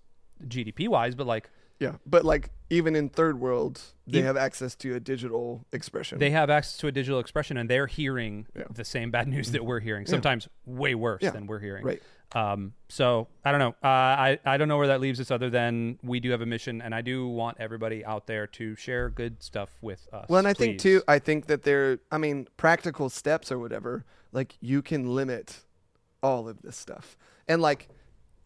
GDP 0.47 0.87
wise, 0.89 1.15
but 1.15 1.25
like 1.27 1.49
Yeah. 1.79 1.95
But 2.05 2.25
like 2.25 2.49
even 2.69 2.95
in 2.95 3.09
third 3.09 3.39
world, 3.39 3.81
they 4.05 4.21
have 4.21 4.37
access 4.37 4.75
to 4.75 4.95
a 4.95 4.99
digital 4.99 5.65
expression. 5.71 6.19
they 6.19 6.29
have 6.31 6.49
access 6.49 6.77
to 6.77 6.87
a 6.87 6.91
digital 6.91 7.19
expression 7.19 7.57
and 7.57 7.69
they're 7.69 7.87
hearing 7.87 8.47
Yeah. 8.55 8.63
the 8.69 8.85
same 8.85 9.11
bad 9.11 9.27
news 9.27 9.51
that 9.51 9.63
we're 9.65 9.79
hearing. 9.79 10.05
Yeah. 10.05 10.11
Sometimes 10.11 10.47
way 10.65 10.93
worse 10.95 11.21
Yeah. 11.23 11.31
than 11.31 11.47
we're 11.47 11.59
hearing. 11.59 11.85
Right. 11.85 12.01
Um, 12.35 12.73
so 12.89 13.27
I 13.43 13.51
don't 13.51 13.59
know. 13.59 13.75
Uh, 13.83 13.87
I 13.87 14.39
I 14.45 14.57
don't 14.57 14.67
know 14.67 14.77
where 14.77 14.87
that 14.87 15.01
leaves 15.01 15.19
us, 15.19 15.31
other 15.31 15.49
than 15.49 15.97
we 16.03 16.19
do 16.19 16.29
have 16.29 16.41
a 16.41 16.45
mission, 16.45 16.79
and 16.79 16.93
I 16.93 17.01
do 17.01 17.27
want 17.27 17.57
everybody 17.59 18.05
out 18.05 18.27
there 18.27 18.45
to 18.45 18.75
share 18.75 19.09
good 19.09 19.41
stuff 19.41 19.71
with 19.81 20.07
us. 20.13 20.27
Well, 20.29 20.37
and 20.37 20.47
I 20.47 20.53
think 20.53 20.77
too, 20.79 21.01
I 21.07 21.17
think 21.17 21.47
that 21.47 21.63
there, 21.63 21.97
I 22.11 22.19
mean, 22.19 22.47
practical 22.55 23.09
steps 23.09 23.51
or 23.51 23.57
whatever, 23.57 24.05
like 24.31 24.53
you 24.61 24.83
can 24.83 25.15
limit 25.15 25.61
all 26.21 26.47
of 26.47 26.61
this 26.61 26.77
stuff. 26.77 27.17
And 27.47 27.63
like, 27.63 27.87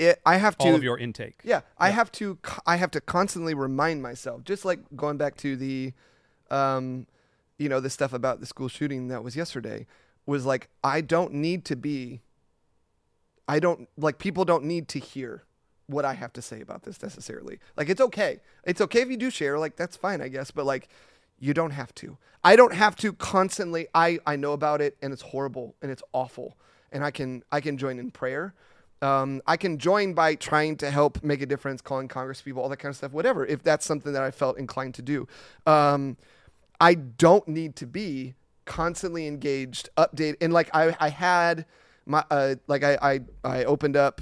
it, 0.05 0.21
I 0.25 0.37
have 0.37 0.57
to, 0.59 0.67
all 0.67 0.75
of 0.75 0.83
your 0.83 0.97
intake. 0.97 1.39
yeah, 1.43 1.61
I 1.77 1.89
have 1.89 2.11
to, 2.13 2.37
I 2.65 2.77
have 2.77 2.91
to 2.91 3.01
constantly 3.01 3.53
remind 3.53 4.01
myself, 4.01 4.43
just 4.43 4.65
like 4.65 4.79
going 4.95 5.17
back 5.17 5.35
to 5.37 5.55
the, 5.55 5.93
um, 6.49 7.07
you 7.57 7.69
know, 7.69 7.79
the 7.79 7.89
stuff 7.89 8.13
about 8.13 8.39
the 8.39 8.45
school 8.45 8.67
shooting 8.67 9.07
that 9.09 9.23
was 9.23 9.35
yesterday 9.35 9.85
was 10.25 10.45
like, 10.45 10.69
I 10.83 11.01
don't 11.01 11.33
need 11.33 11.65
to 11.65 11.75
be, 11.75 12.21
I 13.47 13.59
don't, 13.59 13.89
like, 13.97 14.19
people 14.19 14.45
don't 14.45 14.63
need 14.63 14.87
to 14.89 14.99
hear 14.99 15.43
what 15.87 16.05
I 16.05 16.13
have 16.13 16.31
to 16.33 16.41
say 16.41 16.61
about 16.61 16.83
this 16.83 17.01
necessarily. 17.01 17.59
Like, 17.75 17.89
it's 17.89 18.01
okay. 18.01 18.39
It's 18.63 18.81
okay 18.81 19.01
if 19.01 19.09
you 19.09 19.17
do 19.17 19.29
share, 19.29 19.59
like, 19.59 19.75
that's 19.75 19.97
fine, 19.97 20.21
I 20.21 20.29
guess. 20.29 20.49
But 20.51 20.65
like, 20.65 20.87
you 21.39 21.53
don't 21.53 21.71
have 21.71 21.93
to. 21.95 22.17
I 22.43 22.55
don't 22.55 22.73
have 22.73 22.95
to 22.97 23.13
constantly. 23.13 23.87
I 23.93 24.19
I 24.25 24.35
know 24.35 24.53
about 24.53 24.81
it, 24.81 24.97
and 25.01 25.11
it's 25.11 25.21
horrible, 25.21 25.75
and 25.81 25.91
it's 25.91 26.03
awful, 26.13 26.57
and 26.91 27.03
I 27.03 27.11
can 27.11 27.43
I 27.51 27.59
can 27.59 27.77
join 27.77 27.99
in 27.99 28.11
prayer. 28.11 28.53
Um, 29.03 29.41
I 29.45 29.57
can 29.57 29.77
join 29.77 30.13
by 30.13 30.35
trying 30.35 30.77
to 30.77 30.89
help 30.89 31.23
make 31.23 31.41
a 31.41 31.45
difference, 31.45 31.81
calling 31.81 32.07
Congress 32.07 32.41
people, 32.41 32.61
all 32.63 32.69
that 32.69 32.77
kind 32.77 32.91
of 32.91 32.95
stuff, 32.95 33.11
whatever. 33.11 33.45
If 33.45 33.61
that's 33.61 33.85
something 33.85 34.13
that 34.13 34.23
I 34.23 34.31
felt 34.31 34.57
inclined 34.57 34.93
to 34.95 35.01
do, 35.01 35.27
um, 35.67 36.17
I 36.79 36.95
don't 36.95 37.47
need 37.47 37.75
to 37.75 37.85
be 37.85 38.33
constantly 38.65 39.27
engaged, 39.27 39.89
update, 39.97 40.35
and 40.41 40.53
like 40.53 40.69
I 40.73 40.95
I 40.99 41.09
had 41.09 41.65
my 42.05 42.23
uh, 42.31 42.55
like 42.67 42.83
I 42.83 42.97
I 43.01 43.19
I 43.43 43.63
opened 43.65 43.97
up 43.97 44.21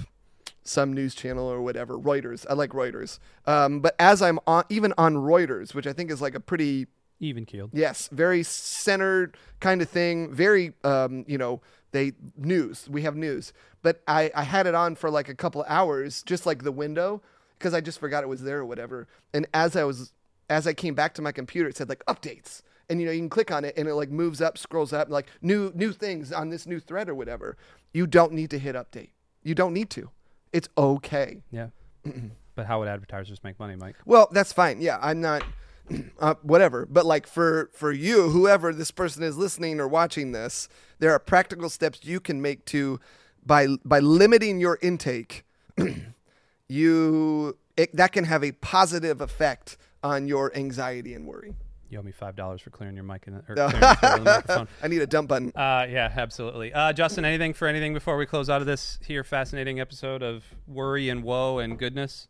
some 0.64 0.92
news 0.92 1.14
channel 1.14 1.46
or 1.46 1.62
whatever, 1.62 1.98
Reuters. 1.98 2.44
I 2.50 2.54
like 2.54 2.70
Reuters. 2.70 3.18
Um, 3.46 3.80
but 3.80 3.94
as 3.98 4.22
I'm 4.22 4.38
on, 4.46 4.64
even 4.68 4.92
on 4.98 5.14
Reuters, 5.14 5.74
which 5.74 5.86
I 5.86 5.92
think 5.92 6.10
is 6.10 6.20
like 6.20 6.34
a 6.34 6.40
pretty 6.40 6.86
Even 7.20 7.46
keeled. 7.46 7.70
Yes, 7.72 8.08
very 8.12 8.42
centered 8.42 9.36
kind 9.60 9.80
of 9.80 9.88
thing. 9.88 10.32
Very, 10.34 10.72
um, 10.82 11.24
you 11.28 11.38
know, 11.38 11.60
they 11.92 12.12
news. 12.36 12.88
We 12.88 13.02
have 13.02 13.16
news, 13.16 13.52
but 13.82 14.02
I 14.08 14.30
I 14.34 14.42
had 14.42 14.66
it 14.66 14.74
on 14.74 14.96
for 14.96 15.10
like 15.10 15.28
a 15.28 15.34
couple 15.34 15.62
of 15.62 15.70
hours, 15.70 16.22
just 16.22 16.44
like 16.46 16.64
the 16.64 16.72
window, 16.72 17.22
because 17.58 17.74
I 17.74 17.80
just 17.80 18.00
forgot 18.00 18.24
it 18.24 18.28
was 18.28 18.42
there 18.42 18.58
or 18.58 18.64
whatever. 18.64 19.06
And 19.32 19.46
as 19.54 19.76
I 19.76 19.84
was 19.84 20.12
as 20.50 20.66
I 20.66 20.74
came 20.74 20.94
back 20.94 21.14
to 21.14 21.22
my 21.22 21.32
computer, 21.32 21.68
it 21.68 21.76
said 21.76 21.88
like 21.88 22.04
updates, 22.06 22.62
and 22.90 23.00
you 23.00 23.06
know 23.06 23.12
you 23.12 23.20
can 23.20 23.30
click 23.30 23.50
on 23.50 23.64
it 23.64 23.74
and 23.76 23.88
it 23.88 23.94
like 23.94 24.10
moves 24.10 24.40
up, 24.40 24.58
scrolls 24.58 24.92
up, 24.92 25.08
like 25.08 25.26
new 25.40 25.70
new 25.74 25.92
things 25.92 26.32
on 26.32 26.50
this 26.50 26.66
new 26.66 26.80
thread 26.80 27.08
or 27.08 27.14
whatever. 27.14 27.56
You 27.92 28.06
don't 28.06 28.32
need 28.32 28.50
to 28.50 28.58
hit 28.58 28.74
update. 28.74 29.10
You 29.42 29.54
don't 29.54 29.74
need 29.74 29.90
to. 29.90 30.10
It's 30.52 30.68
okay. 30.76 31.42
Yeah. 31.50 31.68
but 32.54 32.66
how 32.66 32.80
would 32.80 32.88
advertisers 32.88 33.42
make 33.44 33.58
money, 33.58 33.76
Mike? 33.76 33.96
Well, 34.04 34.28
that's 34.32 34.52
fine. 34.52 34.80
Yeah, 34.80 34.98
I'm 35.00 35.20
not 35.20 35.42
uh, 36.20 36.34
whatever. 36.42 36.86
But 36.86 37.06
like 37.06 37.26
for 37.26 37.70
for 37.72 37.92
you, 37.92 38.30
whoever 38.30 38.72
this 38.72 38.90
person 38.90 39.22
is 39.22 39.36
listening 39.36 39.80
or 39.80 39.88
watching 39.88 40.32
this, 40.32 40.68
there 40.98 41.12
are 41.12 41.18
practical 41.18 41.68
steps 41.68 42.00
you 42.02 42.20
can 42.20 42.40
make 42.40 42.64
to 42.66 43.00
by 43.44 43.68
by 43.84 43.98
limiting 44.00 44.60
your 44.60 44.78
intake. 44.82 45.44
you 46.68 47.56
it, 47.76 47.94
that 47.96 48.12
can 48.12 48.24
have 48.24 48.44
a 48.44 48.52
positive 48.52 49.20
effect 49.20 49.76
on 50.02 50.26
your 50.26 50.54
anxiety 50.56 51.14
and 51.14 51.26
worry. 51.26 51.54
You 51.88 51.98
owe 51.98 52.02
me 52.02 52.12
five 52.12 52.36
dollars 52.36 52.62
for 52.62 52.70
clearing 52.70 52.94
your 52.94 53.04
mic 53.04 53.26
and 53.26 53.36
the, 53.36 53.40
or 53.52 53.54
clearing 53.68 53.82
your 53.82 53.94
throat 53.96 54.12
on 54.12 54.24
the 54.24 54.30
microphone. 54.30 54.68
I 54.82 54.88
need 54.88 55.02
a 55.02 55.06
dump 55.06 55.28
button. 55.28 55.52
Uh, 55.54 55.86
yeah, 55.90 56.10
absolutely. 56.16 56.72
Uh, 56.72 56.92
Justin, 56.94 57.24
anything 57.26 57.52
for 57.52 57.68
anything 57.68 57.92
before 57.92 58.16
we 58.16 58.24
close 58.24 58.48
out 58.48 58.62
of 58.62 58.66
this 58.66 58.98
here 59.06 59.22
fascinating 59.22 59.78
episode 59.78 60.22
of 60.22 60.44
worry 60.66 61.10
and 61.10 61.22
woe 61.22 61.58
and 61.58 61.78
goodness? 61.78 62.28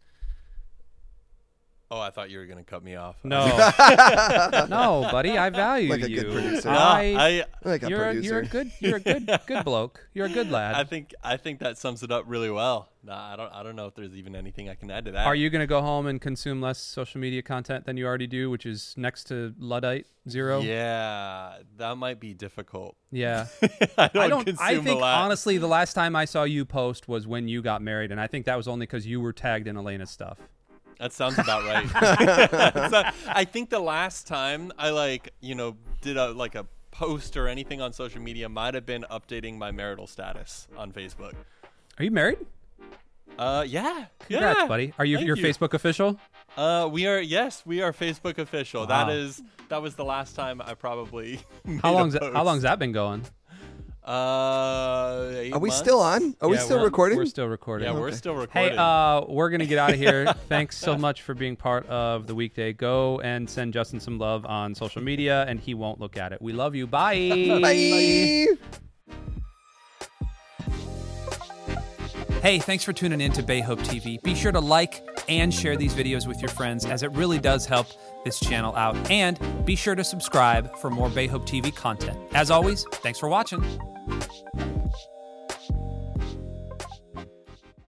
Oh, 1.95 2.01
I 2.01 2.09
thought 2.09 2.31
you 2.31 2.39
were 2.39 2.47
gonna 2.47 2.65
cut 2.65 2.83
me 2.83 2.95
off. 2.97 3.17
No, 3.23 3.45
no, 4.71 5.07
buddy. 5.13 5.37
I 5.37 5.51
value 5.51 5.91
Like 5.91 6.01
a 6.03 6.11
you. 6.11 6.23
good 6.23 6.33
producer. 6.33 6.71
No, 6.71 6.79
I, 6.79 7.15
ah, 7.19 7.21
I, 7.23 7.69
Like 7.69 7.83
a 7.83 7.89
you're, 7.91 8.05
a, 8.09 8.15
you're 8.15 8.39
a 8.39 8.47
producer. 8.47 8.51
good, 8.51 8.73
you're 8.81 8.97
a 8.97 9.01
good, 9.01 9.41
good 9.47 9.65
bloke. 9.67 10.09
You're 10.15 10.25
a 10.25 10.31
good 10.31 10.51
lad. 10.51 10.75
I 10.75 10.85
think 10.85 11.13
I 11.23 11.37
think 11.37 11.59
that 11.61 11.77
sums 11.77 12.03
it 12.03 12.11
up 12.11 12.25
really 12.27 12.51
well. 12.51 12.89
Nah, 13.05 13.35
I 13.35 13.37
don't 13.37 13.53
I 13.53 13.63
don't 13.63 13.77
know 13.77 13.87
if 13.89 13.95
there's 13.95 14.15
even 14.15 14.35
anything 14.35 14.71
I 14.71 14.75
can 14.75 14.91
add 14.91 15.05
to 15.05 15.11
that. 15.13 15.27
Are 15.27 15.35
you 15.35 15.51
going 15.51 15.61
to 15.61 15.67
go 15.67 15.83
home 15.83 16.07
and 16.07 16.19
consume 16.19 16.63
less 16.63 16.79
social 16.79 17.21
media 17.21 17.43
content 17.43 17.85
than 17.85 17.99
you 17.99 18.07
already 18.07 18.27
do, 18.27 18.49
which 18.49 18.65
is 18.65 18.95
next 18.97 19.25
to 19.25 19.53
Luddite 19.59 20.07
zero? 20.31 20.61
Yeah, 20.61 21.59
that 21.77 21.99
might 21.99 22.21
be 22.21 22.33
difficult. 22.33 22.97
Yeah. 23.11 23.49
I 23.99 24.09
don't, 24.09 24.17
I 24.17 24.29
don't. 24.29 24.45
consume 24.47 24.67
I 24.67 24.75
think 24.77 24.87
a 24.99 25.01
lot. 25.01 25.25
honestly, 25.25 25.59
the 25.59 25.67
last 25.69 25.93
time 25.93 26.17
I 26.17 26.25
saw 26.25 26.45
you 26.45 26.65
post 26.65 27.07
was 27.07 27.27
when 27.27 27.49
you 27.49 27.61
got 27.61 27.83
married, 27.83 28.13
and 28.13 28.19
I 28.21 28.29
think 28.29 28.47
that 28.47 28.57
was 28.57 28.67
only 28.67 28.87
because 28.87 29.07
you 29.07 29.21
were 29.21 29.35
tagged 29.35 29.67
in 29.67 29.77
Elena's 29.77 30.11
stuff. 30.11 30.39
That 31.03 31.13
sounds 31.13 31.37
about 31.37 31.65
right. 31.65 32.91
So, 32.91 33.03
I 33.27 33.45
think 33.45 33.71
the 33.71 33.81
last 33.81 34.29
time 34.29 34.71
I 34.79 34.91
like, 34.91 35.33
you 35.41 35.57
know, 35.57 35.77
did 36.01 36.17
a 36.17 36.31
like 36.31 36.55
a 36.55 36.65
post 36.93 37.37
or 37.37 37.49
anything 37.49 37.81
on 37.81 37.93
social 37.93 38.23
media 38.23 38.49
might 38.49 38.75
have 38.75 38.87
been 38.87 39.05
updating 39.11 39.59
my 39.59 39.73
marital 39.73 40.07
status 40.07 40.69
on 40.77 40.93
Facebook. 40.93 41.33
Are 41.99 42.05
you 42.05 42.13
married? 42.13 42.39
Uh, 43.37 43.65
yeah, 43.67 44.07
Congrats, 44.21 44.61
yeah. 44.61 44.67
buddy. 44.69 44.95
Are 44.97 45.05
you 45.05 45.17
Thank 45.17 45.27
your 45.27 45.37
you. 45.37 45.45
Facebook 45.45 45.75
official? 45.75 46.21
Uh, 46.57 46.89
we 46.89 47.09
are 47.09 47.21
yes, 47.21 47.65
we 47.67 47.83
are 47.83 47.93
Facebook 47.93 48.39
official. 48.39 48.83
Wow. 48.83 48.87
That 49.07 49.09
is 49.11 49.43
that 49.71 49.83
was 49.83 49.97
the 49.97 50.05
last 50.05 50.37
time 50.37 50.63
I 50.65 50.75
probably. 50.75 51.41
How 51.83 51.95
long's 51.95 52.13
that, 52.13 52.33
how 52.33 52.45
long's 52.45 52.63
that 52.63 52.79
been 52.79 52.93
going? 52.93 53.25
Uh, 54.05 55.31
eight 55.37 55.53
Are 55.53 55.61
we 55.61 55.69
months? 55.69 55.79
still 55.79 56.01
on? 56.01 56.35
Are 56.41 56.49
we 56.49 56.57
Yeah, 56.57 56.63
still 56.63 56.79
we're- 56.79 56.87
recording? 56.87 57.19
We're 57.19 57.27
still 57.27 57.47
recording. 57.47 57.87
Yeah, 57.87 57.95
we're 57.99 58.11
still 58.11 58.35
recording. 58.35 58.73
Hey, 58.73 58.77
uh, 58.77 59.21
we're 59.29 59.49
gonna 59.49 59.65
get 59.67 59.79
out 59.79 59.91
of 59.93 59.99
here. 59.99 60.33
Thanks 60.49 60.77
so 60.77 60.99
much 60.99 61.23
for 61.23 61.35
being 61.35 61.55
part 61.55 61.87
of 61.87 62.27
the 62.27 62.35
weekday. 62.35 62.73
Go 62.73 63.21
and 63.21 63.49
send 63.49 63.73
Justin 63.73 64.01
some 64.01 64.19
love 64.19 64.45
on 64.45 64.75
social 64.75 65.03
media, 65.03 65.45
and 65.47 65.61
he 65.61 65.75
won't 65.75 66.01
look 66.01 66.17
at 66.17 66.33
it. 66.33 66.43
We 66.43 66.53
love 66.53 66.75
you. 66.75 66.87
Bye. 66.89 67.59
Bye. 67.63 68.47
Hey, 72.43 72.59
thanks 72.59 72.83
for 72.83 72.93
tuning 72.93 73.21
in 73.21 73.31
to 73.33 73.43
Bay 73.45 73.61
Hope 73.61 73.79
TV. 73.81 74.21
Be 74.25 74.35
sure 74.35 74.51
to 74.51 74.59
like 74.59 75.01
and 75.29 75.55
share 75.55 75.77
these 75.77 75.95
videos 75.95 76.27
with 76.27 76.41
your 76.43 76.49
friends, 76.49 76.85
as 76.85 77.05
it 77.05 77.13
really 77.13 77.39
does 77.39 77.67
help 77.67 77.87
this 78.25 78.41
channel 78.41 78.75
out. 78.77 78.97
And 79.11 79.39
be 79.65 79.77
sure 79.77 79.95
to 79.95 80.05
subscribe 80.05 80.77
for 80.77 80.91
more 80.91 81.09
Bay 81.09 81.27
Hope 81.27 81.47
TV 81.47 81.75
content. 81.75 82.19
As 82.35 82.51
always, 82.51 82.85
thanks 83.03 83.19
for 83.19 83.29
watching. 83.29 83.63